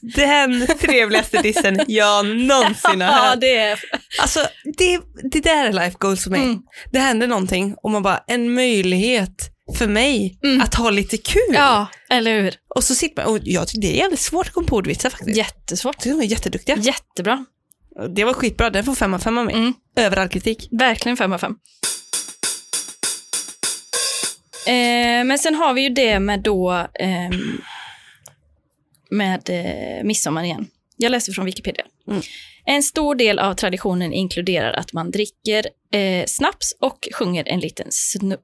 Den 0.01 0.67
trevligaste 0.67 1.43
dissen 1.43 1.81
jag 1.87 2.27
någonsin 2.27 3.01
har 3.01 3.13
Ja, 3.13 3.29
hört. 3.29 3.41
det 3.41 3.57
är... 3.57 3.81
Alltså, 4.21 4.41
det, 4.79 5.01
det 5.33 5.41
där 5.41 5.67
är 5.67 5.73
life 5.73 5.97
goals 5.99 6.23
för 6.25 6.31
mig. 6.31 6.41
Mm. 6.43 6.59
Det 6.93 6.99
händer 6.99 7.27
någonting 7.27 7.75
och 7.83 7.91
man 7.91 8.03
bara, 8.03 8.25
en 8.27 8.55
möjlighet 8.55 9.51
för 9.79 9.87
mig 9.87 10.39
Mm. 10.45 10.61
att 10.61 10.75
ha 10.75 10.91
lite 10.91 11.17
kul. 11.17 11.41
Ja, 11.55 11.87
eller 12.11 12.43
hur? 12.43 12.55
Och 12.75 12.85
så 12.85 12.95
sitter 12.95 13.25
man, 13.25 13.33
och 13.35 13.41
jag 13.43 13.69
tycker 13.69 13.81
det 13.81 13.95
är 13.95 13.97
jävligt 13.99 14.21
svårt 14.21 14.47
att 14.47 14.53
komma 14.53 14.67
på 14.69 14.77
ordvitsar 14.77 15.11
faktiskt. 15.11 15.37
Jättesvårt. 15.37 15.95
Jag 15.97 16.03
tycker 16.03 16.17
de 16.17 16.23
är 16.25 16.29
jätteduktiga. 16.31 16.77
Jättebra. 16.77 17.45
Det 18.15 18.25
var 18.25 18.33
skitbra, 18.33 18.71
den 18.71 18.85
får 18.85 18.95
fem 18.95 19.15
av 19.15 19.19
fem 19.19 19.39
av 19.39 19.45
mig. 19.45 19.55
Mm. 19.55 19.75
Över 19.97 20.17
all 20.17 20.29
kritik. 20.29 20.69
Verkligen 20.71 21.17
fem 21.17 21.33
av 21.33 21.39
fem. 21.39 21.55
Eh, 24.67 25.25
men 25.25 25.39
sen 25.39 25.55
har 25.55 25.75
vi 25.75 25.83
ju 25.83 25.89
det 25.89 26.21
med 26.21 26.41
då 26.43 26.87
ehm, 27.01 27.61
med 29.11 29.51
eh, 29.51 30.05
midsommar 30.05 30.45
igen. 30.45 30.67
Jag 30.97 31.11
läser 31.13 31.33
från 31.33 31.45
Wikipedia. 31.45 31.85
Mm. 32.09 32.23
En 32.65 32.83
stor 32.83 33.15
del 33.15 33.39
av 33.39 33.55
traditionen 33.55 34.13
inkluderar 34.13 34.73
att 34.73 34.93
man 34.93 35.11
dricker 35.11 35.67
eh, 35.95 36.25
snaps 36.27 36.77
och 36.81 37.09
sjunger 37.15 37.49
en 37.49 37.61
liten, 37.61 37.87
snu- 37.87 38.37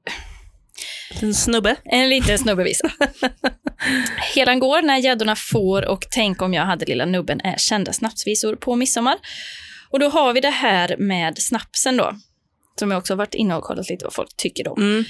En 1.21 1.33
snubbe. 1.33 1.75
en 1.85 2.09
liten 2.09 2.37
snubbevisa. 2.37 2.91
Helan 4.35 4.59
går 4.59 4.81
när 4.81 4.97
gäddorna 4.97 5.35
får 5.35 5.85
och 5.85 6.05
tänk 6.11 6.41
om 6.41 6.53
jag 6.53 6.65
hade 6.65 6.85
lilla 6.85 7.05
nubben 7.05 7.41
är 7.41 7.57
kända 7.57 7.93
snapsvisor 7.93 8.55
på 8.55 8.75
midsommar. 8.75 9.15
Och 9.89 9.99
då 9.99 10.09
har 10.09 10.33
vi 10.33 10.41
det 10.41 10.49
här 10.49 10.95
med 10.97 11.37
snapsen 11.37 11.97
då, 11.97 12.15
som 12.79 12.91
jag 12.91 12.97
också 12.97 13.15
varit 13.15 13.33
inne 13.33 13.55
och 13.55 13.63
kollat 13.63 13.89
lite 13.89 14.05
vad 14.05 14.13
folk 14.13 14.37
tycker 14.37 14.67
om. 14.67 14.81
Mm. 14.81 15.05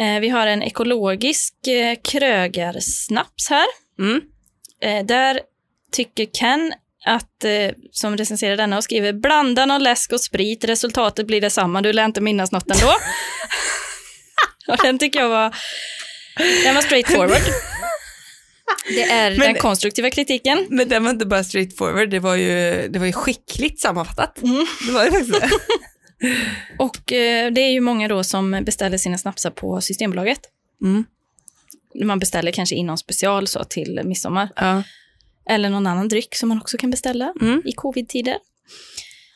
Eh, 0.00 0.20
vi 0.20 0.28
har 0.28 0.46
en 0.46 0.62
ekologisk 0.62 1.66
eh, 1.66 1.96
krögarsnaps 2.04 3.50
här. 3.50 3.66
Mm. 3.98 4.20
Eh, 4.82 5.06
där 5.06 5.40
tycker 5.92 6.26
Ken 6.26 6.72
att, 7.04 7.44
eh, 7.44 7.70
som 7.92 8.16
recenserar 8.16 8.56
denna 8.56 8.76
och 8.76 8.84
skriver, 8.84 9.12
blanda 9.12 9.66
någon 9.66 9.82
läsk 9.82 10.12
och 10.12 10.20
sprit, 10.20 10.64
resultatet 10.64 11.26
blir 11.26 11.40
detsamma, 11.40 11.82
du 11.82 11.92
lär 11.92 12.04
inte 12.04 12.20
minnas 12.20 12.52
något 12.52 12.70
ändå. 12.70 12.92
och 14.72 14.76
den 14.82 14.98
tycker 14.98 15.20
jag 15.20 15.28
var, 15.28 15.54
den 16.64 16.74
var 16.74 16.82
straight 16.82 17.06
forward. 17.08 17.42
Det 18.88 19.02
är 19.02 19.30
Men- 19.30 19.38
den 19.40 19.54
konstruktiva 19.54 20.10
kritiken. 20.10 20.66
Men 20.70 20.88
den 20.88 21.04
var 21.04 21.10
inte 21.10 21.26
bara 21.26 21.44
straightforward, 21.44 22.10
det 22.10 22.18
var 22.20 22.34
ju, 22.34 22.88
det 22.88 22.98
var 22.98 23.06
ju 23.06 23.12
skickligt 23.12 23.80
sammanfattat. 23.80 24.42
Mm. 24.42 24.66
Det 24.86 24.92
var 24.92 25.04
ju 25.04 25.10
faktiskt 25.10 25.40
det. 25.40 25.50
Och 26.78 27.12
eh, 27.12 27.52
det 27.52 27.60
är 27.60 27.70
ju 27.70 27.80
många 27.80 28.08
då 28.08 28.24
som 28.24 28.62
beställer 28.64 28.98
sina 28.98 29.18
snapsar 29.18 29.50
på 29.50 29.80
Systembolaget. 29.80 30.40
Mm. 30.82 31.04
Man 32.04 32.18
beställer 32.18 32.52
kanske 32.52 32.74
in 32.74 32.86
någon 32.86 32.98
special 32.98 33.46
så 33.46 33.64
till 33.64 34.00
midsommar. 34.04 34.48
Ja. 34.56 34.82
Eller 35.50 35.70
någon 35.70 35.86
annan 35.86 36.08
dryck 36.08 36.34
som 36.34 36.48
man 36.48 36.58
också 36.60 36.78
kan 36.78 36.90
beställa 36.90 37.32
Mm. 37.40 37.62
i 37.64 37.72
covid-tider. 37.72 38.36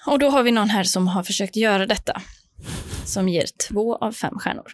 Och 0.07 0.19
då 0.19 0.31
har 0.31 0.43
vi 0.43 0.51
någon 0.51 0.71
här 0.71 0.85
som 0.85 1.09
har 1.09 1.23
försökt 1.23 1.57
göra 1.57 1.87
detta. 1.87 2.23
Som 3.07 3.29
ger 3.29 3.47
två 3.69 3.97
av 3.97 4.13
fem 4.13 4.39
stjärnor. 4.39 4.73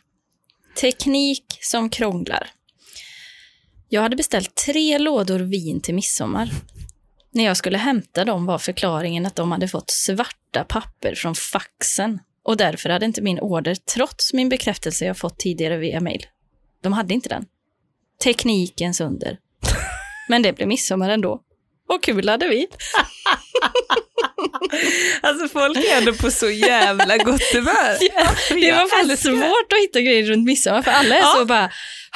Teknik 0.81 1.45
som 1.61 1.91
krånglar. 1.91 2.51
Jag 3.88 4.03
hade 4.03 4.17
beställt 4.17 4.55
tre 4.55 4.99
lådor 4.99 5.38
vin 5.38 5.81
till 5.81 5.95
midsommar. 5.95 6.51
När 7.31 7.45
jag 7.45 7.57
skulle 7.57 7.79
hämta 7.79 8.25
dem 8.25 8.47
var 8.47 8.59
förklaringen 8.59 9.27
att 9.27 9.37
de 9.37 9.53
hade 9.53 9.69
fått 9.69 9.91
svarta 9.91 10.64
papper 10.64 11.14
från 11.14 11.35
faxen. 11.35 12.19
Och 12.43 12.57
därför 12.57 12.91
hade 12.91 13.07
inte 13.07 13.23
min 13.23 13.41
order, 13.41 13.75
trots 13.75 14.33
min 14.33 14.49
bekräftelse 14.49 15.05
jag 15.05 15.19
fått 15.19 15.38
tidigare 15.38 15.77
via 15.77 16.01
mail. 16.01 16.27
De 16.83 16.93
hade 16.93 17.14
inte 17.14 17.29
den. 17.29 17.47
Teknikens 18.25 19.01
under. 19.01 19.38
Men 20.29 20.43
det 20.43 20.53
blev 20.53 20.69
midsommar 20.69 21.11
ändå. 21.11 21.43
Och 21.88 22.03
kul 22.03 22.29
hade 22.29 22.49
vi. 22.49 22.67
Alltså 25.22 25.48
folk 25.48 25.76
är 25.76 25.98
ändå 25.98 26.12
på 26.14 26.30
så 26.30 26.50
jävla 26.50 27.16
gott 27.16 27.42
humör. 27.52 27.96
Ja, 28.14 28.26
det 28.54 28.72
var 28.72 28.96
väldigt 28.98 29.18
älskar- 29.18 29.30
svårt 29.48 29.72
att 29.72 29.78
hitta 29.82 30.00
grejer 30.00 30.22
runt 30.24 30.46
midsommar, 30.46 30.82
för 30.82 30.90
alla 30.90 31.14
är 31.14 31.20
Ja. 31.20 31.34
så 31.38 31.44
bara, 31.44 31.70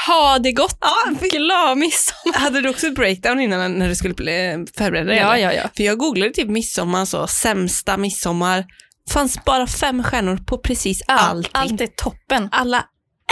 ha 0.07 0.39
det 0.39 0.53
gott, 0.53 0.79
Ja, 0.81 0.95
för- 1.21 1.27
glad 1.39 1.79
midsommar. 1.79 2.39
Hade 2.39 2.61
du 2.61 2.69
också 2.69 2.87
ett 2.87 2.95
breakdown 2.95 3.41
innan 3.41 3.79
när 3.79 3.89
du 3.89 3.95
skulle 3.95 4.15
bli- 4.15 4.67
förbereda 4.77 5.07
dig? 5.07 5.17
Ja, 5.19 5.39
ja, 5.39 5.53
ja. 5.53 5.63
För 5.77 5.83
jag 5.85 5.99
googlade 5.99 6.33
typ 6.33 6.49
midsommar, 6.49 7.05
så 7.05 7.27
sämsta 7.27 7.97
midsommar. 7.97 8.65
fanns 9.11 9.45
bara 9.45 9.67
fem 9.67 10.03
stjärnor 10.05 10.37
på 10.37 10.59
precis 10.59 11.03
allting. 11.07 11.51
Allt 11.55 11.81
är 11.81 11.87
toppen. 11.87 12.49
Alla 12.53 12.85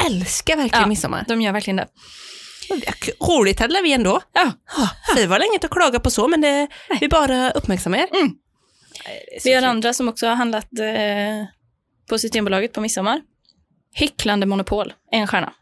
älskar 0.06 0.56
verkligen 0.56 0.80
Ja. 0.82 0.86
midsommar. 0.88 1.24
De 1.28 1.40
gör 1.42 1.52
verkligen 1.52 1.76
det. 1.76 1.86
Roligt 3.20 3.60
hade 3.60 3.82
vi 3.82 3.92
ändå. 3.92 4.20
Ja. 4.32 4.52
Det 5.16 5.26
var 5.26 5.44
inget 5.50 5.64
att 5.64 5.70
klaga 5.70 6.00
på 6.00 6.10
så, 6.10 6.28
men 6.28 6.40
det, 6.40 6.68
vi 7.00 7.08
bara 7.08 7.50
uppmärksammar 7.50 7.98
er. 7.98 8.06
Mm. 8.20 8.32
Vi 9.44 9.52
har 9.52 9.62
andra 9.62 9.92
som 9.92 10.08
också 10.08 10.26
har 10.26 10.34
handlat 10.34 10.78
eh, 10.78 11.44
på 12.08 12.18
Systembolaget 12.18 12.72
på 12.72 12.80
midsommar. 12.80 13.20
Hycklande 13.94 14.46
monopol, 14.46 14.92
en 15.10 15.26
stjärna. 15.26 15.52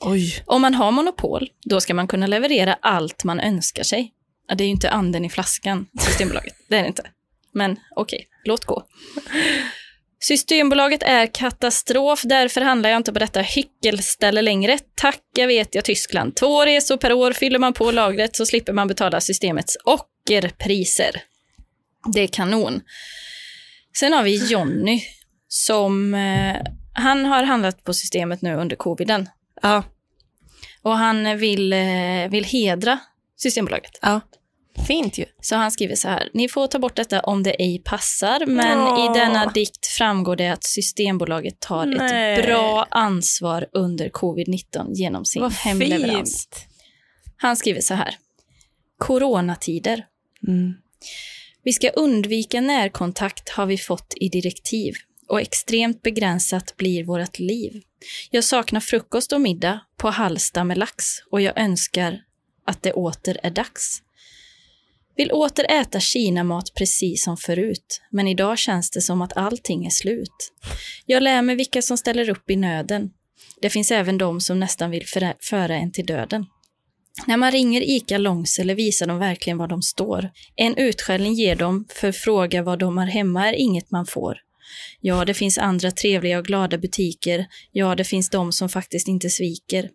Oj. 0.00 0.42
Om 0.46 0.62
man 0.62 0.74
har 0.74 0.90
monopol, 0.90 1.50
då 1.64 1.80
ska 1.80 1.94
man 1.94 2.08
kunna 2.08 2.26
leverera 2.26 2.78
allt 2.80 3.24
man 3.24 3.40
önskar 3.40 3.82
sig. 3.82 4.12
Ja, 4.48 4.54
det 4.54 4.64
är 4.64 4.66
ju 4.66 4.70
inte 4.70 4.90
anden 4.90 5.24
i 5.24 5.30
flaskan, 5.30 5.86
Systembolaget. 6.00 6.54
Det 6.68 6.76
är 6.76 6.82
det 6.82 6.88
inte. 6.88 7.10
Men 7.52 7.76
okej, 7.96 8.26
låt 8.44 8.64
gå. 8.64 8.84
Systembolaget 10.20 11.02
är 11.02 11.26
katastrof, 11.26 12.22
därför 12.24 12.60
handlar 12.60 12.90
jag 12.90 12.96
inte 12.96 13.12
på 13.12 13.18
detta 13.18 13.40
hyckelställe 13.40 14.42
längre. 14.42 14.78
Tacka 14.94 15.46
vet 15.46 15.74
jag 15.74 15.84
Tyskland. 15.84 16.36
Två 16.36 16.64
resor 16.64 16.96
per 16.96 17.12
år 17.12 17.32
fyller 17.32 17.58
man 17.58 17.72
på 17.72 17.90
lagret 17.90 18.36
så 18.36 18.46
slipper 18.46 18.72
man 18.72 18.88
betala 18.88 19.20
systemets 19.20 19.76
ockerpriser. 19.84 21.22
Det 22.12 22.20
är 22.20 22.26
kanon. 22.26 22.80
Sen 23.98 24.12
har 24.12 24.22
vi 24.22 24.46
Jonny 24.50 25.02
som, 25.48 26.14
eh, 26.14 26.56
han 26.92 27.24
har 27.24 27.42
handlat 27.42 27.84
på 27.84 27.94
systemet 27.94 28.42
nu 28.42 28.54
under 28.54 28.76
coviden. 28.76 29.28
Ja. 29.62 29.82
Och 30.82 30.96
han 30.96 31.38
vill, 31.38 31.72
eh, 31.72 32.28
vill 32.30 32.44
hedra 32.44 32.98
Systembolaget. 33.36 33.98
ja. 34.02 34.20
Fint 34.86 35.18
ju. 35.18 35.24
Så 35.40 35.56
han 35.56 35.70
skriver 35.70 35.94
så 35.94 36.08
här. 36.08 36.28
Ni 36.34 36.48
får 36.48 36.66
ta 36.66 36.78
bort 36.78 36.96
detta 36.96 37.20
om 37.20 37.42
det 37.42 37.50
ej 37.62 37.82
passar, 37.84 38.46
men 38.46 38.78
Åh. 38.80 39.04
i 39.16 39.18
denna 39.18 39.46
dikt 39.46 39.86
framgår 39.86 40.36
det 40.36 40.48
att 40.48 40.64
Systembolaget 40.64 41.60
tar 41.60 41.86
Nej. 41.86 42.34
ett 42.40 42.46
bra 42.46 42.86
ansvar 42.90 43.66
under 43.72 44.08
covid-19 44.08 44.92
genom 44.94 45.24
sin 45.24 45.42
Vad 45.42 45.52
hemleverans. 45.52 46.48
fint. 46.52 46.66
Han 47.36 47.56
skriver 47.56 47.80
så 47.80 47.94
här. 47.94 48.16
Coronatider. 48.98 50.06
Mm. 50.48 50.74
Vi 51.64 51.72
ska 51.72 51.88
undvika 51.88 52.60
närkontakt 52.60 53.48
har 53.48 53.66
vi 53.66 53.78
fått 53.78 54.14
i 54.16 54.28
direktiv 54.28 54.94
och 55.28 55.40
extremt 55.40 56.02
begränsat 56.02 56.76
blir 56.76 57.04
vårt 57.04 57.38
liv. 57.38 57.82
Jag 58.30 58.44
saknar 58.44 58.80
frukost 58.80 59.32
och 59.32 59.40
middag 59.40 59.80
på 59.96 60.10
Hallsta 60.10 60.64
med 60.64 60.78
lax 60.78 61.04
och 61.30 61.40
jag 61.40 61.58
önskar 61.58 62.20
att 62.66 62.82
det 62.82 62.92
åter 62.92 63.36
är 63.42 63.50
dags. 63.50 64.02
Vill 65.16 65.32
åter 65.32 65.70
äta 65.70 66.00
Kinamat 66.00 66.74
precis 66.74 67.24
som 67.24 67.36
förut, 67.36 68.02
men 68.10 68.28
idag 68.28 68.58
känns 68.58 68.90
det 68.90 69.00
som 69.00 69.22
att 69.22 69.36
allting 69.36 69.86
är 69.86 69.90
slut. 69.90 70.52
Jag 71.06 71.22
lär 71.22 71.42
mig 71.42 71.56
vilka 71.56 71.82
som 71.82 71.96
ställer 71.98 72.30
upp 72.30 72.50
i 72.50 72.56
nöden. 72.56 73.10
Det 73.60 73.70
finns 73.70 73.90
även 73.90 74.18
de 74.18 74.40
som 74.40 74.60
nästan 74.60 74.90
vill 74.90 75.04
föra 75.40 75.74
en 75.74 75.92
till 75.92 76.06
döden. 76.06 76.46
När 77.26 77.36
man 77.36 77.52
ringer 77.52 77.82
ICA 77.82 78.18
Långsele 78.18 78.74
visar 78.74 79.06
de 79.06 79.18
verkligen 79.18 79.58
var 79.58 79.68
de 79.68 79.82
står. 79.82 80.30
En 80.56 80.76
utskällning 80.76 81.34
ger 81.34 81.56
de, 81.56 81.86
för 81.88 82.12
fråga 82.12 82.62
vad 82.62 82.78
de 82.78 82.96
har 82.96 83.06
hemma 83.06 83.48
är 83.48 83.52
inget 83.52 83.90
man 83.90 84.06
får. 84.06 84.36
Ja, 85.00 85.24
det 85.24 85.34
finns 85.34 85.58
andra 85.58 85.90
trevliga 85.90 86.38
och 86.38 86.44
glada 86.44 86.78
butiker. 86.78 87.46
Ja, 87.72 87.94
det 87.94 88.04
finns 88.04 88.30
de 88.30 88.52
som 88.52 88.68
faktiskt 88.68 89.08
inte 89.08 89.30
sviker. 89.30 89.90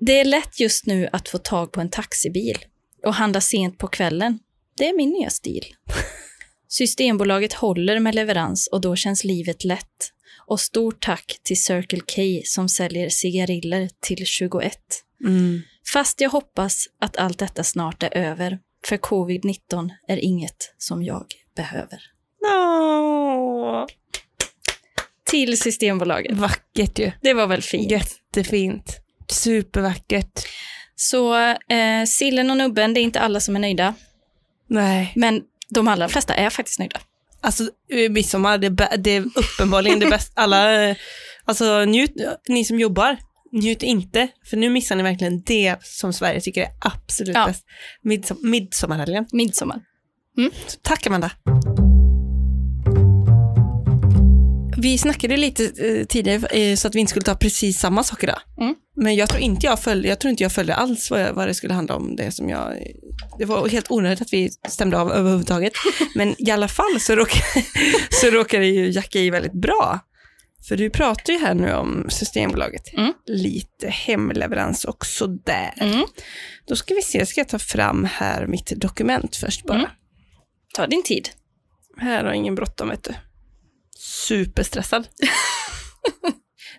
Det 0.00 0.20
är 0.20 0.24
lätt 0.24 0.60
just 0.60 0.86
nu 0.86 1.08
att 1.12 1.28
få 1.28 1.38
tag 1.38 1.72
på 1.72 1.80
en 1.80 1.90
taxibil 1.90 2.58
och 3.06 3.14
handla 3.14 3.40
sent 3.40 3.78
på 3.78 3.86
kvällen. 3.86 4.38
Det 4.76 4.88
är 4.88 4.96
min 4.96 5.10
nya 5.10 5.30
stil. 5.30 5.64
Systembolaget 6.68 7.52
håller 7.52 8.00
med 8.00 8.14
leverans 8.14 8.66
och 8.72 8.80
då 8.80 8.96
känns 8.96 9.24
livet 9.24 9.64
lätt. 9.64 10.12
Och 10.46 10.60
stort 10.60 11.02
tack 11.02 11.38
till 11.42 11.62
Circle 11.62 12.00
K 12.00 12.22
som 12.44 12.68
säljer 12.68 13.08
cigariller 13.08 13.90
till 14.00 14.26
21. 14.26 14.78
Mm. 15.24 15.62
Fast 15.92 16.20
jag 16.20 16.30
hoppas 16.30 16.86
att 17.00 17.16
allt 17.16 17.38
detta 17.38 17.64
snart 17.64 18.02
är 18.02 18.16
över. 18.16 18.58
För 18.84 18.96
covid-19 18.96 19.90
är 20.08 20.16
inget 20.16 20.74
som 20.78 21.02
jag 21.02 21.26
behöver. 21.56 21.98
Åh, 22.44 23.86
Till 25.24 25.58
Systembolaget. 25.60 26.36
vackert 26.36 26.98
ju. 26.98 27.12
Det 27.20 27.34
var 27.34 27.46
väl 27.46 27.62
fint. 27.62 27.90
Jättefint. 27.90 28.98
Supervackert. 29.30 30.40
Så 30.96 31.36
eh, 31.48 32.04
sillen 32.06 32.50
och 32.50 32.56
nubben, 32.56 32.94
det 32.94 33.00
är 33.00 33.02
inte 33.02 33.20
alla 33.20 33.40
som 33.40 33.56
är 33.56 33.60
nöjda. 33.60 33.94
Nej. 34.68 35.12
Men 35.16 35.42
de 35.68 35.88
allra 35.88 36.08
flesta 36.08 36.34
är 36.34 36.50
faktiskt 36.50 36.78
nöjda. 36.78 37.00
Alltså 37.40 37.64
eh, 37.92 38.10
midsommar, 38.10 38.58
det, 38.58 38.68
det 38.98 39.10
är 39.10 39.24
uppenbarligen 39.36 39.98
det 39.98 40.06
bästa. 40.10 40.40
Alla, 40.40 40.82
eh, 40.88 40.96
alltså 41.44 41.84
njut, 41.84 42.12
ni 42.48 42.64
som 42.64 42.80
jobbar, 42.80 43.16
njut 43.52 43.82
inte. 43.82 44.28
För 44.50 44.56
nu 44.56 44.70
missar 44.70 44.96
ni 44.96 45.02
verkligen 45.02 45.42
det 45.42 45.76
som 45.82 46.12
Sverige 46.12 46.40
tycker 46.40 46.62
är 46.62 46.68
absolut 46.80 47.34
Ja. 47.36 47.46
bäst. 47.46 47.64
Midsom, 48.02 48.36
midsommarhelgen. 48.42 49.26
Midsommar. 49.32 49.80
Så 50.66 50.78
tack 50.82 51.06
Amanda. 51.06 51.30
Vi 54.76 54.98
snackade 54.98 55.36
lite 55.36 55.64
eh, 55.64 56.06
tidigare 56.06 56.46
eh, 56.46 56.76
så 56.76 56.88
att 56.88 56.94
vi 56.94 57.00
inte 57.00 57.10
skulle 57.10 57.24
ta 57.24 57.34
precis 57.34 57.78
samma 57.78 58.04
sak 58.04 58.22
idag. 58.22 58.38
Mm. 58.60 58.74
Men 58.96 59.14
jag 59.14 59.28
tror 59.28 59.40
inte 59.42 59.66
jag 59.66 59.80
följde, 59.80 60.08
jag 60.08 60.20
tror 60.20 60.30
inte 60.30 60.42
jag 60.42 60.52
följde 60.52 60.74
alls 60.74 61.10
vad, 61.10 61.20
jag, 61.20 61.32
vad 61.32 61.48
det 61.48 61.54
skulle 61.54 61.74
handla 61.74 61.94
om. 61.94 62.16
Det 62.16 62.32
som 62.32 62.48
jag, 62.48 62.72
det 63.38 63.44
var 63.44 63.68
helt 63.68 63.90
onödigt 63.90 64.20
att 64.20 64.32
vi 64.32 64.50
stämde 64.68 64.98
av 64.98 65.12
överhuvudtaget. 65.12 65.72
Men 66.14 66.34
i 66.38 66.50
alla 66.50 66.68
fall 66.68 67.00
så 67.00 67.14
råkar, 67.16 67.42
så 68.20 68.30
råkar 68.30 68.60
det 68.60 68.66
ju 68.66 68.90
jacka 68.90 69.18
i 69.18 69.30
väldigt 69.30 69.52
bra. 69.62 70.00
För 70.68 70.76
du 70.76 70.90
pratar 70.90 71.32
ju 71.32 71.38
här 71.38 71.54
nu 71.54 71.72
om 71.72 72.06
Systembolaget. 72.10 72.94
Mm. 72.94 73.12
Lite 73.26 73.88
hemleverans 73.88 74.84
och 74.84 75.06
sådär. 75.06 75.74
Mm. 75.76 76.04
Då 76.68 76.76
ska 76.76 76.94
vi 76.94 77.02
se, 77.02 77.26
ska 77.26 77.40
jag 77.40 77.48
ta 77.48 77.58
fram 77.58 78.04
här 78.04 78.46
mitt 78.46 78.72
dokument 78.76 79.36
först 79.36 79.66
bara. 79.66 79.78
Mm. 79.78 79.90
Ta 80.74 80.86
din 80.86 81.02
tid. 81.02 81.28
Här 81.98 82.24
har 82.24 82.32
ingen 82.32 82.54
bråttom 82.54 82.88
vet 82.88 83.04
du. 83.04 83.14
Superstressad. 83.98 85.08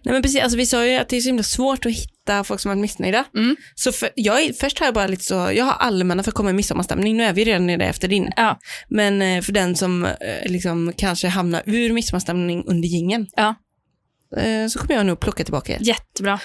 Nej 0.06 0.14
men 0.14 0.22
precis, 0.22 0.42
alltså 0.42 0.58
vi 0.58 0.66
sa 0.66 0.86
ju 0.86 0.96
att 0.96 1.10
det 1.10 1.18
är 1.18 1.22
så 1.22 1.30
himla 1.30 1.44
svårt 1.44 1.86
att 1.86 1.92
hitta 1.92 2.44
folk 2.44 2.62
som 2.62 2.72
är 2.72 2.76
missnöjda. 2.76 3.26
Mm. 3.36 3.56
Så 3.76 3.92
för, 3.92 4.10
jag, 4.16 4.42
är- 4.44 4.54
först 4.54 4.80
har 4.80 4.86
jag 4.88 4.94
bara 4.94 5.08
lite 5.08 5.24
så, 5.24 5.34
jag 5.34 5.66
har 5.66 5.74
allmänna 5.74 6.24
för 6.24 6.32
att 6.32 6.36
komma 6.36 6.50
i 6.50 6.54
midsommarstämning, 6.54 7.18
nu 7.18 7.24
är 7.24 7.34
vi 7.34 7.44
redan 7.46 7.68
nere 7.68 7.86
efter 7.86 8.08
din. 8.08 8.32
Ja. 8.36 8.60
Men 8.90 9.22
eh, 9.22 9.42
för 9.42 9.52
den 9.54 9.76
som 9.76 10.06
eh, 10.06 10.12
liksom 10.46 10.94
kanske 10.98 11.28
hamnar 11.28 11.62
ur 11.66 11.94
midsommarstämning 11.94 12.64
under 12.68 12.88
gingen 12.88 13.28
Ja. 13.36 13.56
Eh, 14.38 14.68
så 14.68 14.80
kommer 14.80 14.96
jag 14.96 15.06
nog 15.06 15.20
plocka 15.20 15.44
tillbaka 15.44 15.74
er. 15.74 15.78
Jättebra. 15.82 16.40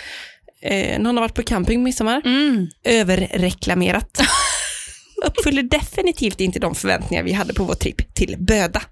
Eh, 0.63 0.99
någon 0.99 1.17
har 1.17 1.23
varit 1.23 1.35
på 1.35 1.43
camping 1.43 1.83
midsommar, 1.83 2.23
Mm. 2.25 2.67
överreklamerat. 2.85 4.21
Uppfyller 5.27 5.63
definitivt 5.63 6.41
inte 6.41 6.59
de 6.59 6.75
förväntningar 6.75 7.23
vi 7.23 7.33
hade 7.33 7.55
på 7.55 7.65
vår 7.65 7.75
tripp 7.75 8.15
till 8.15 8.37
Böda. 8.39 8.83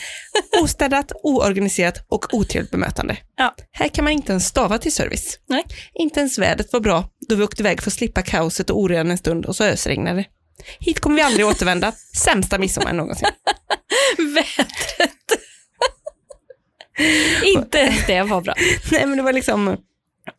Ostädat, 0.62 1.12
oorganiserat 1.22 2.06
och 2.08 2.34
otrevligt 2.34 2.70
bemötande. 2.70 3.16
Ja. 3.36 3.54
Här 3.72 3.88
kan 3.88 4.04
man 4.04 4.12
inte 4.12 4.32
ens 4.32 4.46
stava 4.46 4.78
till 4.78 4.92
service. 4.92 5.38
Nej. 5.48 5.64
Inte 5.94 6.20
ens 6.20 6.38
vädret 6.38 6.72
var 6.72 6.80
bra 6.80 7.10
då 7.28 7.34
vi 7.34 7.42
åkte 7.44 7.62
iväg 7.62 7.82
för 7.82 7.90
att 7.90 7.94
slippa 7.94 8.22
kaoset 8.22 8.70
och 8.70 8.78
oredan 8.80 9.10
en 9.10 9.18
stund 9.18 9.46
och 9.46 9.56
så 9.56 9.64
ösregnade 9.64 10.16
det. 10.16 10.24
Hit 10.80 11.00
kommer 11.00 11.16
vi 11.16 11.22
aldrig 11.22 11.46
återvända. 11.46 11.92
Sämsta 12.16 12.58
midsommar 12.58 12.92
någonsin. 12.92 13.28
Vädret. 14.18 15.45
Inte 17.44 17.94
det 18.06 18.22
var 18.22 18.40
bra. 18.40 18.54
Nej 18.92 19.06
men 19.06 19.16
det 19.16 19.22
var 19.22 19.32
liksom, 19.32 19.76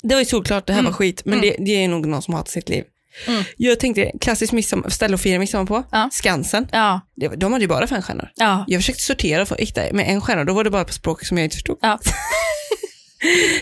det 0.03 0.15
var 0.15 0.19
ju 0.21 0.25
solklart, 0.25 0.67
det 0.67 0.73
här 0.73 0.79
Mm. 0.79 0.91
var 0.91 0.97
skit, 0.97 1.21
men 1.25 1.41
det, 1.41 1.55
det 1.59 1.83
är 1.83 1.87
nog 1.87 2.05
någon 2.07 2.21
som 2.21 2.33
hatar 2.33 2.51
sitt 2.51 2.69
liv. 2.69 2.83
Mm. 3.27 3.43
Jag 3.57 3.79
tänkte, 3.79 4.11
klassiskt 4.21 4.53
midsommar, 4.53 4.89
ställe 4.89 5.15
att 5.15 5.21
fira 5.21 5.39
midsommar 5.39 5.65
på, 5.65 5.83
Ja. 5.91 6.09
Skansen. 6.11 6.67
Ja. 6.71 7.01
Det, 7.15 7.27
de 7.27 7.51
hade 7.53 7.63
ju 7.63 7.67
bara 7.69 7.87
fem 7.87 8.01
stjärnor. 8.01 8.29
Ja. 8.35 8.65
Jag 8.67 8.79
försökte 8.81 9.03
sortera 9.03 9.45
för 9.45 9.55
hitta 9.57 9.81
med 9.93 10.05
en 10.09 10.21
stjärna, 10.21 10.43
då 10.43 10.53
var 10.53 10.63
det 10.63 10.69
bara 10.69 10.85
på 10.85 10.93
språk 10.93 11.25
som 11.25 11.37
jag 11.37 11.45
inte 11.45 11.55
förstod. 11.55 11.77
Ja. 11.81 11.99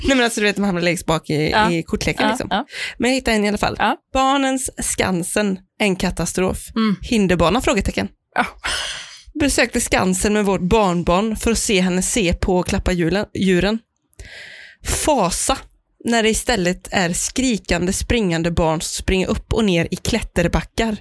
Nej 0.08 0.16
men 0.18 0.22
alltså 0.24 0.40
du 0.40 0.46
vet, 0.46 0.56
de 0.56 0.66
hamnar 0.66 0.82
längst 0.82 1.06
bak 1.06 1.30
i, 1.30 1.50
Ja. 1.52 1.72
i 1.72 1.84
kortleken 1.84 2.24
Ja. 2.26 2.30
liksom. 2.30 2.48
Ja. 2.52 2.66
Men 2.98 3.10
jag 3.12 3.16
hittade 3.16 3.38
en 3.38 3.46
i 3.46 3.48
alla 3.48 3.58
fall. 3.58 3.78
Barnens 4.14 4.70
Skansen, 4.86 5.60
en 5.80 5.96
katastrof. 5.96 6.58
Mm. 6.76 6.96
Hinderbana? 7.02 7.62
Frågetecken. 7.62 8.08
Besökte 9.40 9.82
Skansen 9.82 10.34
med 10.34 10.46
vårt 10.46 10.62
barnbarn 10.62 11.36
för 11.36 11.52
att 11.52 11.58
se 11.58 11.82
henne 11.82 12.02
se 12.02 12.34
på 12.34 12.58
och 12.58 12.68
klappa 12.68 12.92
djuren. 13.34 13.80
Fasa 14.84 15.58
när 16.04 16.24
det 16.24 16.30
istället 16.30 16.88
är 16.92 17.14
skrikande, 17.14 17.94
springande 17.94 18.52
barn 18.52 18.82
som 18.82 19.04
springer 19.04 19.28
upp 19.28 19.54
och 19.54 19.66
ner 19.66 19.88
i 19.92 19.96
klätterbackar. 19.96 20.98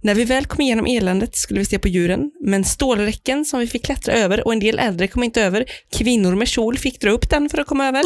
När 0.00 0.14
vi 0.14 0.24
väl 0.24 0.46
kom 0.46 0.60
igenom 0.60 0.86
eländet 0.86 1.36
skulle 1.36 1.60
vi 1.60 1.66
se 1.66 1.78
på 1.78 1.88
djuren, 1.88 2.30
men 2.40 2.64
stålräcken 2.64 3.44
som 3.44 3.60
vi 3.60 3.66
fick 3.66 3.84
klättra 3.84 4.14
över 4.14 4.46
och 4.46 4.52
en 4.52 4.60
del 4.60 4.78
äldre 4.78 5.08
kom 5.08 5.22
inte 5.22 5.42
över. 5.42 5.64
Kvinnor 5.92 6.34
med 6.34 6.48
kjol 6.48 6.78
fick 6.78 7.00
dra 7.00 7.10
upp 7.10 7.30
den 7.30 7.48
för 7.48 7.58
att 7.58 7.66
komma 7.66 7.88
över. 7.88 8.02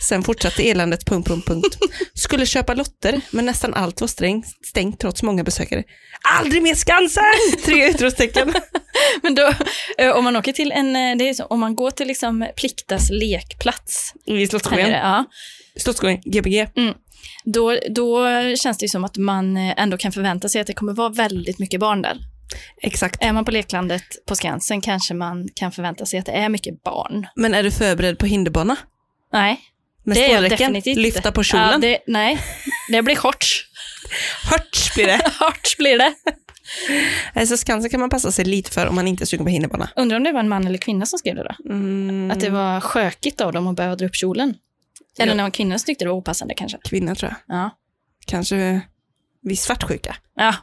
Sen 0.00 0.22
fortsatte 0.22 0.62
eländet, 0.62 1.06
punkt, 1.06 1.28
punkt, 1.28 1.46
punkt. 1.46 1.78
Skulle 2.14 2.46
köpa 2.46 2.74
lotter, 2.74 3.20
men 3.30 3.46
nästan 3.46 3.74
allt 3.74 4.00
var 4.00 4.08
sträng, 4.08 4.44
stängt 4.64 5.00
trots 5.00 5.22
många 5.22 5.44
besökare. 5.44 5.84
Aldrig 6.38 6.62
mer 6.62 6.74
Skansen! 6.74 7.22
Tre 7.64 7.88
utropstecken. 7.88 8.54
Men 9.22 9.34
då, 9.34 9.52
eh, 9.98 10.16
om 10.16 10.24
man 10.24 10.36
åker 10.36 10.52
till 10.52 10.72
en, 10.72 10.96
eh, 10.96 11.16
det 11.16 11.28
är 11.28 11.34
så, 11.34 11.44
om 11.44 11.60
man 11.60 11.74
går 11.76 11.90
till 11.90 12.06
liksom 12.06 12.48
Pliktas 12.56 13.10
lekplats, 13.10 14.14
I 14.26 14.46
Slottsskogen. 14.46 14.90
ja, 14.90 15.24
Slottsskogen, 15.76 16.20
Gbg. 16.24 16.68
då, 17.44 17.78
då 17.90 18.26
känns 18.56 18.78
det 18.78 18.88
som 18.88 19.04
att 19.04 19.16
man 19.16 19.56
eh, 19.56 19.74
ändå 19.76 19.96
kan 19.96 20.12
förvänta 20.12 20.48
sig 20.48 20.60
att 20.60 20.66
det 20.66 20.72
kommer 20.72 20.92
vara 20.92 21.08
väldigt 21.08 21.58
mycket 21.58 21.80
barn 21.80 22.02
där. 22.02 22.18
Exakt. 22.82 23.22
Är 23.24 23.32
man 23.32 23.44
på 23.44 23.50
leklandet 23.50 24.26
på 24.28 24.36
Skansen 24.36 24.80
kanske 24.80 25.14
man 25.14 25.48
kan 25.54 25.72
förvänta 25.72 26.06
sig 26.06 26.18
att 26.18 26.26
det 26.26 26.32
är 26.32 26.48
mycket 26.48 26.82
barn. 26.82 27.26
Men 27.36 27.54
är 27.54 27.62
du 27.62 27.70
förberedd 27.70 28.18
på 28.18 28.26
hinderbana? 28.26 28.76
Nej, 29.32 29.60
Med 30.06 30.16
det 30.16 30.32
är 30.32 30.42
jag 30.42 30.50
definitivt. 30.50 30.96
Lyfta 30.98 31.32
på 31.32 31.42
kjolen? 31.42 31.68
Ja, 31.72 31.78
det, 31.78 31.98
nej, 32.06 32.38
det 32.90 33.02
blir 33.02 33.16
shorts. 33.16 33.64
Hörts 34.50 34.94
blir 34.94 35.06
det. 35.06 35.30
shorts 35.38 35.76
blir 35.76 35.98
det. 35.98 36.14
Alltså 37.34 37.56
Skansen 37.56 37.90
kan 37.90 38.00
man 38.00 38.10
passa 38.10 38.32
sig 38.32 38.44
lite 38.44 38.70
för 38.70 38.86
om 38.86 38.94
man 38.94 39.08
inte 39.08 39.24
är 39.24 39.26
sugen 39.26 39.44
på 39.46 39.50
hinderbana. 39.50 39.90
Undrar 39.96 40.16
om 40.16 40.24
det 40.24 40.32
var 40.32 40.40
en 40.40 40.48
man 40.48 40.66
eller 40.66 40.78
kvinna 40.78 41.06
som 41.06 41.18
skrev 41.18 41.34
det 41.34 41.42
då? 41.42 41.72
Mm, 41.72 42.30
Att 42.30 42.40
det 42.40 42.50
var 42.50 42.80
skökigt 42.80 43.40
av 43.40 43.52
dem 43.52 43.66
att 43.66 43.76
behöva 43.76 43.96
dra 43.96 44.06
upp 44.06 44.14
kjolen. 44.16 44.54
Eller 45.18 45.36
Ja. 45.36 45.42
var 45.42 45.50
kvinnor 45.50 45.76
som 45.78 45.86
tyckte 45.86 46.04
det 46.04 46.08
var 46.08 46.16
opassande 46.16 46.54
kanske. 46.54 46.78
Kvinna 46.84 47.14
tror 47.14 47.30
jag. 47.46 47.56
Ja. 47.56 47.70
Kanske 48.26 48.80
viss 49.42 49.62
svartsjuka. 49.62 50.16
Ja, 50.36 50.54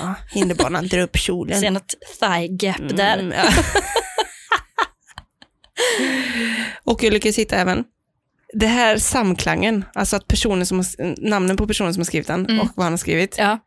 Ja, 0.00 0.14
hinderbanan, 0.32 0.86
dra 0.88 1.00
upp 1.02 1.16
kjolen. 1.16 1.60
se 1.60 1.70
något 1.70 1.94
thigh 2.20 2.46
gap 2.58 2.96
där. 2.96 3.18
Mm, 3.18 3.32
ja. 3.32 3.52
och 6.84 7.02
jag 7.02 7.12
lyckades 7.12 7.38
hitta 7.38 7.56
även 7.56 7.84
det 8.58 8.66
här 8.66 8.98
samklangen, 8.98 9.84
alltså 9.94 10.16
att 10.16 10.28
personen 10.28 10.66
som 10.66 10.78
har, 10.78 10.86
namnen 11.28 11.56
på 11.56 11.66
personen 11.66 11.94
som 11.94 12.00
har 12.00 12.04
skrivit 12.04 12.26
den 12.26 12.46
Mm. 12.46 12.60
och 12.60 12.68
vad 12.76 12.84
han 12.84 12.92
har 12.92 12.98
skrivit, 12.98 13.34
Ja, 13.38 13.58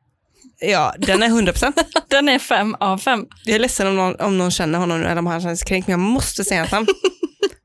ja, 0.62 0.94
den 0.98 1.24
är 1.24 1.30
100%. 1.30 1.74
den 2.10 2.30
är 2.30 2.40
fem 2.40 2.76
av 2.80 2.98
fem. 2.98 3.26
Jag 3.46 3.56
är 3.56 3.60
ledsen 3.60 3.88
om 3.88 3.96
någon, 3.96 4.16
om 4.16 4.38
någon 4.38 4.52
känner 4.52 4.80
honom 4.80 5.02
nu 5.02 5.06
eller 5.08 5.20
om 5.20 5.26
han 5.28 5.42
känns 5.42 5.64
kränkt, 5.64 5.88
men 5.88 5.92
jag 5.92 6.00
måste 6.12 6.44
säga 6.44 6.60
hans 6.60 6.72
namn. 6.72 6.88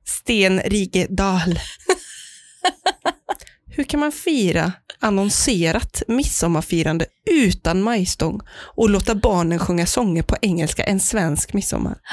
Sten 0.07 0.61
Rike 0.61 1.07
Dahl. 1.11 1.59
Hur 3.77 3.85
kan 3.85 4.01
man 4.01 4.13
fira 4.13 4.73
annonserat 5.01 6.03
midsommarfirande 6.09 7.07
utan 7.31 7.83
majstång 7.83 8.41
och 8.77 8.91
låta 8.91 9.15
barnen 9.15 9.59
sjunga 9.59 9.87
sånger 9.87 10.23
på 10.23 10.37
engelska 10.43 10.85
en 10.85 11.01
svensk 11.01 11.53
midsommar? 11.53 11.97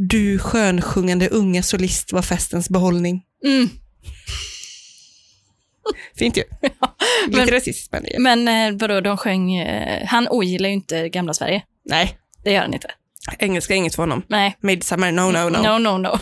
Du 0.00 0.38
skönsjungande 0.38 1.28
unga 1.28 1.62
solist 1.62 2.12
var 2.12 2.22
festens 2.22 2.68
behållning. 2.68 3.22
Mm. 3.44 3.68
Fint 6.16 6.36
ju. 6.36 6.42
Lite 7.26 7.38
men- 7.38 7.48
rasistiskt 7.48 7.92
men 7.92 8.02
det 8.02 8.18
Men 8.18 8.48
eh, 8.48 8.78
vadå, 8.80 9.00
de 9.00 9.16
sjöng... 9.16 9.54
Eh, 9.56 10.06
han 10.06 10.28
ogillar 10.28 10.68
ju 10.68 10.74
inte 10.74 11.08
gamla 11.08 11.34
Sverige. 11.34 11.62
Nej, 11.84 12.18
Det 12.44 12.52
gör 12.52 12.60
han 12.60 12.74
inte. 12.74 12.90
engelska 13.38 13.74
är 13.74 13.78
inget 13.78 13.94
för 13.94 14.02
honom. 14.02 14.22
Nej. 14.28 14.56
Midsummer, 14.60 15.12
no, 15.12 15.20
no, 15.20 15.48
no. 15.48 15.62
No, 15.62 15.78
no, 15.78 15.98
no. 15.98 16.18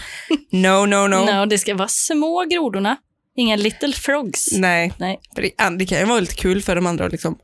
No, 0.50 0.86
no, 0.86 1.06
no. 1.08 1.24
no 1.32 1.46
det 1.46 1.58
ska 1.58 1.74
vara 1.74 1.88
små 1.88 2.44
grodorna 2.50 2.96
Inga 3.38 3.56
little 3.56 3.92
frogs. 3.92 4.52
Nej, 4.52 4.92
Nej. 4.98 5.20
det, 5.34 5.42
det 5.78 5.86
kan 5.86 5.98
ju 5.98 6.04
vara 6.04 6.20
lite 6.20 6.34
kul 6.34 6.62
för 6.62 6.74
de 6.74 6.86
andra 6.86 7.04
att 7.06 7.12
liksom, 7.12 7.38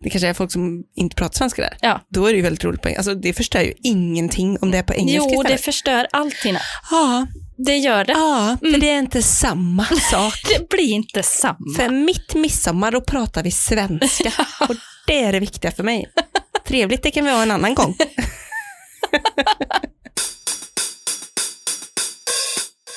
det 0.00 0.10
kanske 0.10 0.28
är 0.28 0.34
folk 0.34 0.52
som 0.52 0.84
inte 0.96 1.16
pratar 1.16 1.34
svenska 1.34 1.62
där. 1.62 1.76
Ja. 1.80 2.00
Då 2.08 2.26
är 2.26 2.30
det 2.30 2.36
ju 2.36 2.42
väldigt 2.42 2.64
roligt 2.64 2.82
på 2.82 2.88
Alltså 2.88 3.14
det 3.14 3.32
förstör 3.32 3.60
ju 3.60 3.72
ingenting 3.82 4.58
om 4.60 4.70
det 4.70 4.78
är 4.78 4.82
på 4.82 4.94
engelska 4.94 5.30
Jo, 5.30 5.42
det 5.42 5.46
istället. 5.46 5.60
förstör 5.64 6.06
allt 6.12 6.34
Tina. 6.34 6.60
Ja, 6.90 7.26
Det 7.66 7.76
gör 7.76 8.04
det. 8.04 8.12
ja, 8.12 8.56
för 8.60 8.78
det 8.80 8.90
är 8.90 8.98
inte 8.98 9.22
samma 9.22 9.84
sak. 9.84 10.34
Det 10.58 10.68
blir 10.68 10.90
inte 10.92 11.22
samma. 11.22 11.76
För 11.76 11.88
mitt 11.90 12.34
midsommar 12.34 12.90
då 12.92 13.00
pratar 13.00 13.42
vi 13.42 13.50
svenska 13.50 14.32
och 14.68 14.74
det 15.06 15.22
är 15.24 15.32
det 15.32 15.40
viktiga 15.40 15.70
för 15.72 15.82
mig. 15.82 16.06
Trevligt, 16.66 17.02
det 17.02 17.10
kan 17.10 17.24
vi 17.24 17.30
ha 17.30 17.42
en 17.42 17.50
annan 17.50 17.74
gång. 17.74 17.94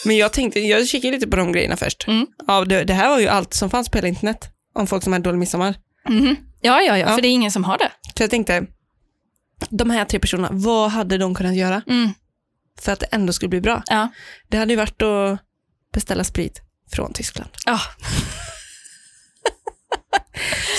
Men 0.05 0.17
jag 0.17 0.33
tänkte, 0.33 0.59
jag 0.59 0.87
kikade 0.87 1.13
lite 1.13 1.27
på 1.27 1.35
de 1.35 1.51
grejerna 1.51 1.77
först. 1.77 2.07
Mm. 2.07 2.27
Ja, 2.47 2.65
det, 2.65 2.83
det 2.83 2.93
här 2.93 3.09
var 3.09 3.19
ju 3.19 3.27
allt 3.27 3.53
som 3.53 3.69
fanns 3.69 3.89
på 3.89 3.97
hela 3.97 4.07
internet 4.07 4.45
om 4.75 4.87
folk 4.87 5.03
som 5.03 5.13
hade 5.13 5.23
dålig 5.23 5.39
midsommar. 5.39 5.75
Mhm. 6.09 6.35
Ja, 6.61 6.81
ja, 6.81 6.97
ja, 6.97 6.97
Ja. 6.97 7.15
för 7.15 7.21
det 7.21 7.27
är 7.27 7.31
ingen 7.33 7.51
som 7.51 7.63
har 7.63 7.77
det. 7.77 7.91
Så 8.17 8.23
jag 8.23 8.29
tänkte, 8.29 8.65
de 9.69 9.89
här 9.89 10.05
tre 10.05 10.19
personerna, 10.19 10.49
vad 10.51 10.91
hade 10.91 11.17
de 11.17 11.35
kunnat 11.35 11.55
göra 11.55 11.81
Mm. 11.87 12.09
För 12.79 12.91
att 12.91 12.99
det 12.99 13.05
ändå 13.11 13.33
skulle 13.33 13.49
bli 13.49 13.61
bra? 13.61 13.83
Ja. 13.87 14.07
Det 14.49 14.57
hade 14.57 14.73
ju 14.73 14.77
varit 14.77 15.01
att 15.01 15.39
beställa 15.93 16.23
sprit 16.23 16.61
från 16.91 17.13
Tyskland. 17.13 17.49
Ja. 17.65 17.79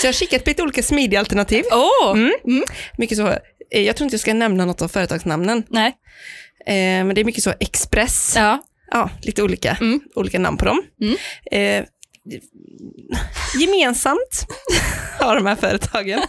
Så 0.01 0.07
jag 0.07 0.09
har 0.09 0.13
kikat 0.13 0.45
på 0.45 0.51
lite 0.51 0.63
olika 0.63 0.83
smidiga 0.83 1.21
alternativ. 1.21 1.65
Åh! 1.73 2.11
Mm. 2.13 2.33
Mm. 2.45 2.65
Mycket 2.99 3.17
så, 3.19 3.29
eh, 3.71 3.81
jag 3.83 3.97
tror 3.97 4.05
inte 4.07 4.15
jag 4.15 4.21
ska 4.21 4.35
nämna 4.35 4.65
något 4.65 4.83
av 4.83 4.89
företagsnamnen, 4.89 5.65
Nej. 5.69 5.89
eh, 6.67 7.05
men 7.05 7.15
det 7.15 7.21
är 7.21 7.25
mycket 7.25 7.45
så 7.45 7.53
Express, 7.61 8.33
ja, 8.37 8.59
Ja. 8.91 9.11
lite 9.23 9.43
olika, 9.43 9.77
Mm. 9.81 10.01
olika 10.15 10.39
namn 10.39 10.57
på 10.57 10.65
dem. 10.65 10.83
Mm. 11.01 11.17
Eh, 11.53 11.85
gemensamt 13.61 14.47
har 15.21 15.35
de 15.37 15.47
här 15.47 15.57
företagen. 15.57 16.23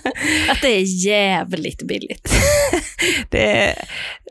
Att 0.50 0.62
det 0.62 0.68
är 0.68 1.06
jävligt 1.06 1.82
billigt. 1.88 2.34
Det, 3.30 3.76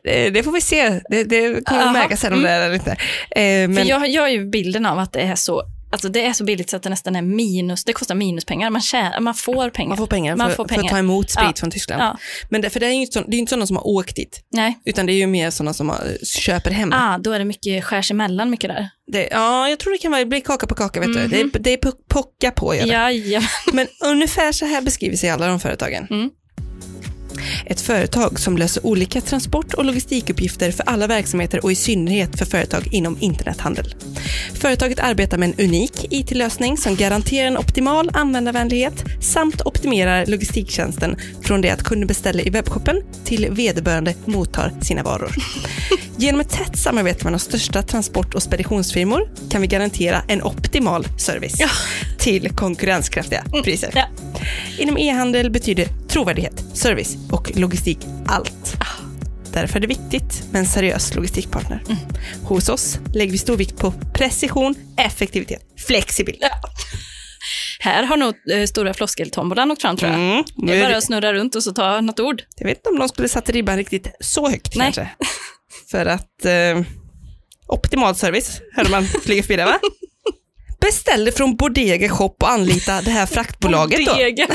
det, 0.05 0.31
det 0.31 0.43
får 0.43 0.53
vi 0.53 0.61
se, 0.61 1.01
det, 1.11 1.25
det 1.25 1.65
kommer 1.65 1.81
att 1.81 1.87
Aha. 1.87 1.93
märkas 1.93 2.21
sen 2.21 2.33
om 2.33 2.39
Mm. 2.39 2.51
det 2.51 2.57
är 2.57 2.65
eller 2.67 2.75
inte. 2.75 2.91
Eh, 2.91 3.69
men, 3.69 3.75
För 3.77 3.85
jag, 3.85 4.09
jag 4.09 4.23
har 4.23 4.29
ju 4.29 4.51
bilden 4.51 4.87
av 4.87 4.99
att 4.99 5.13
det 5.13 5.21
är 5.21 5.35
så 5.35 5.63
Alltså 5.93 6.09
det 6.09 6.27
är 6.27 6.33
så 6.33 6.45
billigt 6.45 6.71
så 6.71 6.77
att 6.77 6.83
det 6.83 6.91
nästan 6.91 7.17
är 7.17 7.23
minus, 7.23 7.85
det 7.85 7.93
kostar 7.93 8.15
minuspengar. 8.15 8.71
Man, 8.71 8.83
man 9.25 9.35
får 9.35 9.71
pengar. 9.71 9.89
man 9.89 9.97
får 9.99 10.07
pengar, 10.07 10.37
Man 10.37 10.49
för, 10.49 10.57
får 10.57 10.65
för 10.69 10.75
att 10.75 10.79
pengar. 10.81 10.91
ta 10.91 10.99
emot 10.99 11.31
sprit 11.31 11.45
Ja. 11.47 11.53
från 11.57 11.71
Tyskland. 11.71 12.03
Ja. 12.03 12.19
Men 12.49 12.61
det, 12.61 12.71
för 12.71 12.81
det 12.81 12.87
är 12.87 12.91
ju 12.91 13.01
inte, 13.01 13.13
så, 13.13 13.21
det 13.21 13.27
är 13.29 13.33
ju 13.33 13.39
inte 13.39 13.51
sådana 13.51 13.67
som 13.67 13.77
har 13.77 13.87
åkt 13.87 14.17
dit, 14.17 14.41
Nej, 14.53 14.79
utan 14.85 15.07
det 15.07 15.13
är 15.13 15.15
ju 15.15 15.27
mer 15.27 15.51
sådana 15.51 15.75
som 15.75 15.89
har, 15.89 16.25
köper 16.25 16.71
hem. 16.71 16.93
ah, 16.93 17.19
då 17.19 17.33
är 17.33 17.39
det 17.39 17.45
mycket 17.45 17.85
skärs 17.85 18.11
emellan 18.11 18.51
mycket 18.51 18.71
där. 18.71 18.89
Det, 19.13 19.29
ja, 19.31 19.69
jag 19.69 19.79
tror 19.79 19.93
det 19.93 19.99
kan 19.99 20.11
vara, 20.11 20.21
det 20.21 20.27
blir 20.27 20.41
kaka 20.41 20.67
på 20.67 20.75
kaka, 20.75 21.01
vet 21.01 21.13
du. 21.15 21.27
Det, 21.29 21.41
är- 21.41 21.59
det 21.59 21.71
är 21.73 21.77
pocka 22.09 22.51
på 22.51 22.75
gör 22.75 22.83
det. 22.83 22.89
Ja, 22.93 23.11
ja. 23.11 23.41
Men 23.73 23.87
ungefär 24.05 24.53
så 24.53 24.67
här 24.67 24.83
beskriver 24.83 25.17
sig 25.17 25.31
alla 25.31 25.47
de 25.47 25.61
företagen. 25.61 26.07
Mm. 26.11 26.31
Ett 27.67 27.81
företag 27.81 28.41
som 28.41 28.59
löser 28.59 28.87
olika 28.87 29.21
transport 29.21 29.75
och 29.75 29.85
logistikuppgifter 29.85 30.73
för 30.73 30.89
alla 30.89 31.07
verksamheter 31.07 31.65
och 31.65 31.73
i 31.73 31.75
synnerhet 31.75 32.39
för 32.39 32.45
företag 32.45 32.89
inom 32.91 33.17
internethandel. 33.21 33.95
Företaget 34.55 35.01
arbetar 35.01 35.39
med 35.39 35.49
en 35.49 35.65
unik 35.65 36.07
IT-lösning 36.11 36.77
som 36.77 36.97
garanterar 36.97 37.47
en 37.47 37.59
optimal 37.59 38.11
användarvänlighet 38.13 39.05
samt 39.21 39.61
optimerar 39.61 40.27
logistiktjänsten 40.27 41.17
från 41.43 41.61
det 41.61 41.71
att 41.71 41.83
kunden 41.83 42.07
beställer 42.07 42.47
i 42.47 42.51
webbshoppen 42.51 43.03
till 43.25 43.49
vederbörande 43.51 44.15
mottar 44.25 44.73
sina 44.83 45.03
varor. 45.03 45.35
Genom 46.17 46.41
ett 46.41 46.51
tätt 46.51 46.79
samarbete 46.79 47.25
med 47.25 47.33
de 47.33 47.39
största 47.39 47.83
transport 47.83 48.35
och 48.35 48.43
speditionsfirmor 48.43 49.29
kan 49.51 49.61
vi 49.61 49.67
garantera 49.67 50.23
en 50.29 50.43
optimal 50.43 51.07
service 51.19 51.59
till 52.19 52.51
konkurrenskraftiga 52.51 53.45
priser. 53.65 53.91
Ja. 53.95 54.05
Inom 54.79 54.99
e-handel 54.99 55.51
betyder 55.51 55.89
trovärdighet, 56.09 56.65
service 56.75 57.17
och 57.33 57.57
logistik 57.57 57.99
allt. 58.27 58.77
Därför 59.53 59.77
är 59.77 59.81
det 59.81 59.87
viktigt 59.87 60.45
med 60.51 60.59
en 60.59 60.67
seriös 60.67 61.15
logistikpartner. 61.15 61.83
Hos 62.45 62.69
oss 62.69 62.99
lägger 63.15 63.33
vi 63.33 63.39
stor 63.39 63.57
vikt 63.57 63.77
på 63.77 63.93
precision, 64.15 64.75
effektivitet, 64.97 65.63
flexibilitet. 65.87 66.53
Här 67.81 68.03
har 68.03 68.17
nog 68.17 68.35
eh, 68.53 68.67
stora 68.67 68.95
floskeltombolan 68.95 69.71
åkt 69.71 69.83
fram 69.83 69.97
tror 69.97 70.11
jag. 70.11 70.21
Mm. 70.21 70.45
Det 70.57 70.81
är 70.81 70.85
bara 70.85 70.97
att 70.97 71.05
snurra 71.05 71.33
runt 71.33 71.55
och 71.55 71.63
så 71.63 71.73
ta 71.73 72.01
något 72.01 72.21
ord. 72.21 72.43
Jag 72.57 72.67
vet 72.67 72.77
inte 72.77 72.89
om 72.89 72.99
de 72.99 73.09
skulle 73.09 73.29
satt 73.29 73.51
ribban 73.51 73.77
riktigt 73.77 74.09
så 74.21 74.49
högt 74.49 74.77
Nej. 74.77 74.85
kanske. 74.85 75.09
För 75.91 76.07
att 76.07 76.45
eh, 76.45 76.83
optimal 77.67 78.15
service, 78.15 78.61
hörde 78.73 78.91
man 78.91 79.05
flyga 79.25 79.43
förbi 79.43 79.57
där 79.57 79.67
va? 79.67 79.79
Beställde 80.81 81.33
från 81.33 81.57
Bodega 81.57 82.09
Shop 82.09 82.37
och 82.41 82.51
anlita 82.51 83.01
det 83.01 83.11
här 83.11 83.27
fraktbolaget 83.27 84.07
då. 84.07 84.15
Degen. 84.15 84.49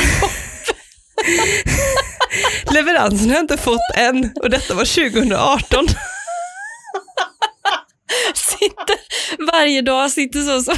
Leveransen 2.74 3.30
har 3.30 3.36
jag 3.36 3.44
inte 3.44 3.58
fått 3.58 3.96
än 3.96 4.32
och 4.42 4.50
detta 4.50 4.74
var 4.74 5.10
2018. 5.10 5.88
sitter 8.36 8.96
varje 9.52 9.82
dag, 9.82 10.12
sitter 10.12 10.40
så, 10.40 10.64
så 10.64 10.74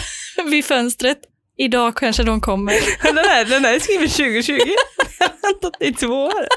vid 0.50 0.66
fönstret. 0.66 1.18
Idag 1.62 1.98
kanske 1.98 2.24
de 2.24 2.42
kommer. 2.42 2.74
Den 3.04 3.18
här, 3.18 3.46
den 3.46 3.66
här 3.66 3.74
är 3.76 3.80
skriven 3.80 4.10
2020. 4.10 4.52
Jag 5.20 5.28
har 5.28 5.54
väntat 5.54 5.74
i 5.80 5.94
två 5.94 6.26
år. 6.26 6.48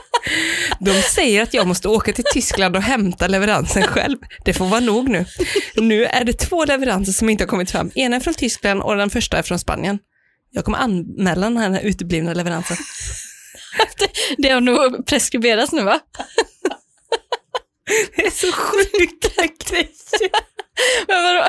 De 0.81 1.03
säger 1.03 1.43
att 1.43 1.55
jag 1.55 1.67
måste 1.67 1.89
åka 1.89 2.13
till 2.13 2.25
Tyskland 2.33 2.77
och 2.77 2.83
hämta 2.83 3.27
leveransen 3.27 3.83
själv. 3.83 4.19
Det 4.45 4.55
får 4.55 4.67
vara 4.67 4.81
nog 4.81 5.09
nu. 5.09 5.25
Nu 5.77 6.05
är 6.05 6.25
det 6.25 6.33
två 6.33 6.65
leveranser 6.65 7.13
som 7.13 7.29
inte 7.29 7.45
har 7.45 7.49
kommit 7.49 7.71
fram. 7.71 7.91
Ena 7.95 8.17
är 8.17 8.21
från 8.21 8.35
Tyskland 8.35 8.83
och 8.83 8.97
den 8.97 9.11
första 9.11 9.39
är 9.39 9.43
från 9.43 9.59
Spanien. 9.59 9.99
Jag 10.51 10.65
kommer 10.65 10.79
anmäla 10.79 11.51
den 11.51 11.57
här 11.57 11.81
uteblivna 11.81 12.35
leveransen. 12.35 12.77
Det 14.39 14.49
har 14.49 14.61
nog 14.61 15.07
preskriberats 15.07 15.73
nu 15.73 15.83
va? 15.83 16.01
Det 18.17 18.27
är 18.27 18.31
så 18.31 18.53
sjuka 18.53 19.47
grejer. 19.69 19.89
Men 21.09 21.23
vadå? 21.23 21.49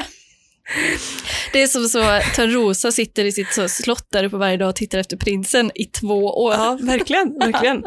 Det 1.54 1.62
är 1.62 1.68
som 1.68 1.90
så 1.90 2.20
Törnrosa 2.36 2.92
sitter 2.92 3.26
i 3.26 3.32
sitt 3.32 3.54
så 3.54 3.70
slott 3.70 4.08
där 4.12 4.24
uppe 4.24 4.38
varje 4.38 4.58
dag 4.58 4.70
och 4.70 4.76
tittar 4.76 4.98
efter 4.98 5.18
prinsen 5.18 5.72
i 5.76 5.86
två 5.86 6.44
år. 6.44 6.54
Ja, 6.54 6.78
verkligen, 6.82 7.40
verkligen. 7.40 7.84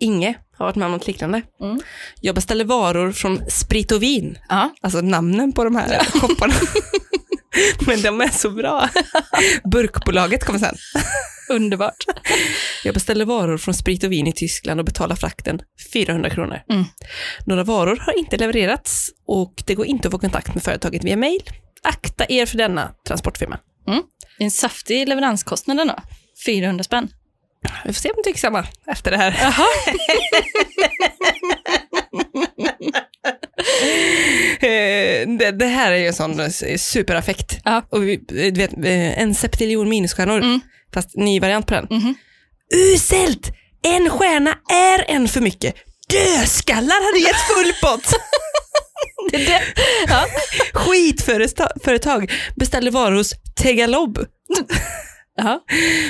Inge 0.00 0.38
har 0.58 0.66
varit 0.66 0.76
med 0.76 0.86
om 0.86 0.92
något 0.92 1.06
liknande. 1.06 1.42
Mm. 1.60 1.80
Jag 2.20 2.34
beställer 2.34 2.64
varor 2.64 3.12
från 3.12 3.50
Sprit 3.50 3.92
och 3.92 4.02
Vin. 4.02 4.38
Ja. 4.48 4.74
Alltså 4.80 5.00
namnen 5.00 5.52
på 5.52 5.64
de 5.64 5.76
här 5.76 6.04
shopparna. 6.04 6.54
Men 7.86 8.02
de 8.02 8.20
är 8.20 8.28
så 8.28 8.50
bra. 8.50 8.88
Burkbolaget 9.64 10.44
kommer 10.44 10.58
sen. 10.58 10.76
Underbart. 11.48 11.96
Jag 12.84 12.94
beställer 12.94 13.24
varor 13.24 13.58
från 13.58 13.74
Sprit 13.74 14.04
och 14.04 14.12
Vin 14.12 14.26
i 14.26 14.32
Tyskland 14.32 14.80
och 14.80 14.86
betalar 14.86 15.16
frakten 15.16 15.60
400 15.92 16.30
kronor. 16.30 16.60
Mm. 16.70 16.84
Några 17.46 17.64
varor 17.64 17.96
har 18.00 18.18
inte 18.18 18.36
levererats 18.36 19.08
och 19.26 19.62
det 19.66 19.74
går 19.74 19.86
inte 19.86 20.08
att 20.08 20.12
få 20.12 20.18
kontakt 20.18 20.54
med 20.54 20.62
företaget 20.62 21.04
via 21.04 21.16
mail. 21.16 21.42
Akta 21.82 22.26
er 22.28 22.46
för 22.46 22.58
denna 22.58 22.94
transportfirma. 23.06 23.58
Det 24.38 24.42
är 24.42 24.44
en 24.44 24.50
saftig 24.50 25.08
leveranskostnad 25.08 25.80
ändå. 25.80 25.94
400 26.46 26.84
spänn. 26.84 27.08
Vi 27.84 27.92
får 27.92 28.00
se 28.00 28.10
om 28.10 28.14
de 28.16 28.22
tycker 28.22 28.40
samma 28.40 28.66
efter 28.86 29.10
det 29.10 29.16
här. 29.16 29.36
Jaha. 29.40 29.66
Eh, 34.60 35.28
det, 35.38 35.50
det 35.58 35.66
här 35.66 35.92
är 35.92 35.96
ju 35.96 36.06
en 36.06 36.14
sån 36.14 36.40
eh, 36.40 36.76
superaffekt. 36.78 37.58
Ja. 37.64 37.82
Och 37.90 38.08
vi, 38.08 38.16
du 38.28 38.50
vet, 38.50 38.72
eh, 38.72 39.20
en 39.22 39.34
septiljon 39.34 39.88
minusstjärnor, 39.88 40.38
Mm. 40.40 40.60
Fast 40.96 41.16
ny 41.16 41.40
variant 41.40 41.66
på 41.66 41.74
den. 41.74 41.86
Mhm. 41.90 42.14
Uselt! 42.94 43.50
En 43.82 44.10
stjärna 44.10 44.50
är 44.72 45.04
en 45.10 45.28
för 45.28 45.40
mycket. 45.40 45.74
Dödskallar 46.10 47.04
hade 47.06 47.18
gett 47.26 47.36
full 47.54 47.72
pott. 47.82 48.12
Det, 49.30 49.38
det, 49.38 49.62
ja. 50.08 50.24
Skitföretag 50.72 52.32
beställde 52.56 52.90
varor 52.90 53.16
hos 53.16 53.32
Tegalob, 53.56 54.18
Jaha. 55.36 55.60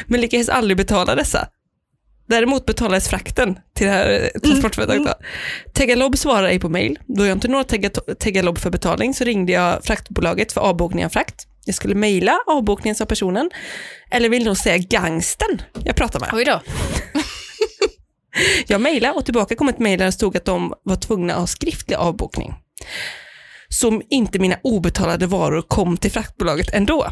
men 0.07 0.21
lyckades 0.21 0.49
aldrig 0.49 0.77
betala 0.77 1.15
dessa. 1.15 1.49
Däremot 2.29 2.67
betalades 2.67 3.09
frakten 3.09 3.59
till 3.77 3.87
det 3.87 3.93
här 3.93 4.31
eh, 4.35 4.41
transportföretaget. 4.41 5.01
Mm. 5.01 5.15
Tegalob 5.75 6.19
svarade 6.19 6.49
ej 6.49 6.59
på 6.61 6.69
mail. 6.69 6.99
Då 7.07 7.27
jag 7.27 7.33
inte 7.37 7.49
når 7.49 7.63
Tega- 7.63 8.15
Tegalob 8.15 8.59
för 8.59 8.71
betalning 8.71 9.15
så 9.15 9.25
ringde 9.25 9.53
jag 9.53 9.85
fraktbolaget 9.85 10.53
för 10.53 10.61
avbokning 10.61 11.05
av 11.05 11.09
frakt. 11.09 11.47
Jag 11.67 11.75
skulle 11.75 11.95
mejla 11.95 12.39
avbokningen 12.47 12.95
sa 12.95 13.07
personen, 13.07 13.51
eller 14.11 14.29
vill 14.29 14.45
nog 14.45 14.57
säga 14.57 14.79
gangsten 14.79 15.63
jag 15.85 15.97
pratar 15.97 16.21
med. 16.21 16.31
Oj 16.33 16.45
då. 16.45 16.61
Jag 18.67 18.81
mejlade 18.81 19.15
och 19.15 19.25
tillbaka 19.25 19.55
kom 19.55 19.69
ett 19.69 19.79
mejl 19.79 19.99
där 19.99 20.07
det 20.07 20.13
stod 20.13 20.37
att 20.37 20.45
de 20.45 20.75
var 20.83 20.97
tvungna 20.97 21.33
att 21.33 21.39
ha 21.39 21.47
skriftlig 21.47 21.97
avbokning. 21.97 22.55
Som 23.69 24.03
inte 24.11 24.39
mina 24.39 24.57
obetalade 24.63 25.27
varor 25.27 25.63
kom 25.63 25.97
till 25.97 26.11
fraktbolaget 26.11 26.75
ändå. 26.75 27.07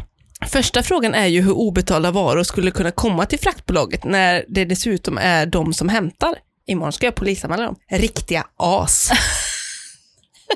Första 0.47 0.83
frågan 0.83 1.13
är 1.13 1.25
ju 1.25 1.41
hur 1.41 1.51
obetalda 1.51 2.11
varor 2.11 2.43
skulle 2.43 2.71
kunna 2.71 2.91
komma 2.91 3.25
till 3.25 3.39
fraktbolaget 3.39 4.03
när 4.03 4.45
det 4.47 4.65
dessutom 4.65 5.17
är 5.17 5.45
de 5.45 5.73
som 5.73 5.89
hämtar. 5.89 6.35
Imorgon 6.67 6.93
ska 6.93 7.05
jag 7.05 7.15
polisanmäla 7.15 7.63
dem. 7.63 7.75
Riktiga 7.91 8.47
as. 8.57 9.11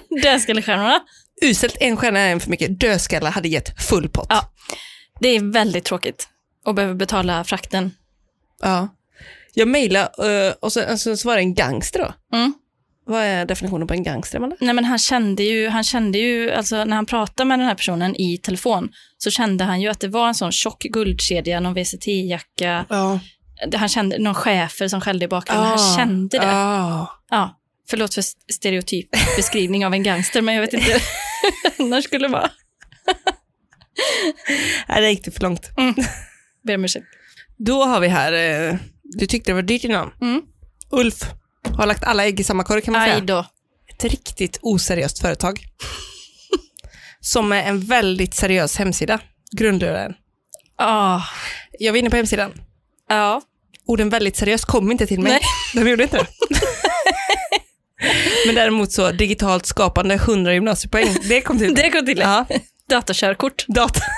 Dödskallecstjärnorna. 0.23 0.99
Uselt, 1.41 1.77
en 1.79 1.97
stjärna 1.97 2.19
är 2.19 2.31
en 2.31 2.39
för 2.39 2.49
mycket. 2.49 2.79
Dödskallar 2.79 3.31
hade 3.31 3.47
gett 3.47 3.81
full 3.83 4.09
pott. 4.09 4.27
Ja. 4.29 4.51
Det 5.19 5.27
är 5.29 5.51
väldigt 5.51 5.83
tråkigt 5.85 6.27
att 6.65 6.75
behöva 6.75 6.93
betala 6.93 7.43
frakten. 7.43 7.91
Ja. 8.61 8.87
Jag 9.53 9.67
mejlade 9.67 10.47
eh, 10.47 10.53
och 10.59 10.73
så, 10.73 10.83
alltså, 10.85 11.17
så 11.17 11.27
var 11.27 11.35
det 11.35 11.41
en 11.41 11.53
gangster 11.53 11.99
då. 11.99 12.37
Mm. 12.37 12.53
Vad 13.05 13.23
är 13.23 13.45
definitionen 13.45 13.87
på 13.87 13.93
en 13.93 14.03
gangster, 14.03 14.37
Amanda? 14.37 14.55
Nej, 14.59 14.73
men 14.73 14.85
han 14.85 14.97
kände 14.99 15.43
ju, 15.43 15.69
han 15.69 15.83
kände 15.83 16.17
ju, 16.17 16.51
alltså 16.51 16.83
när 16.85 16.95
han 16.95 17.05
pratade 17.05 17.47
med 17.47 17.59
den 17.59 17.67
här 17.67 17.75
personen 17.75 18.15
i 18.15 18.37
telefon, 18.37 18.89
så 19.17 19.31
kände 19.31 19.63
han 19.63 19.81
ju 19.81 19.89
att 19.89 19.99
det 19.99 20.07
var 20.07 20.27
en 20.27 20.35
sån 20.35 20.51
tjock 20.51 20.79
guldkedja, 20.83 21.59
någon 21.59 21.73
VCT-jacka, 21.73 22.85
Ja. 22.89 23.19
han 23.75 23.89
kände 23.89 24.17
någon 24.19 24.35
chefer 24.35 24.87
som 24.87 25.01
skällde 25.01 25.25
i 25.25 25.27
bakgrunden, 25.27 25.65
han 25.67 25.97
kände 25.97 26.37
det. 26.39 26.45
Ja. 26.45 27.09
Ja, 27.29 27.59
förlåt 27.89 28.13
för 28.13 28.23
stereotyp 28.53 29.09
beskrivning 29.35 29.85
av 29.85 29.93
en 29.93 30.03
gangster, 30.03 30.41
men 30.41 30.55
jag 30.55 30.61
vet 30.61 30.73
inte 30.73 30.85
det 31.95 32.01
skulle 32.01 32.27
vara. 32.27 32.49
Nej, 34.87 35.01
det 35.01 35.09
gick 35.09 35.25
det 35.25 35.31
för 35.31 35.41
långt. 35.41 35.69
Ber 36.63 36.75
om 36.75 36.83
ursäkt. 36.85 37.05
Då 37.57 37.83
har 37.83 37.99
vi 37.99 38.07
här, 38.07 38.33
eh, 38.33 38.75
du 39.03 39.25
tyckte 39.25 39.49
det 39.51 39.55
var 39.55 39.61
dyrt 39.61 39.83
innan. 39.83 40.11
Mm. 40.21 40.41
Ulf 40.91 41.21
har 41.77 41.85
lagt 41.85 42.03
alla 42.03 42.25
ägg 42.25 42.39
i 42.39 42.43
samma 42.43 42.63
korg 42.63 42.81
kan 42.81 42.91
man 42.91 43.01
Aj 43.01 43.09
säga. 43.11 43.21
då. 43.21 43.45
Ett 43.93 44.03
riktigt 44.03 44.59
oseriöst 44.61 45.19
företag. 45.19 45.59
Som 47.21 47.51
är 47.51 47.63
en 47.63 47.79
väldigt 47.79 48.33
seriös 48.33 48.77
hemsida. 48.77 49.19
Grundluraren. 49.57 50.13
Ah, 50.77 51.21
Jag 51.79 51.91
var 51.93 51.97
inne 51.99 52.09
på 52.09 52.15
hemsidan. 52.15 52.53
ja. 53.09 53.41
Orden 53.85 54.09
väldigt 54.09 54.35
seriöst 54.35 54.65
kom 54.65 54.91
inte 54.91 55.07
till 55.07 55.19
mig. 55.19 55.31
Nej. 55.31 55.41
De 55.83 55.89
gjorde 55.89 56.03
inte 56.03 56.17
det. 56.17 56.27
Men 58.45 58.55
däremot 58.55 58.91
så 58.91 59.11
digitalt 59.11 59.65
skapande 59.65 60.15
100 60.15 60.53
gymnasiepoäng, 60.53 61.15
det 61.29 61.41
kom 61.41 61.59
till. 61.59 61.75
Det 61.75 61.89
kom 61.89 62.05
till. 62.05 62.19
Ja, 62.19 62.45
Datakörkort. 62.89 63.65
data. 63.67 63.99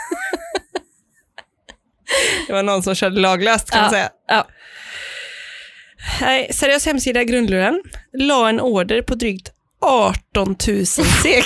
Det 2.48 2.54
var 2.54 2.64
någon 2.64 2.84
som 2.84 2.96
körde 2.96 3.20
laglöst 3.20 3.72
kan 3.72 3.82
man 3.82 3.90
säga. 3.90 4.10
Ja. 4.28 4.48
Nej, 6.22 6.54
seriös 6.54 6.86
hemsida, 6.86 7.24
grundluren, 7.24 7.82
la 8.14 8.50
en 8.50 8.60
order 8.60 9.02
på 9.02 9.16
drygt 9.16 9.52
18 9.82 10.56
000 10.68 10.86
sek. 10.86 11.46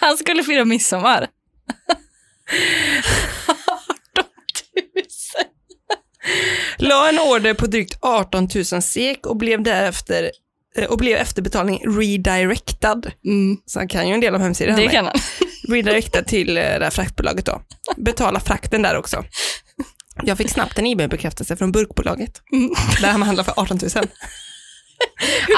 Han 0.00 0.16
skulle 0.16 0.44
fira 0.44 0.64
midsommar. 0.64 1.28
18 6.26 6.78
000. 6.78 6.88
la 6.90 7.08
en 7.08 7.18
order 7.18 7.54
på 7.54 7.66
drygt 7.66 7.98
18 8.00 8.48
000 8.72 8.82
sek 8.82 9.26
och 9.26 9.36
blev 9.36 9.62
därefter 9.62 10.30
eh, 10.78 10.84
och 10.84 10.98
blev 10.98 11.16
efterbetalning 11.16 11.82
redirectad. 11.98 13.02
Mm, 13.24 13.56
Så 13.66 13.78
han 13.78 13.88
kan 13.88 14.08
ju 14.08 14.14
en 14.14 14.20
del 14.20 14.34
om 14.34 14.40
hemsidan. 14.42 14.76
det 14.76 14.88
kan 14.88 15.04
han. 15.06 15.14
Redirectad 15.68 16.22
till 16.26 16.56
eh, 16.58 16.62
det 16.62 16.84
här 16.84 16.90
fraktbolaget 16.90 17.46
då. 17.46 17.62
Betala 17.96 18.40
frakten 18.40 18.82
där 18.82 18.96
också. 18.96 19.24
Jag 20.22 20.38
fick 20.38 20.50
snabbt 20.50 20.78
en 20.78 20.86
e-mailbekräftelse 20.86 21.56
från 21.56 21.72
burkbolaget. 21.72 22.42
Mm. 22.52 22.70
Där 23.00 23.08
han 23.08 23.22
handlar 23.22 23.44
för 23.44 23.54
18 23.60 23.78
000. 23.82 23.90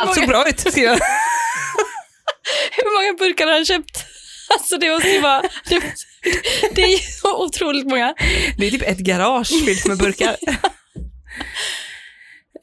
Allt 0.00 0.14
såg 0.14 0.22
många- 0.22 0.26
bra 0.26 0.48
ut, 0.48 0.60
skrev 0.60 0.84
jag. 0.84 0.94
Hur 2.76 2.94
många 3.02 3.18
burkar 3.18 3.46
har 3.46 3.52
han 3.54 3.64
köpt? 3.64 4.04
Alltså 4.58 4.78
det 4.78 4.90
måste 4.90 5.08
ju 5.08 5.20
vara, 5.20 5.42
det, 5.68 5.82
det 6.74 6.82
är 6.82 6.98
så 7.20 7.44
otroligt 7.44 7.86
många. 7.86 8.14
Det 8.56 8.66
är 8.66 8.70
typ 8.70 8.82
ett 8.82 8.98
garage 8.98 9.64
fyllt 9.66 9.86
med 9.86 9.98
burkar. 9.98 10.36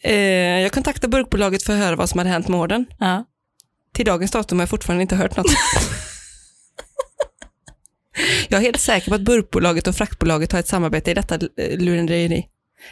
Eh, 0.04 0.60
jag 0.62 0.72
kontaktade 0.72 1.08
burkbolaget 1.08 1.64
för 1.64 1.74
att 1.74 1.80
höra 1.80 1.96
vad 1.96 2.10
som 2.10 2.18
hade 2.18 2.30
hänt 2.30 2.48
med 2.48 2.60
ordern. 2.60 2.86
Ja. 3.00 3.26
Till 3.94 4.06
dagens 4.06 4.32
datum 4.32 4.58
har 4.60 4.62
jag 4.62 4.70
fortfarande 4.70 5.02
inte 5.02 5.16
hört 5.16 5.38
något. 5.38 5.46
Jag 8.50 8.58
är 8.58 8.62
helt 8.62 8.80
säker 8.80 9.10
på 9.10 9.16
att 9.16 9.22
burkbolaget 9.22 9.88
och 9.88 9.96
fraktbolaget 9.96 10.52
har 10.52 10.60
ett 10.60 10.68
samarbete 10.68 11.12
i 11.12 11.14
detta 11.14 11.36
eh, 11.36 11.80
lurendrejeri. 11.80 12.46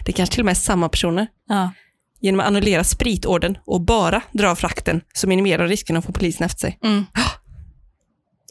Det 0.06 0.12
kanske 0.12 0.34
till 0.34 0.42
och 0.42 0.46
med 0.46 0.52
är 0.52 0.56
samma 0.56 0.90
personer. 0.90 1.28
ja. 1.50 1.72
Genom 2.22 2.40
att 2.40 2.48
annullera 2.48 2.84
spritorden 2.84 3.58
och 3.66 3.82
bara 3.82 4.22
dra 4.32 4.56
frakten 4.56 5.02
så 5.14 5.28
minimerar 5.28 5.68
risken 5.68 5.98
att 5.98 6.06
få 6.06 6.12
polisen 6.12 6.46
efter 6.46 6.60
sig. 6.60 6.80
Mm. 6.84 7.06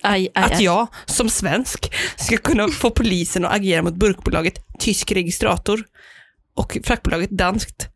Aj, 0.02 0.28
aj, 0.34 0.52
Att 0.52 0.60
jag 0.60 0.86
som 1.06 1.28
svensk 1.30 1.94
ska 2.16 2.36
kunna 2.36 2.68
få 2.68 2.90
polisen 2.90 3.44
att 3.44 3.52
agera 3.52 3.82
mot 3.82 3.94
burkbolaget 3.94 4.54
tysk 4.78 5.12
registrator 5.12 5.84
och 6.56 6.78
fraktbolaget 6.84 7.30
danskt 7.30 7.88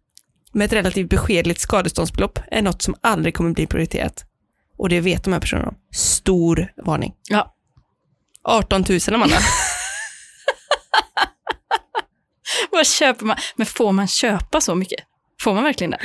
med 0.53 0.65
ett 0.65 0.73
relativt 0.73 1.11
beskedligt 1.11 1.61
skadeståndsbelopp 1.61 2.39
är 2.51 2.63
något 2.63 2.83
som 2.83 2.95
aldrig 3.01 3.35
kommer 3.35 3.51
bli 3.51 3.67
prioriterat. 3.67 4.25
Och 4.79 4.89
det 4.89 5.01
vet 5.01 5.25
de 5.25 5.33
här 5.33 5.41
personerna 5.41 5.69
om. 5.69 5.77
Stor 5.95 6.73
varning. 6.87 7.15
Ja. 7.29 7.55
18 8.43 8.85
000 8.89 9.01
Amanda. 9.13 9.37
Vad 12.71 12.87
köper 12.87 13.27
man? 13.27 13.37
Men 13.57 13.67
får 13.67 13.93
man 13.93 14.09
köpa 14.09 14.61
så 14.61 14.75
mycket? 14.75 15.01
Får 15.41 15.55
man 15.55 15.65
verkligen 15.65 15.91
det? 15.91 16.01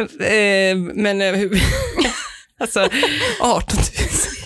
Eh, 0.00 0.76
men 0.76 1.22
eh. 1.22 1.34
alltså 2.60 2.88
18 3.40 3.76
000, 3.76 3.86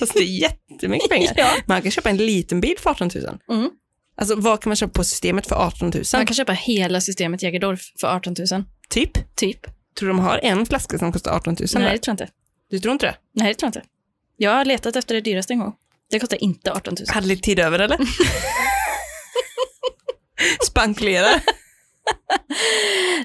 alltså, 0.00 0.18
det 0.18 0.24
är 0.24 0.40
jättemycket 0.40 1.10
pengar. 1.10 1.32
Ja. 1.36 1.50
Man 1.66 1.82
kan 1.82 1.90
köpa 1.90 2.10
en 2.10 2.16
liten 2.16 2.60
bil 2.60 2.76
för 2.78 2.90
18 2.90 3.10
000. 3.14 3.38
Mm. 3.50 3.70
Alltså 4.16 4.34
vad 4.36 4.60
kan 4.60 4.70
man 4.70 4.76
köpa 4.76 4.92
på 4.92 5.04
systemet 5.04 5.46
för 5.46 5.56
18 5.56 5.90
000? 5.94 6.04
Man 6.12 6.26
kan 6.26 6.34
köpa 6.34 6.52
hela 6.52 7.00
systemet 7.00 7.42
Jägerdorf 7.42 7.80
för 8.00 8.08
18 8.08 8.34
000. 8.52 8.64
Typ. 8.88 9.36
Typ. 9.36 9.66
Tror 9.98 10.08
du 10.08 10.14
de 10.14 10.18
har 10.18 10.38
en 10.38 10.66
flaska 10.66 10.98
som 10.98 11.12
kostar 11.12 11.30
18 11.36 11.56
000? 11.60 11.68
Nej, 11.74 11.84
där? 11.84 11.92
det 11.92 11.98
tror 11.98 12.10
jag 12.10 12.14
inte. 12.14 12.28
Du 12.70 12.78
tror 12.78 12.92
inte 12.92 13.06
det? 13.06 13.14
Nej, 13.34 13.48
det 13.48 13.54
tror 13.54 13.66
jag 13.66 13.78
inte. 13.78 13.88
Jag 14.36 14.50
har 14.50 14.64
letat 14.64 14.96
efter 14.96 15.14
det 15.14 15.20
dyraste 15.20 15.52
en 15.52 15.58
gång. 15.58 15.72
Det 16.10 16.20
kostar 16.20 16.42
inte 16.44 16.72
18 16.72 16.94
000. 16.98 17.06
Hade 17.08 17.26
lite 17.26 17.42
tid 17.42 17.58
över 17.58 17.78
eller? 17.78 17.98
Spankulera. 20.64 21.40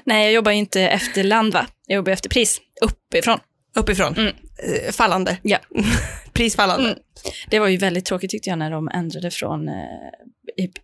Nej, 0.04 0.24
jag 0.24 0.32
jobbar 0.32 0.52
ju 0.52 0.58
inte 0.58 0.82
efter 0.82 1.24
land 1.24 1.52
va? 1.52 1.66
Jag 1.86 1.96
jobbar 1.96 2.12
efter 2.12 2.28
pris. 2.28 2.60
Uppifrån. 2.80 3.38
Uppifrån. 3.76 4.14
Mm. 4.16 4.36
Eh, 4.62 4.92
Fallande. 4.92 5.36
Ja. 5.42 5.58
Prisfallande. 6.32 6.88
Mm. 6.88 6.98
Det 7.50 7.58
var 7.58 7.68
ju 7.68 7.76
väldigt 7.76 8.04
tråkigt 8.04 8.30
tyckte 8.30 8.50
jag 8.50 8.58
när 8.58 8.70
de 8.70 8.88
ändrade 8.88 9.30
från 9.30 9.68
eh, 9.68 9.74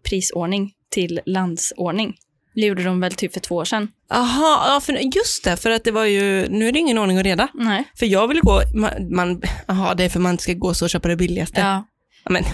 prisordning 0.03 0.73
till 0.91 1.21
landsordning. 1.27 2.17
Det 2.55 2.61
gjorde 2.61 2.85
de 2.85 3.01
väl 3.01 3.13
typ 3.13 3.33
för 3.33 3.41
två 3.41 3.57
år 3.57 3.65
sedan. 3.65 3.89
Jaha, 4.11 4.75
ja, 4.75 4.81
för, 4.81 5.17
just 5.17 5.45
det, 5.45 5.57
för 5.57 5.71
att 5.71 5.85
det 5.85 5.91
var 5.91 6.05
ju, 6.05 6.49
nu 6.49 6.69
är 6.69 6.73
det 6.73 6.79
ingen 6.79 6.99
ordning 6.99 7.19
och 7.19 7.25
reda. 7.25 7.49
Nej. 7.55 7.85
För 7.95 8.07
jag 8.07 8.29
vill 8.29 8.41
gå, 8.41 8.63
man, 8.75 9.15
man 9.17 9.43
aha, 9.69 9.95
det 9.95 10.05
är 10.05 10.09
för 10.09 10.21
man 10.21 10.39
ska 10.39 10.53
gå 10.53 10.75
så 10.75 10.85
och 10.85 10.91
köpa 10.91 11.09
det 11.09 11.17
billigaste. 11.17 11.61
Ja. 11.61 11.85
Ja, 12.25 12.31
men, 12.31 12.45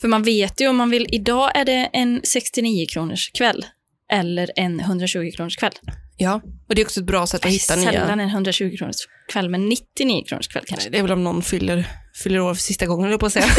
För 0.00 0.08
man 0.08 0.22
vet 0.22 0.60
ju 0.60 0.68
om 0.68 0.76
man 0.76 0.90
vill, 0.90 1.06
idag 1.12 1.56
är 1.56 1.64
det 1.64 1.90
en 1.92 2.20
69 2.24 2.86
kronors 2.92 3.30
kväll 3.30 3.66
eller 4.12 4.50
en 4.56 4.80
120 4.80 5.30
kronors 5.36 5.56
kväll. 5.56 5.72
ja, 6.16 6.40
och 6.68 6.74
det 6.74 6.80
är 6.80 6.84
också 6.84 7.00
ett 7.00 7.06
bra 7.06 7.26
sätt 7.26 7.44
att 7.44 7.50
hitta 7.52 7.74
Sällan 7.76 8.18
nya. 8.18 8.24
en 8.24 8.30
120 8.30 8.76
kronors 8.78 8.96
kväll, 9.32 9.48
men 9.48 9.68
99 9.68 10.24
kronors 10.28 10.48
kväll 10.48 10.64
kanske. 10.66 10.90
Det 10.90 10.98
är 10.98 11.02
väl 11.02 11.12
om 11.12 11.24
någon 11.24 11.42
fyller, 11.42 11.88
fyller 12.22 12.40
år 12.40 12.54
för 12.54 12.62
sista 12.62 12.86
gången, 12.86 13.10
jag 13.10 13.20
på 13.20 13.26
att 13.26 13.32
säga. 13.32 13.46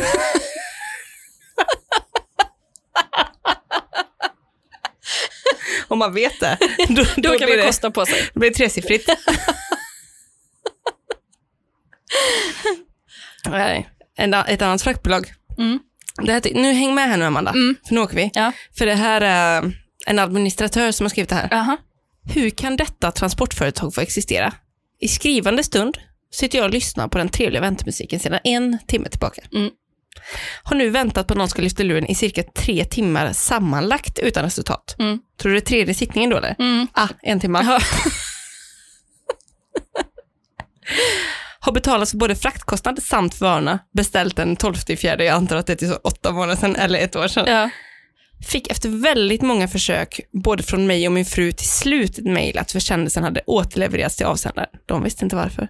Om 5.87 5.99
man 5.99 6.13
vet 6.13 6.39
det, 6.39 6.57
då, 6.87 6.95
Då, 6.95 7.03
då, 7.15 7.39
kan 7.39 7.49
man 7.49 7.57
det, 7.57 7.65
kosta 7.65 7.91
på 7.91 8.05
sig. 8.05 8.29
då 8.33 8.39
blir 8.39 8.49
det 8.49 8.55
tresiffrigt. 8.55 9.09
Nej, 13.49 13.89
en, 14.17 14.33
ett 14.33 14.61
annat 14.61 14.81
fraktbolag. 14.81 15.33
Mm. 15.57 15.79
Det 16.21 16.31
här, 16.31 16.41
nu 16.53 16.73
häng 16.73 16.95
med 16.95 17.09
här 17.09 17.17
nu 17.17 17.25
Amanda, 17.25 17.51
Mm. 17.51 17.75
för 17.87 17.95
nu 17.95 18.01
åker 18.01 18.15
vi. 18.15 18.31
Ja. 18.33 18.51
För 18.77 18.85
det 18.85 18.95
här 18.95 19.21
är 19.21 19.71
en 20.05 20.19
administratör 20.19 20.91
som 20.91 21.03
har 21.03 21.09
skrivit 21.09 21.29
det 21.29 21.35
här. 21.35 21.53
Aha. 21.53 21.77
Hur 22.33 22.49
kan 22.49 22.77
detta 22.77 23.11
transportföretag 23.11 23.95
få 23.95 24.01
existera? 24.01 24.53
I 24.99 25.07
skrivande 25.07 25.63
stund 25.63 25.97
sitter 26.31 26.57
jag 26.57 26.65
och 26.65 26.73
lyssnar 26.73 27.07
på 27.07 27.17
den 27.17 27.29
trevliga 27.29 27.61
väntmusiken 27.61 28.19
sedan 28.19 28.39
en 28.43 28.77
timme 28.87 29.09
tillbaka. 29.09 29.41
Mm. 29.53 29.69
Har 30.63 30.75
nu 30.75 30.89
väntat 30.89 31.27
på 31.27 31.33
att 31.33 31.37
någon 31.37 31.49
ska 31.49 31.61
lyfta 31.61 31.83
luren 31.83 32.05
i 32.05 32.15
cirka 32.15 32.43
tre 32.43 32.85
timmar 32.85 33.33
sammanlagt 33.33 34.19
utan 34.19 34.43
resultat. 34.43 34.95
Mm. 34.99 35.19
Tror 35.37 35.51
du 35.51 35.55
det 35.55 35.63
är 35.63 35.65
tredje 35.65 35.93
sittningen 35.93 36.29
då 36.29 36.37
eller? 36.37 36.55
Mm. 36.59 36.87
Ah, 36.93 37.07
en 37.21 37.39
timme. 37.39 37.61
Ja. 37.65 37.79
Har 41.59 41.71
betalat 41.71 42.09
för 42.09 42.17
både 42.17 42.35
fraktkostnad 42.35 43.03
samt 43.03 43.41
varorna. 43.41 43.79
Beställt 43.93 44.35
den 44.35 44.55
12 44.55 44.75
fjärde, 44.75 45.23
jag 45.25 45.35
antar 45.35 45.55
att 45.55 45.67
det 45.67 45.73
är 45.73 45.77
till 45.77 45.89
så 45.89 45.95
åtta 45.95 46.31
månader 46.31 46.55
sedan 46.55 46.75
eller 46.75 46.99
ett 46.99 47.15
år 47.15 47.27
sedan. 47.27 47.45
Ja. 47.47 47.69
Fick 48.45 48.71
efter 48.71 48.89
väldigt 48.89 49.41
många 49.41 49.67
försök, 49.67 50.19
både 50.31 50.63
från 50.63 50.87
mig 50.87 51.07
och 51.07 51.13
min 51.13 51.25
fru, 51.25 51.51
till 51.51 51.67
slut 51.67 52.17
ett 52.17 52.25
mejl 52.25 52.57
att 52.57 52.71
försändelsen 52.71 53.23
hade 53.23 53.41
återlevererats 53.45 54.15
till 54.15 54.25
avsändaren. 54.25 54.69
De 54.85 55.03
visste 55.03 55.25
inte 55.25 55.35
varför. 55.35 55.69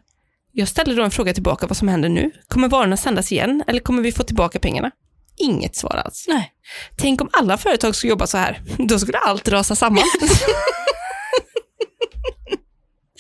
Jag 0.52 0.68
ställde 0.68 0.96
då 0.96 1.04
en 1.04 1.12
fråga 1.12 1.34
tillbaka 1.34 1.68
vad 1.68 1.78
som 1.78 1.88
händer 1.88 2.10
nu. 2.10 2.32
Kommer 2.48 2.68
varorna 2.68 2.98
sändas 2.98 3.32
igen 3.32 3.64
eller 3.68 3.80
kommer 3.80 4.02
vi 4.02 4.12
få 4.12 4.24
tillbaka 4.24 4.60
pengarna? 4.60 4.92
Inget 5.38 5.76
svar 5.76 6.02
alls. 6.06 6.26
Nej. 6.28 6.52
Tänk 6.98 7.22
om 7.22 7.30
alla 7.34 7.58
företag 7.58 7.96
skulle 7.96 8.10
jobba 8.10 8.28
så 8.28 8.38
här. 8.38 8.62
Då 8.78 9.00
skulle 9.00 9.18
allt 9.18 9.48
rasa 9.48 9.76
samman. 9.76 10.04
Det 10.20 10.28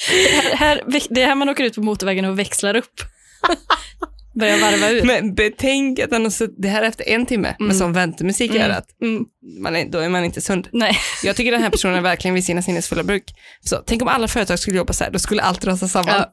här, 0.53 0.55
här, 0.55 0.81
det 1.09 1.21
är 1.21 1.27
här 1.27 1.35
man 1.35 1.49
åker 1.49 1.63
ut 1.63 1.75
på 1.75 1.81
motorvägen 1.81 2.25
och 2.25 2.39
växlar 2.39 2.75
upp. 2.75 3.01
Börja 4.39 4.57
varva 4.57 4.89
ur. 4.91 5.03
Men 5.03 5.33
betänk 5.35 5.99
att 5.99 6.11
han 6.11 6.23
har 6.23 6.29
sutt- 6.29 6.55
det 6.57 6.67
här 6.67 6.81
är 6.83 6.87
efter 6.87 7.09
en 7.09 7.25
timme 7.25 7.55
med 7.59 7.75
sån 7.75 7.93
väntemusik 7.93 8.51
i 8.51 8.57
Mm. 8.57 8.71
örat. 8.71 8.85
Mm. 9.01 9.25
Man 9.61 9.75
är, 9.75 9.85
då 9.85 9.99
är 9.99 10.09
man 10.09 10.25
inte 10.25 10.41
sund. 10.41 10.67
Nej. 10.71 10.97
Jag 11.23 11.35
tycker 11.35 11.51
den 11.51 11.61
här 11.63 11.69
personen 11.69 12.03
verkligen 12.03 12.35
vid 12.35 12.43
sina 12.45 12.61
sinnesfulla 12.61 13.03
bruk. 13.03 13.23
Så, 13.61 13.75
tänk 13.85 14.01
om 14.01 14.07
alla 14.07 14.27
företag 14.27 14.59
skulle 14.59 14.77
jobba 14.77 14.93
så 14.93 15.03
här, 15.03 15.11
då 15.11 15.19
skulle 15.19 15.41
allt 15.41 15.65
rasa 15.65 15.87
samman. 15.87 16.15
Ja. 16.15 16.31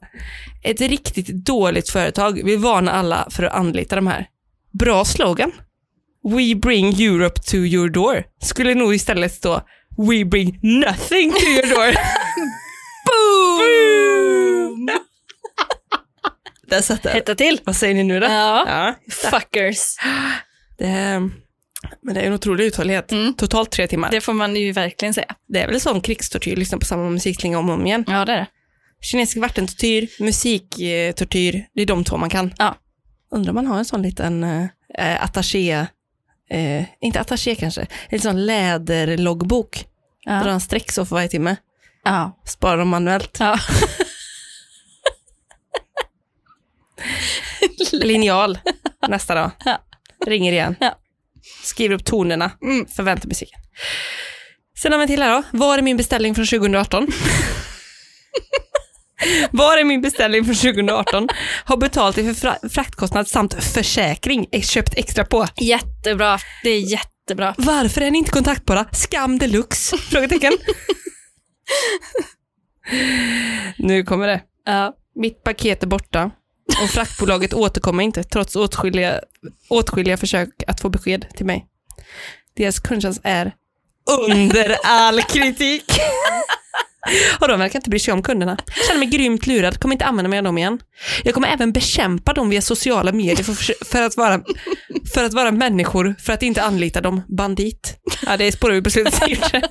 Ett 0.63 0.81
riktigt 0.81 1.27
dåligt 1.27 1.89
företag 1.89 2.43
vill 2.43 2.59
varna 2.59 2.91
alla 2.91 3.27
för 3.31 3.43
att 3.43 3.53
anlita 3.53 3.95
de 3.95 4.07
här. 4.07 4.27
Bra 4.79 5.05
slogan. 5.05 5.51
We 6.23 6.55
bring 6.55 7.01
Europe 7.01 7.41
to 7.41 7.55
your 7.55 7.89
door. 7.89 8.23
Skulle 8.41 8.73
nog 8.75 8.95
istället 8.95 9.33
stå 9.33 9.61
We 9.97 10.25
bring 10.25 10.59
nothing 10.61 11.31
to 11.31 11.45
your 11.45 11.75
door. 11.75 11.95
Där 16.75 16.81
satt 16.81 17.03
det. 17.03 17.09
Hetta 17.09 17.35
till. 17.35 17.59
Vad 17.63 17.75
säger 17.75 17.93
ni 17.95 18.03
nu 18.03 18.19
då? 18.19 18.25
Ja. 18.27 18.65
Ja, 18.67 18.93
Fuckers. 19.31 19.95
det 20.77 21.21
men 22.01 22.15
det 22.15 22.21
är 22.21 22.27
en 22.27 22.33
otrolig 22.33 22.65
uthållighet. 22.65 23.11
Mm. 23.11 23.33
Totalt 23.33 23.71
tre 23.71 23.87
timmar. 23.87 24.09
Det, 24.11 24.17
Det 24.17 24.21
får 24.21 24.33
man 24.33 24.55
ju 24.55 24.71
verkligen 24.71 25.13
säga. 25.13 25.35
är 25.55 25.67
väl 25.67 25.81
som 25.81 26.01
krigstortyr, 26.01 26.55
lyssna 26.55 26.77
på 26.77 26.85
samma 26.85 27.09
musikslinga 27.09 27.59
om 27.59 27.69
och 27.69 27.75
om 27.75 27.85
igen. 27.85 28.03
Ja, 28.07 28.25
det 28.25 28.33
är 28.33 28.37
det. 28.37 28.47
Kinesisk 29.01 29.37
vattentortyr, 29.37 30.07
musiktortyr, 30.23 31.65
det 31.75 31.81
är 31.81 31.85
de 31.85 32.03
två 32.03 32.17
man 32.17 32.29
kan. 32.29 32.53
Ja. 32.57 32.75
Undrar 33.31 33.49
om 33.51 33.55
man 33.55 33.67
har 33.67 33.77
en 33.77 33.85
sån 33.85 34.01
liten 34.01 34.43
eh, 34.43 35.23
attaché, 35.23 35.71
eh, 36.49 36.83
inte 37.01 37.19
attaché 37.19 37.55
kanske, 37.55 37.87
en 38.09 38.19
sån 38.19 38.45
läderloggbok. 38.45 39.85
Ja. 40.25 40.49
en 40.49 40.61
streck 40.61 40.91
så 40.91 41.05
för 41.05 41.15
varje 41.15 41.27
timme. 41.27 41.55
Ja. 42.03 42.41
Sparar 42.45 42.77
dem 42.77 42.89
manuellt. 42.89 43.37
ja. 43.39 43.59
Linjal 47.91 48.59
nästa 49.07 49.35
dag. 49.35 49.51
Ja. 49.65 49.77
Ringer 50.25 50.51
igen. 50.51 50.75
Ja. 50.79 50.99
Skriver 51.63 51.95
upp 51.95 52.05
tonerna 52.05 52.51
Mm. 52.63 52.85
för 52.87 53.03
väntemusiken. 53.03 53.59
Sen 54.81 54.91
har 54.91 54.99
vi 54.99 55.03
en 55.03 55.07
till 55.07 55.21
här 55.21 55.31
då. 55.31 55.43
Var 55.57 55.77
är 55.77 55.81
min 55.81 55.97
beställning 55.97 56.35
från 56.35 56.45
2018? 56.45 57.07
Var 59.51 59.77
är 59.77 59.83
min 59.83 60.01
beställning 60.01 60.45
från 60.45 60.55
2018? 60.55 61.27
Har 61.65 61.77
betalt 61.77 62.15
det 62.15 62.23
för 62.23 62.33
fra- 62.33 62.69
fraktkostnad 62.69 63.27
samt 63.27 63.63
försäkring. 63.63 64.47
Köpt 64.63 64.93
extra 64.97 65.25
på. 65.25 65.47
Jättebra. 65.61 66.39
Det 66.63 66.69
är 66.69 66.79
jättebra. 66.91 67.55
Varför 67.57 68.01
är 68.01 68.11
ni 68.11 68.17
inte 68.17 68.31
kontaktbara? 68.31 68.85
Skam 68.91 69.39
deluxe? 69.39 69.97
Frågetecken. 69.97 70.53
nu 73.77 74.03
kommer 74.03 74.27
det. 74.27 74.41
Ja. 74.65 74.93
Mitt 75.15 75.43
paket 75.43 75.83
är 75.83 75.87
borta 75.87 76.31
och 76.83 76.89
fraktbolaget 76.89 77.53
återkommer 77.53 78.03
inte 78.03 78.23
trots 78.23 78.55
åtskilliga, 78.55 79.21
åtskilliga 79.69 80.17
försök 80.17 80.49
att 80.67 80.81
få 80.81 80.89
besked 80.89 81.25
till 81.35 81.45
mig. 81.45 81.65
Deras 82.57 82.79
kundtjänst 82.79 83.21
är 83.23 83.53
under 84.29 84.77
all 84.83 85.21
kritik. 85.21 85.85
Och 87.39 87.47
de 87.47 87.59
verkar 87.59 87.79
inte 87.79 87.89
bry 87.89 87.99
sig 87.99 88.13
om 88.13 88.23
kunderna. 88.23 88.57
Jag 88.65 88.85
känner 88.85 88.99
mig 88.99 89.07
grymt 89.07 89.47
lurad, 89.47 89.79
kommer 89.79 89.95
inte 89.95 90.05
använda 90.05 90.29
mig 90.29 90.39
av 90.39 90.43
dem 90.43 90.57
igen. 90.57 90.79
Jag 91.23 91.33
kommer 91.33 91.47
även 91.47 91.71
bekämpa 91.71 92.33
dem 92.33 92.49
via 92.49 92.61
sociala 92.61 93.11
medier 93.11 93.43
för, 93.43 93.85
för, 93.85 94.01
att, 94.01 94.17
vara, 94.17 94.41
för 95.13 95.23
att 95.23 95.33
vara 95.33 95.51
människor, 95.51 96.15
för 96.19 96.33
att 96.33 96.43
inte 96.43 96.63
anlita 96.63 97.01
dem 97.01 97.21
bandit. 97.27 97.97
Ja, 98.25 98.37
det 98.37 98.51
spårar 98.51 98.73
vi 98.73 98.81
på 98.81 98.89
slutet. 98.89 99.21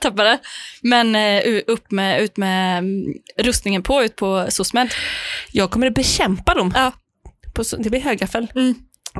Tappade. 0.00 0.38
Men 0.82 1.14
eh, 1.14 1.60
upp 1.66 1.90
med, 1.90 2.22
ut 2.22 2.36
med 2.36 2.78
mm, 2.78 3.14
rustningen 3.38 3.82
på, 3.82 4.02
ut 4.04 4.16
på 4.16 4.46
SOSMED. 4.48 4.90
Jag 5.52 5.70
kommer 5.70 5.90
bekämpa 5.90 6.54
dem. 6.54 6.72
Ja. 6.74 6.92
På, 7.54 7.62
det 7.78 7.90
blir 7.90 8.00
högaffel. 8.00 8.46
Mm. 8.54 8.74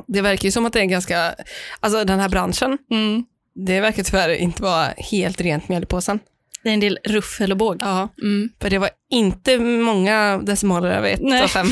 Det 0.07 0.21
verkar 0.21 0.45
ju 0.45 0.51
som 0.51 0.65
att 0.65 0.73
det 0.73 0.79
är 0.79 0.85
ganska, 0.85 1.35
alltså 1.79 2.03
den 2.03 2.19
här 2.19 2.29
branschen, 2.29 2.77
Mm. 2.91 3.25
det 3.55 3.79
verkar 3.79 4.03
tyvärr 4.03 4.29
inte 4.29 4.63
vara 4.63 4.87
helt 4.97 5.41
rent 5.41 5.69
mjöl 5.69 5.83
i 5.83 5.85
påsen. 5.85 6.19
Det 6.67 6.71
är 6.71 6.73
en 6.73 6.79
del 6.79 6.99
ruffel 7.03 7.51
och 7.51 7.57
båg. 7.57 7.77
Ja. 7.79 8.09
Mm. 8.21 8.49
För 8.61 8.69
det 8.69 8.77
var 8.77 8.89
inte 9.11 9.57
många 9.59 10.37
decimaler 10.37 10.89
över 10.89 11.09
ett 11.09 11.19
Nej. 11.21 11.43
av 11.43 11.47
fem. 11.47 11.67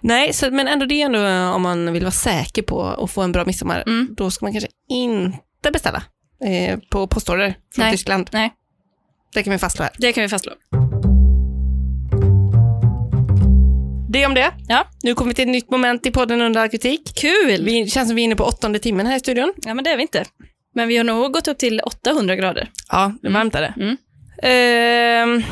Nej, 0.00 0.32
så, 0.32 0.50
men 0.50 0.68
ändå 0.68 0.86
det 0.86 1.02
är 1.02 1.06
ändå 1.06 1.18
eh, 1.24 1.50
om 1.54 1.62
man 1.62 1.92
vill 1.92 2.02
vara 2.02 2.10
säker 2.10 2.62
på 2.62 2.82
att 2.82 3.10
få 3.10 3.22
en 3.22 3.32
bra 3.32 3.44
midsommar, 3.44 3.82
Mm. 3.86 4.08
då 4.16 4.30
ska 4.30 4.44
man 4.44 4.52
kanske 4.52 4.68
inte 4.88 5.70
beställa 5.72 6.02
eh, 6.44 6.78
på 6.90 7.06
postorder 7.06 7.56
från 7.74 7.82
Nej. 7.84 7.92
Tyskland. 7.92 8.30
Nej, 8.32 8.52
Det 9.34 9.42
kan 9.42 9.50
vi 9.52 9.58
fastslå 9.58 9.82
här. 9.82 9.92
det 9.98 10.12
kan 10.12 10.22
vi 10.22 10.28
fastslå. 10.28 10.52
Det 14.10 14.26
om 14.26 14.34
det. 14.34 14.52
Ja. 14.68 14.84
Nu 15.02 15.14
kommer 15.14 15.28
vi 15.30 15.34
till 15.34 15.42
ett 15.44 15.48
nytt 15.50 15.70
moment 15.70 16.06
i 16.06 16.10
podden 16.10 16.40
under 16.42 16.60
all 16.60 16.68
kritik. 16.68 17.12
Kul! 17.16 17.64
Vi 17.64 17.88
känns 17.90 18.08
som 18.08 18.16
vi 18.16 18.22
är 18.22 18.24
inne 18.24 18.36
på 18.36 18.44
åttonde 18.44 18.78
timmen 18.78 19.06
här 19.06 19.16
i 19.16 19.20
studion. 19.20 19.52
Ja, 19.56 19.74
men 19.74 19.84
det 19.84 19.90
är 19.90 19.96
vi 19.96 20.02
inte. 20.02 20.24
Men 20.78 20.88
vi 20.88 20.96
har 20.96 21.04
nog 21.04 21.32
gått 21.32 21.48
upp 21.48 21.58
till 21.58 21.80
800 21.80 22.36
grader. 22.36 22.70
Ja, 22.88 23.12
det 23.22 23.28
är 23.28 23.32
varmt 23.32 23.54
är 23.54 23.60
det. 23.60 23.74
Mm. 23.76 23.96
Ehm, 24.42 25.42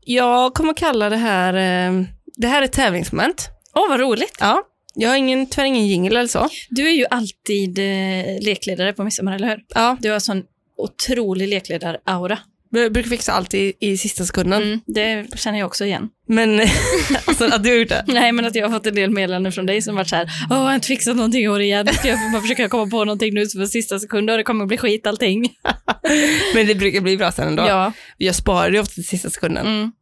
jag 0.00 0.54
kommer 0.54 0.74
kalla 0.74 1.10
det 1.10 1.16
här, 1.16 1.54
ehm, 1.54 2.06
det 2.36 2.46
här 2.46 2.62
är 2.62 2.64
ett 2.64 2.72
tävlingsmoment. 2.72 3.48
Åh, 3.74 3.88
vad 3.88 4.00
roligt. 4.00 4.36
Ja, 4.40 4.62
jag 4.94 5.08
har 5.08 5.16
ingen, 5.16 5.46
tyvärr 5.46 5.64
ingen 5.64 5.86
jingle 5.86 6.18
eller 6.18 6.28
så. 6.28 6.48
Du 6.70 6.88
är 6.88 6.92
ju 6.92 7.06
alltid 7.10 7.78
eh, 7.78 8.42
lekledare 8.42 8.92
på 8.92 9.04
midsommar, 9.04 9.34
eller 9.34 9.48
hur? 9.48 9.58
Ja, 9.74 9.96
Du 10.00 10.10
har 10.10 10.18
sån 10.18 10.42
otrolig 10.76 11.48
lekledar-aura. 11.48 12.38
Jag 12.80 12.92
brukar 12.92 13.08
fixa 13.10 13.32
allt 13.32 13.54
i, 13.54 13.72
i 13.80 13.96
sista 13.96 14.24
sekunden. 14.24 14.62
Mm, 14.62 14.80
det 14.86 15.38
känner 15.38 15.58
jag 15.58 15.66
också 15.66 15.84
igen. 15.84 16.08
Men, 16.28 16.60
alltså 17.26 17.44
att 17.44 17.64
du 17.64 17.70
har 17.70 17.76
gjort 17.76 17.88
det. 17.88 18.04
Nej, 18.06 18.32
men 18.32 18.44
att 18.44 18.54
jag 18.54 18.68
har 18.68 18.76
fått 18.78 18.86
en 18.86 18.94
del 18.94 19.10
meddelanden 19.10 19.52
från 19.52 19.66
dig 19.66 19.82
som 19.82 19.94
varit 19.94 20.08
så 20.08 20.16
här, 20.16 20.24
åh, 20.50 20.56
jag 20.56 20.64
har 20.64 20.74
inte 20.74 20.86
fixat 20.86 21.16
någonting 21.16 21.42
i 21.42 21.48
år 21.48 21.60
igen. 21.60 21.88
Ska 21.94 22.08
jag 22.08 22.32
bara 22.32 22.42
försöka 22.42 22.68
komma 22.68 22.86
på 22.90 23.04
någonting 23.04 23.34
nu 23.34 23.46
för 23.46 23.66
sista 23.66 23.98
sekunden 23.98 24.32
och 24.32 24.38
det 24.38 24.44
kommer 24.44 24.66
bli 24.66 24.78
skit 24.78 25.06
allting. 25.06 25.54
Men 26.54 26.66
det 26.66 26.74
brukar 26.74 27.00
bli 27.00 27.16
bra 27.16 27.32
sen 27.32 27.48
ändå. 27.48 27.62
Ja. 27.62 27.92
Jag 28.16 28.34
sparar 28.34 28.70
ju 28.70 28.80
ofta 28.80 28.94
till 28.94 29.06
sista 29.06 29.30
sekunden. 29.30 29.66
Mm. 29.66 29.92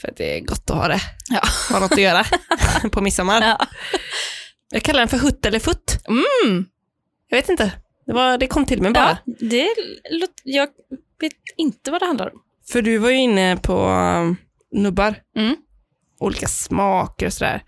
För 0.00 0.08
att 0.08 0.16
det 0.16 0.36
är 0.36 0.40
gott 0.40 0.70
att 0.70 0.76
ha 0.76 0.88
det. 0.88 1.00
Ja. 1.28 1.40
Ha 1.70 1.80
något 1.80 1.92
att 1.92 2.00
göra 2.00 2.24
på 2.92 3.00
midsommar. 3.00 3.42
ja. 3.42 3.66
Jag 4.70 4.82
kallar 4.82 4.98
den 4.98 5.08
för 5.08 5.18
hutt 5.18 5.46
eller 5.46 5.58
futt. 5.58 5.98
Mm. 6.08 6.64
Jag 7.28 7.36
vet 7.36 7.48
inte. 7.48 7.72
Det, 8.06 8.12
var, 8.12 8.38
det 8.38 8.46
kom 8.46 8.66
till 8.66 8.82
mig 8.82 8.90
bara. 8.92 9.18
ja, 9.24 9.34
det 9.40 9.68
låt, 10.10 10.30
jag 10.44 10.68
vet 11.22 11.32
inte 11.56 11.90
vad 11.90 12.00
det 12.02 12.06
handlar 12.06 12.26
om. 12.32 12.38
För 12.72 12.82
du 12.82 12.98
var 12.98 13.10
ju 13.10 13.16
inne 13.16 13.56
på 13.56 13.86
um, 13.88 14.36
nubbar. 14.72 15.14
Mm. 15.36 15.56
Olika 16.20 16.48
smaker 16.48 17.26
och 17.26 17.32
sådär. 17.32 17.62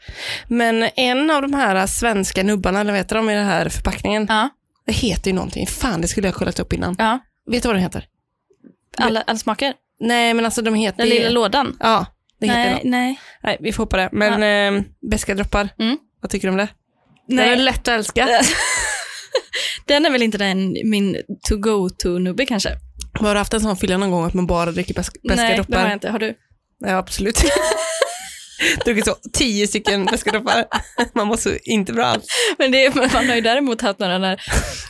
Men 0.48 0.82
en 0.96 1.30
av 1.30 1.42
de 1.42 1.54
här 1.54 1.86
svenska 1.86 2.42
nubbarna, 2.42 2.80
eller 2.80 2.92
vad 2.92 2.98
heter 2.98 3.16
de 3.16 3.30
i 3.30 3.34
den 3.34 3.46
här 3.46 3.68
förpackningen? 3.68 4.26
Ja. 4.28 4.48
Det 4.86 4.92
heter 4.92 5.30
ju 5.30 5.34
någonting. 5.34 5.66
Fan, 5.66 6.00
det 6.00 6.08
skulle 6.08 6.26
jag 6.26 6.32
ha 6.32 6.38
kollat 6.38 6.58
upp 6.60 6.72
innan. 6.72 6.94
ja. 6.98 7.18
Vet 7.46 7.62
du 7.62 7.68
vad 7.68 7.76
den 7.76 7.82
heter? 7.82 8.06
Alla, 8.98 9.22
alla 9.26 9.38
smaker. 9.38 9.74
Nej, 10.00 10.34
men 10.34 10.44
alltså 10.44 10.62
de 10.62 10.74
heter 10.74 10.98
Den 10.98 11.08
lilla 11.08 11.30
lådan. 11.30 11.76
Ja, 11.80 12.06
det 12.40 12.46
heter 12.46 12.58
Nej, 12.60 12.72
något. 12.74 12.84
nej. 12.84 13.20
Nej, 13.42 13.56
vi 13.60 13.72
får 13.72 13.82
hoppa 13.82 13.96
det. 13.96 14.08
Men 14.12 14.42
ja. 14.42 14.82
beska 15.10 15.34
droppar, 15.34 15.68
Mm. 15.78 15.98
vad 16.20 16.30
tycker 16.30 16.48
du 16.48 16.52
om 16.52 16.56
det? 16.56 16.68
Den 17.28 17.38
är 17.38 17.46
nej. 17.46 17.56
lätt 17.58 17.78
att 17.78 17.88
älska. 17.88 18.28
Den 19.86 20.06
är 20.06 20.10
väl 20.10 20.22
inte 20.22 20.38
den, 20.38 20.76
min 20.84 21.16
to-go-to-nubbe 21.48 22.46
kanske? 22.46 22.70
Har 23.14 23.34
du 23.34 23.38
haft 23.38 23.54
en 23.54 23.60
sån 23.60 23.76
fylla 23.76 23.96
någon 23.96 24.10
gång 24.10 24.24
att 24.24 24.34
man 24.34 24.46
bara 24.46 24.72
dricker 24.72 24.94
beska, 24.94 25.18
nej, 25.22 25.56
droppar? 25.56 25.72
det 25.72 25.78
har 25.78 25.86
jag 25.86 25.96
inte. 25.96 26.10
Har 26.10 26.18
du? 26.18 26.34
Ja, 26.78 26.96
absolut. 26.96 27.42
Druckit 28.84 29.04
så 29.04 29.16
tio 29.32 29.66
stycken 29.66 30.04
beska 30.04 30.30
droppar. 30.30 30.64
Man 31.14 31.26
mår 31.26 31.36
så 31.36 31.50
inte 31.64 31.92
bra 31.92 32.06
alls. 32.06 32.26
Men 32.58 32.70
det, 32.72 32.94
man 32.94 33.28
har 33.28 33.34
ju 33.34 33.40
däremot 33.40 33.80
haft 33.80 33.98
några 33.98 34.18
när 34.18 34.40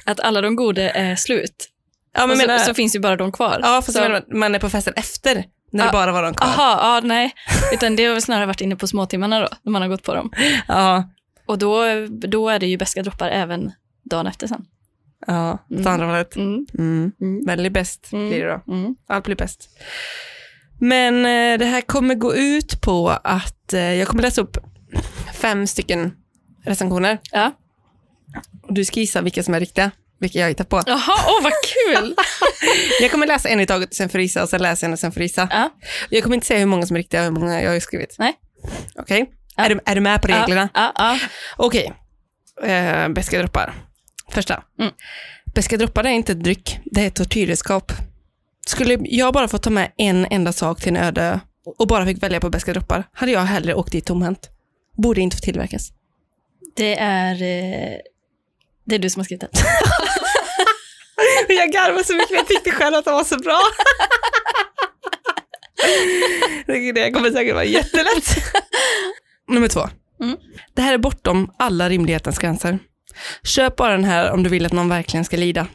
att 0.04 0.20
alla 0.20 0.40
de 0.40 0.56
goda 0.56 0.90
är 0.90 1.16
slut. 1.16 1.70
Ja, 2.16 2.26
men 2.26 2.36
så, 2.36 2.46
menar, 2.46 2.58
så 2.58 2.74
finns 2.74 2.94
ju 2.96 3.00
bara 3.00 3.16
de 3.16 3.32
kvar. 3.32 3.60
ja, 3.62 3.82
fast 3.86 3.98
så, 3.98 4.20
man 4.34 4.54
är 4.54 4.58
på 4.58 4.70
festen 4.70 4.92
efter, 4.96 5.34
när 5.72 5.84
Ja. 5.84 5.86
det 5.86 5.92
bara 5.92 6.12
var 6.12 6.22
de 6.22 6.34
kvar. 6.34 6.48
Aha, 6.48 6.78
ja, 6.82 7.00
nej. 7.04 7.34
Utan 7.72 7.96
det 7.96 8.04
har 8.04 8.12
väl 8.12 8.22
snarare 8.22 8.46
varit 8.46 8.60
inne 8.60 8.76
på 8.76 8.86
småtimmarna 8.86 9.40
då, 9.40 9.48
när 9.62 9.72
man 9.72 9.82
har 9.82 9.88
gått 9.88 10.02
på 10.02 10.14
dem. 10.14 10.32
Ja, 10.68 11.10
Och 11.46 11.58
då, 11.58 11.82
då 12.28 12.48
är 12.48 12.58
det 12.58 12.66
ju 12.66 12.76
beska 12.76 13.02
droppar 13.02 13.28
även 13.28 13.72
dagen 14.10 14.26
efter 14.26 14.46
sen. 14.46 14.64
ja, 15.26 15.52
åt 15.52 15.70
Mm. 15.70 15.86
andra 15.92 16.06
hållet. 16.06 16.36
Mm. 16.36 16.66
Mm. 16.78 17.12
Mm. 17.20 17.46
Väldigt 17.46 17.72
bäst 17.72 18.12
Mm. 18.12 18.28
blir 18.28 18.44
det 18.44 18.50
då. 18.66 18.72
Mm. 18.72 18.96
Allt 19.08 19.24
blir 19.24 19.36
bäst. 19.36 19.68
Men 20.80 21.16
eh, 21.26 21.58
det 21.58 21.64
här 21.66 21.80
kommer 21.80 22.14
gå 22.14 22.34
ut 22.34 22.80
på 22.80 23.08
att 23.24 23.72
eh, 23.72 23.80
jag 23.94 24.08
kommer 24.08 24.22
läsa 24.22 24.40
upp 24.40 24.56
fem 25.34 25.66
stycken 25.66 26.12
recensioner. 26.64 27.18
Ja. 27.32 27.52
Och 28.62 28.74
du 28.74 28.84
ska 28.84 29.00
gissa 29.00 29.20
vilka 29.22 29.42
som 29.42 29.54
är 29.54 29.60
riktiga, 29.60 29.90
vilka 30.20 30.38
jag 30.38 30.44
har 30.46 30.48
hittat 30.48 30.68
på. 30.68 30.82
Jaha, 30.86 31.14
åh 31.26 31.42
vad 31.42 31.52
kul! 31.52 32.14
Jag 33.00 33.10
kommer 33.10 33.26
läsa 33.26 33.48
en 33.48 33.60
i 33.60 33.66
taget 33.66 33.88
och 33.88 33.94
sen 33.94 34.08
får 34.08 34.20
gissa 34.20 34.42
och 34.42 34.48
sen 34.48 34.62
läser 34.62 34.84
jag 34.86 34.88
en 34.88 34.92
och 34.92 34.98
sen 34.98 35.12
får 35.12 35.22
gissa. 35.22 35.48
ja. 35.50 35.70
Jag 36.10 36.22
kommer 36.22 36.34
inte 36.34 36.46
säga 36.46 36.58
hur 36.60 36.66
många 36.66 36.86
som 36.86 36.96
är 36.96 37.00
riktiga 37.00 37.20
och 37.20 37.24
hur 37.24 37.40
många 37.40 37.62
jag 37.62 37.72
har 37.72 37.80
skrivit. 37.80 38.16
Nej. 38.18 38.32
Okej, 38.98 39.30
Ja. 39.56 39.64
är, 39.64 39.68
du, 39.70 39.80
är 39.84 39.94
du 39.94 40.00
med 40.00 40.22
på 40.22 40.28
reglerna? 40.28 40.68
Ja, 40.74 40.92
ja. 40.96 41.18
Okej, 41.56 41.92
eh, 42.62 43.08
beska 43.08 43.38
droppar. 43.38 43.74
Första. 44.34 44.62
Mm. 44.80 44.92
Beska 45.54 45.76
droppar 45.76 46.04
är 46.04 46.08
inte 46.10 46.34
dryck, 46.34 46.78
det 46.84 47.00
är 47.00 47.10
tortyrredskap. 47.10 47.92
Skulle 48.66 48.98
jag 49.00 49.34
bara 49.34 49.48
få 49.48 49.58
ta 49.58 49.70
med 49.70 49.92
en 49.96 50.26
enda 50.30 50.52
sak 50.52 50.80
till 50.80 50.96
en 50.96 50.96
öde 50.96 51.40
och 51.78 51.86
bara 51.86 52.06
fick 52.06 52.22
välja 52.22 52.40
på 52.40 52.50
bästa 52.50 52.72
droppar 52.72 53.04
hade 53.12 53.32
jag 53.32 53.40
hellre 53.40 53.74
åkt 53.74 53.92
dit 53.92 54.06
tomhänt. 54.06 54.50
Borde 54.96 55.20
inte 55.20 55.36
få 55.36 55.40
tillverkas. 55.40 55.92
Det 56.76 56.98
är... 56.98 57.34
Eh, 57.34 57.98
det 58.84 58.94
är 58.94 58.98
du 58.98 59.10
som 59.10 59.20
har 59.20 59.24
skrivit 59.24 59.40
den. 59.40 59.50
Jag 61.48 61.72
garvade 61.72 62.04
så 62.04 62.14
mycket, 62.14 62.30
jag 62.30 62.48
tyckte 62.48 62.70
själv 62.70 62.94
att 62.94 63.04
det 63.04 63.10
var 63.10 63.24
så 63.24 63.38
bra. 63.38 63.60
Det 66.66 67.10
kommer 67.10 67.30
säkert 67.30 67.54
vara 67.54 67.64
jättelätt. 67.64 68.36
Nummer 69.48 69.68
två. 69.68 69.80
Mm. 70.20 70.36
Det 70.74 70.82
här 70.82 70.94
är 70.94 70.98
bortom 70.98 71.50
alla 71.58 71.88
rimlighetens 71.88 72.38
gränser. 72.38 72.78
Köp 73.42 73.76
bara 73.76 73.92
den 73.92 74.04
här 74.04 74.30
om 74.30 74.42
du 74.42 74.50
vill 74.50 74.66
att 74.66 74.72
någon 74.72 74.88
verkligen 74.88 75.24
ska 75.24 75.36
lida. 75.36 75.66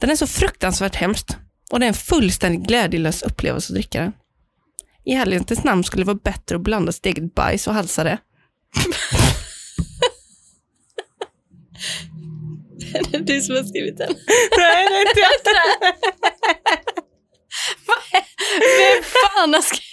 Den 0.00 0.10
är 0.10 0.16
så 0.16 0.26
fruktansvärt 0.26 0.94
hemskt 0.94 1.36
och 1.70 1.80
det 1.80 1.86
är 1.86 1.88
en 1.88 1.94
fullständigt 1.94 2.68
glädjelös 2.68 3.22
upplevelse 3.22 3.72
att 3.72 3.74
dricka 3.74 4.00
den. 4.00 4.12
I 5.04 5.14
ärlighetens 5.14 5.64
namn 5.64 5.84
skulle 5.84 6.02
det 6.02 6.06
vara 6.06 6.18
bättre 6.24 6.56
att 6.56 6.62
blanda 6.62 6.92
sitt 6.92 7.06
eget 7.06 7.34
bajs 7.34 7.66
och 7.66 7.74
halsa 7.74 8.04
det. 8.04 8.18
det 13.10 13.16
är 13.16 13.20
du 13.20 13.40
som 13.40 13.56
har 13.56 13.62
skrivit 13.62 13.98
den. 13.98 14.14
Nej, 14.58 14.88
det 14.88 14.94
är 14.94 15.38
inte 15.38 15.50
jag. 15.50 15.94
Vem 18.78 19.02
fan 19.04 19.54
har 19.54 19.62
skrivit... 19.62 19.84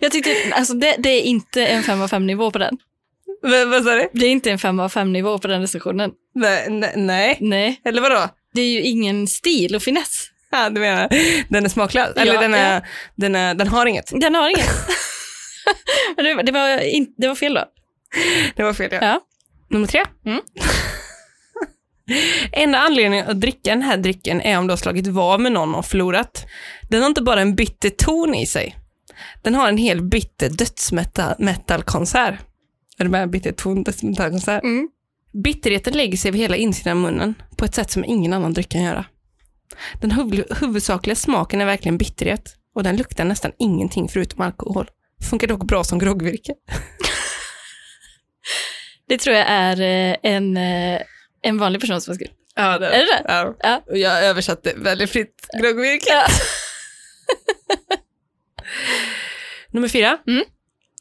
Jag 0.00 0.12
tyckte, 0.12 0.54
alltså 0.54 0.74
det, 0.74 0.96
det 0.98 1.08
är 1.08 1.22
inte 1.22 1.66
en 1.66 1.82
5 1.82 2.02
av 2.02 2.08
5 2.08 2.26
nivå 2.26 2.50
på 2.50 2.58
den. 2.58 2.78
Men, 3.42 3.70
Vad 3.70 3.84
sa 3.84 3.90
du? 3.94 4.08
Det 4.12 4.26
är 4.26 4.30
inte 4.30 4.50
en 4.50 4.58
5 4.58 4.80
av 4.80 4.88
5 4.88 5.12
nivå 5.12 5.38
på 5.38 5.48
den 5.48 5.60
recensionen. 5.60 6.10
Nej, 6.34 6.66
nej, 6.70 6.92
nej. 6.96 7.38
Nej, 7.40 7.80
Eller 7.84 8.02
vadå? 8.02 8.28
det 8.54 8.60
är 8.62 8.68
ju 8.72 8.82
ingen 8.82 9.26
stil 9.26 9.74
och 9.76 9.82
finess. 9.82 10.28
Ja, 10.50 10.70
du 10.70 10.80
menar, 10.80 11.08
den 11.48 11.64
är 11.64 11.68
smaklös? 11.68 12.16
Eller 12.16 12.34
Ja, 12.34 12.40
den, 12.40 12.54
är, 12.54 12.74
ja. 12.74 12.80
den, 13.16 13.34
är, 13.34 13.54
den 13.54 13.68
har 13.68 13.86
inget? 13.86 14.10
Den 14.20 14.34
har 14.34 14.48
inget. 14.48 14.70
Det, 16.16 16.34
var- 16.34 16.42
det, 16.42 16.52
var 16.52 16.78
in, 16.84 17.14
det 17.18 17.28
var 17.28 17.34
fel 17.34 17.54
då. 17.54 17.64
Det 18.56 18.62
var 18.62 18.72
fel, 18.72 18.88
ja. 18.92 18.98
Ja. 19.02 19.20
Nummer 19.70 19.86
tre. 19.86 20.02
Mm. 20.26 20.40
Enda 22.52 22.78
anledningen 22.78 23.28
att 23.30 23.40
dricka 23.40 23.70
den 23.70 23.82
här 23.82 23.96
drycken 23.96 24.40
är 24.40 24.58
om 24.58 24.66
du 24.66 24.72
har 24.72 24.76
slagit 24.76 25.06
vad 25.06 25.40
med 25.40 25.52
någon 25.52 25.74
och 25.74 25.86
förlorat. 25.86 26.44
Den 26.90 27.00
har 27.00 27.08
inte 27.08 27.22
bara 27.22 27.40
en 27.40 27.54
bitter 27.54 27.90
ton 27.90 28.34
i 28.34 28.46
sig. 28.46 28.76
Den 29.42 29.54
har 29.54 29.68
en 29.68 29.76
hel 29.76 30.02
bitter 30.02 30.48
dödsmetallkonsert. 30.48 32.34
Är 32.98 33.04
du 33.04 33.10
med? 33.10 33.30
Bitter 33.30 33.52
ton, 33.52 33.82
dödsmetallkonsert. 33.84 34.62
Mm. 34.62 34.88
Bitterheten 35.44 35.92
lägger 35.92 36.16
sig 36.16 36.28
över 36.28 36.38
hela 36.38 36.56
insidan 36.56 36.96
av 36.96 37.02
munnen 37.02 37.34
på 37.56 37.64
ett 37.64 37.74
sätt 37.74 37.90
som 37.90 38.04
ingen 38.04 38.32
annan 38.32 38.52
dryck 38.52 38.68
kan 38.68 38.82
göra. 38.82 39.04
Den 40.00 40.12
huv- 40.12 40.54
huvudsakliga 40.60 41.16
smaken 41.16 41.60
är 41.60 41.64
verkligen 41.66 41.98
bitterhet 41.98 42.54
och 42.74 42.82
den 42.82 42.96
luktar 42.96 43.24
nästan 43.24 43.52
ingenting 43.58 44.08
förutom 44.08 44.40
alkohol. 44.40 44.90
Funkar 45.30 45.46
dock 45.48 45.64
bra 45.64 45.84
som 45.84 45.98
groggvirke. 45.98 46.54
Det 49.08 49.18
tror 49.18 49.36
jag 49.36 49.46
är 49.48 49.80
eh, 49.80 50.16
en, 50.22 50.56
eh, 50.56 51.00
en 51.42 51.58
vanlig 51.58 51.80
person 51.80 52.00
som 52.00 52.10
har 52.10 52.14
skrivit. 52.14 52.34
Ja, 52.54 52.78
det 52.78 52.86
Är 52.86 52.98
det 52.98 53.04
det? 53.06 53.22
Ja. 53.28 53.54
Ja. 53.58 53.82
Och 53.86 53.98
Jag 53.98 54.24
översatte 54.24 54.72
väldigt 54.76 55.10
fritt 55.10 55.46
groggvirke. 55.62 56.06
Ja. 56.12 56.26
Nummer 59.70 59.88
fyra. 59.88 60.18
Mm. 60.26 60.44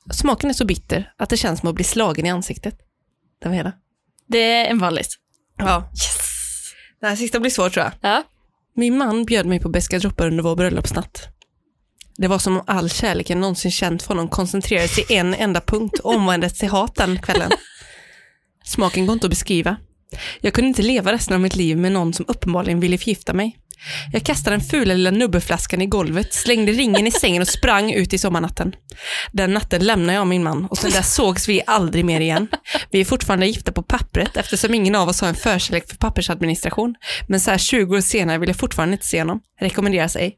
Smaken 0.10 0.50
är 0.50 0.54
så 0.54 0.66
bitter 0.66 1.14
att 1.18 1.30
det 1.30 1.38
känns 1.38 1.60
som 1.60 1.70
att 1.70 1.76
bli 1.76 1.84
slagen 1.84 2.26
i 2.26 2.30
ansiktet. 2.30 2.78
Det 3.42 3.48
var 3.48 3.56
hela. 3.56 3.74
Det 4.28 4.38
är 4.38 4.66
en 4.66 4.80
vanlig. 4.80 5.06
Ja. 5.58 5.90
Yes. 5.92 6.18
Det 7.02 7.08
här 7.08 7.16
sista 7.16 7.40
blir 7.40 7.52
svårt 7.52 7.74
tror 7.74 7.86
jag. 7.86 7.94
Ja. 8.12 8.24
Min 8.76 8.98
man 8.98 9.26
bjöd 9.26 9.46
mig 9.46 9.60
på 9.60 9.70
beska 9.70 10.00
droppar 10.00 10.28
under 10.28 10.44
vår 10.44 10.56
bröllopsnatt. 10.56 11.28
Det 12.18 12.28
var 12.28 12.40
som 12.40 12.58
om 12.58 12.64
all 12.68 12.90
kärlek 12.90 13.30
jag 13.30 13.38
någonsin 13.38 13.72
känt 13.72 14.04
för 14.04 14.10
honom 14.10 14.30
koncentrerades 14.30 15.00
i 15.00 15.16
en 15.16 15.34
enda 15.34 15.62
punkt 15.62 16.00
och 16.04 16.16
omvandlades 16.16 16.60
till 16.60 16.70
hat 16.70 16.96
den 16.96 17.22
kvällen. 17.22 17.52
Smaken 18.66 19.06
går 19.06 19.14
inte 19.14 19.28
att 19.28 19.32
beskriva. 19.32 19.78
Jag 20.42 20.54
kunde 20.54 20.68
inte 20.68 20.82
leva 20.82 21.12
resten 21.12 21.34
av 21.34 21.42
mitt 21.42 21.56
liv 21.56 21.78
med 21.78 21.92
någon 21.92 22.14
som 22.14 22.26
uppenbarligen 22.28 22.80
ville 22.80 22.98
förgifta 22.98 23.34
mig. 23.34 23.58
Jag 24.14 24.24
kastade 24.24 24.56
den 24.56 24.66
fula 24.66 24.94
lilla 24.94 25.12
nubbeflaskan 25.12 25.82
i 25.82 25.86
golvet, 25.86 26.34
slängde 26.34 26.72
ringen 26.72 27.08
i 27.08 27.12
sängen 27.12 27.42
och 27.42 27.48
sprang 27.48 27.92
ut 27.92 28.14
i 28.14 28.18
sommarnatten. 28.18 28.76
Den 29.32 29.54
natten 29.54 29.86
lämnade 29.86 30.14
jag 30.14 30.28
min 30.28 30.44
man 30.44 30.66
och 30.66 30.78
sen 30.78 30.92
där 30.92 31.02
sågs 31.02 31.50
vi 31.50 31.62
aldrig 31.68 32.06
mer 32.06 32.22
igen. 32.22 32.48
Vi 32.92 33.02
är 33.02 33.06
fortfarande 33.06 33.48
gifta 33.48 33.72
på 33.72 33.84
pappret 33.84 34.38
eftersom 34.38 34.74
ingen 34.74 34.96
av 34.96 35.10
oss 35.10 35.22
har 35.22 35.28
en 35.28 35.36
förkärlek 35.36 35.90
för 35.90 35.98
pappersadministration. 35.98 36.96
Men 37.28 37.40
så 37.40 37.52
här 37.52 37.58
20 37.58 37.98
år 37.98 38.02
senare 38.02 38.38
vill 38.38 38.50
jag 38.50 38.58
fortfarande 38.58 38.94
inte 38.94 39.06
se 39.08 39.20
honom. 39.20 39.42
Rekommenderas 39.60 40.16
ej. 40.16 40.38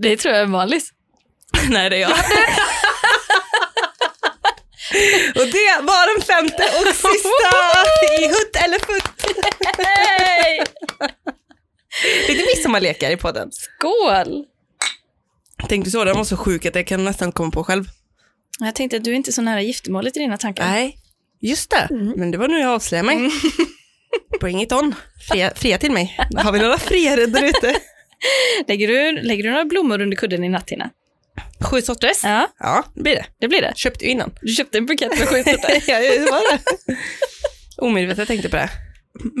Det 0.00 0.16
tror 0.16 0.34
jag 0.34 0.42
är 0.42 0.46
vanlig. 0.46 0.82
Nej, 1.68 1.90
det 1.90 1.96
är 1.96 2.00
jag. 2.00 2.12
och 5.40 5.46
det 5.46 5.82
var 5.82 6.14
den 6.14 6.26
femte 6.26 6.62
och 6.78 6.94
sista 6.94 7.50
i 8.20 8.28
hutt 8.28 8.56
eller 8.64 8.78
futt. 8.78 9.36
Hej! 9.78 10.62
Lite 12.28 12.44
midsommarlekar 12.46 13.10
i 13.10 13.16
podden. 13.16 13.50
Skål! 13.52 14.44
Tänkte 15.68 15.90
så, 15.90 16.04
den 16.04 16.16
var 16.16 16.24
så 16.24 16.36
sjuk 16.36 16.66
att 16.66 16.74
jag 16.74 16.86
kan 16.86 17.04
nästan 17.04 17.32
komma 17.32 17.50
på 17.50 17.64
själv. 17.64 17.84
Jag 18.58 18.74
tänkte 18.74 18.96
att 18.96 19.04
du 19.04 19.10
är 19.10 19.14
inte 19.14 19.32
så 19.32 19.42
nära 19.42 19.62
giftermålet 19.62 20.16
i 20.16 20.20
dina 20.20 20.36
tankar. 20.36 20.64
Nej, 20.64 20.98
just 21.40 21.70
det. 21.70 21.88
Men 22.16 22.30
det 22.30 22.38
var 22.38 22.48
nu 22.48 22.58
jag 22.58 22.70
avslöjade 22.70 23.06
mig. 23.06 23.30
Bring 24.40 24.62
it 24.62 24.72
on. 24.72 24.94
Fria, 25.28 25.52
fria 25.54 25.78
till 25.78 25.92
mig. 25.92 26.18
Har 26.36 26.52
vi 26.52 26.58
några 26.58 26.78
friare 26.78 27.26
där 27.26 27.44
ute? 27.44 27.76
Lägger, 28.68 28.88
du, 28.88 29.12
lägger 29.22 29.44
du 29.44 29.50
några 29.50 29.64
blommor 29.64 30.00
under 30.00 30.16
kudden 30.16 30.44
i 30.44 30.48
natt, 30.48 30.66
Tina? 30.66 30.90
Sju 31.60 31.82
sorters? 31.82 32.24
Ja, 32.24 32.48
Ja, 32.58 32.84
det 32.94 33.02
blir 33.02 33.14
det. 33.14 33.26
det 33.40 33.48
blir 33.48 33.60
det. 33.62 33.72
Köpte 33.76 34.04
ju 34.04 34.10
innan. 34.10 34.32
Du 34.42 34.52
köpte 34.52 34.78
en 34.78 34.86
bukett 34.86 35.18
med 35.18 35.28
sju 35.28 35.36
sorter. 35.52 35.82
ja, 35.90 35.98
det 36.00 36.30
var 36.30 36.52
det. 36.52 36.62
Omedvetet 37.76 38.28
tänkte 38.28 38.48
på 38.48 38.56
det. 38.56 38.70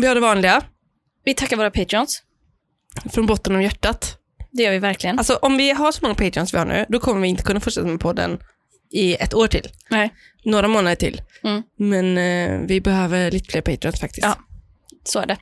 Vi 0.00 0.06
har 0.06 0.14
det 0.14 0.20
vanliga, 0.20 0.62
Vi 1.24 1.34
tackar 1.34 1.56
våra 1.56 1.70
patreons. 1.70 2.22
från 3.12 3.26
botten 3.26 3.54
av 3.56 3.62
hjärtat. 3.62 4.18
Det 4.50 4.62
gör 4.62 4.70
vi 4.72 4.78
verkligen. 4.78 5.18
Alltså 5.18 5.34
om 5.34 5.56
vi 5.56 5.70
har 5.70 5.92
så 5.92 5.98
många 6.02 6.14
patreons 6.14 6.54
vi 6.54 6.58
har 6.58 6.64
nu, 6.66 6.86
då 6.88 6.98
kommer 7.00 7.20
vi 7.20 7.28
inte 7.28 7.42
kunna 7.42 7.60
fortsätta 7.60 7.86
med 7.86 8.00
podden 8.00 8.38
i 8.90 9.14
ett 9.14 9.34
år 9.34 9.46
till. 9.46 9.68
Nej, 9.90 10.14
Några 10.44 10.68
månader 10.68 10.96
till. 10.96 11.22
Mm. 11.44 11.62
Men 11.76 12.18
eh, 12.18 12.66
vi 12.68 12.80
behöver 12.80 13.30
lite 13.30 13.50
fler 13.52 13.60
patreons 13.60 14.00
faktiskt. 14.00 14.26
Ja. 14.26 14.36
så 15.04 15.18
är 15.20 15.26
det. 15.26 15.36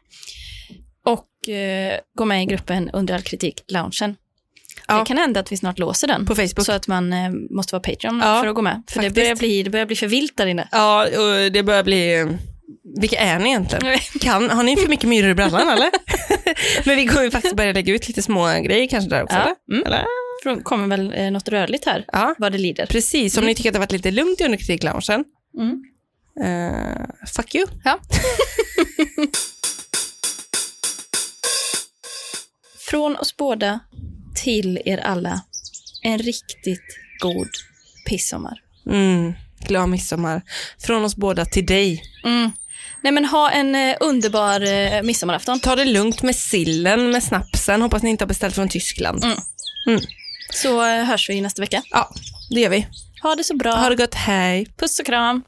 Och 1.04 1.48
eh, 1.48 2.00
gå 2.14 2.24
med 2.24 2.42
i 2.42 2.46
gruppen 2.46 2.90
Under 2.90 3.14
all 3.14 3.22
kritik, 3.22 3.64
loungen. 3.68 4.16
Ja. 4.88 4.98
Det 4.98 5.04
kan 5.04 5.18
hända 5.18 5.40
att 5.40 5.52
vi 5.52 5.56
snart 5.56 5.78
låser 5.78 6.08
den. 6.08 6.26
På 6.26 6.34
Facebook. 6.34 6.64
Så 6.66 6.72
att 6.72 6.86
man 6.86 7.12
eh, 7.12 7.30
måste 7.50 7.74
vara 7.74 7.82
Patreon 7.82 8.20
Ja, 8.24 8.40
för 8.40 8.46
att 8.48 8.54
gå 8.54 8.62
med. 8.62 8.82
För 8.90 9.02
det 9.02 9.10
börjar, 9.14 9.36
bli, 9.36 9.62
det 9.62 9.70
börjar 9.70 9.86
bli 9.86 9.96
för 9.96 10.06
vilt 10.06 10.36
där 10.36 10.46
inne. 10.46 10.68
Ja, 10.72 11.02
och 11.04 11.52
det 11.52 11.62
börjar 11.62 11.82
bli... 11.84 12.26
Vilka 13.00 13.18
är 13.18 13.38
ni 13.38 13.48
egentligen? 13.48 13.98
Kan, 14.20 14.50
har 14.50 14.62
ni 14.62 14.76
för 14.76 14.88
mycket 14.88 15.08
myror 15.08 15.30
i 15.30 15.34
brallan 15.34 15.68
eller? 15.72 15.90
Men 16.86 16.96
vi 16.96 17.06
kommer 17.06 17.30
faktiskt 17.30 17.56
börja 17.56 17.72
lägga 17.72 17.94
ut 17.94 18.08
lite 18.08 18.22
små 18.22 18.46
grejer 18.46 18.86
kanske 18.88 19.10
där 19.10 19.22
också. 19.22 19.36
Ja. 19.36 19.42
Eller? 19.42 19.54
Mm. 19.72 19.86
eller? 19.86 20.04
Det 20.56 20.62
kommer 20.62 20.96
väl 20.96 21.12
eh, 21.16 21.30
något 21.30 21.48
rörligt 21.48 21.84
här, 21.86 22.04
Ja, 22.12 22.34
vad 22.38 22.52
det 22.52 22.58
lider. 22.58 22.86
precis. 22.86 23.38
Om 23.38 23.44
ni 23.46 23.54
tycker 23.54 23.70
att 23.70 23.74
det 23.74 23.78
har 23.78 23.82
varit 23.86 23.92
lite 23.92 24.10
lugnt 24.10 24.40
i 24.40 24.44
underkritikloungen, 24.44 25.24
Mm. 25.58 25.82
uh, 26.44 27.06
fuck 27.36 27.54
you. 27.54 27.66
Ja. 27.84 27.98
Från 32.90 33.16
oss 33.16 33.36
båda 33.36 33.80
till 34.42 34.78
er 34.84 34.98
alla, 34.98 35.40
en 36.02 36.18
riktigt 36.18 36.98
god 37.20 37.48
pissommar. 38.08 38.58
Mm, 38.90 39.32
glad 39.66 39.88
midsommar. 39.88 40.42
Från 40.78 41.04
oss 41.04 41.16
båda 41.16 41.44
till 41.44 41.66
dig. 41.66 42.02
Mm. 42.24 42.50
Nej 43.02 43.12
men 43.12 43.24
ha 43.24 43.50
en 43.50 43.74
eh, 43.74 43.96
underbar 44.00 44.60
eh, 44.60 45.02
midsommarafton. 45.02 45.60
Ta 45.60 45.76
det 45.76 45.84
lugnt 45.84 46.22
med 46.22 46.36
sillen, 46.36 47.10
med 47.10 47.22
snapsen. 47.22 47.82
Hoppas 47.82 48.02
ni 48.02 48.10
inte 48.10 48.24
har 48.24 48.28
beställt 48.28 48.54
från 48.54 48.68
Tyskland. 48.68 49.24
Mm. 49.24 50.00
Så 50.52 50.86
eh, 50.86 51.04
hörs 51.04 51.30
vi 51.30 51.40
nästa 51.40 51.62
vecka. 51.62 51.82
Ja, 51.90 52.10
det 52.50 52.60
gör 52.60 52.70
vi. 52.70 52.86
Ha 53.22 53.34
det 53.34 53.44
så 53.44 53.56
bra. 53.56 53.72
Ha 53.72 53.88
det 53.88 53.96
gott, 53.96 54.14
hej. 54.14 54.66
Puss 54.76 54.98
och 55.00 55.06
kram. 55.06 55.42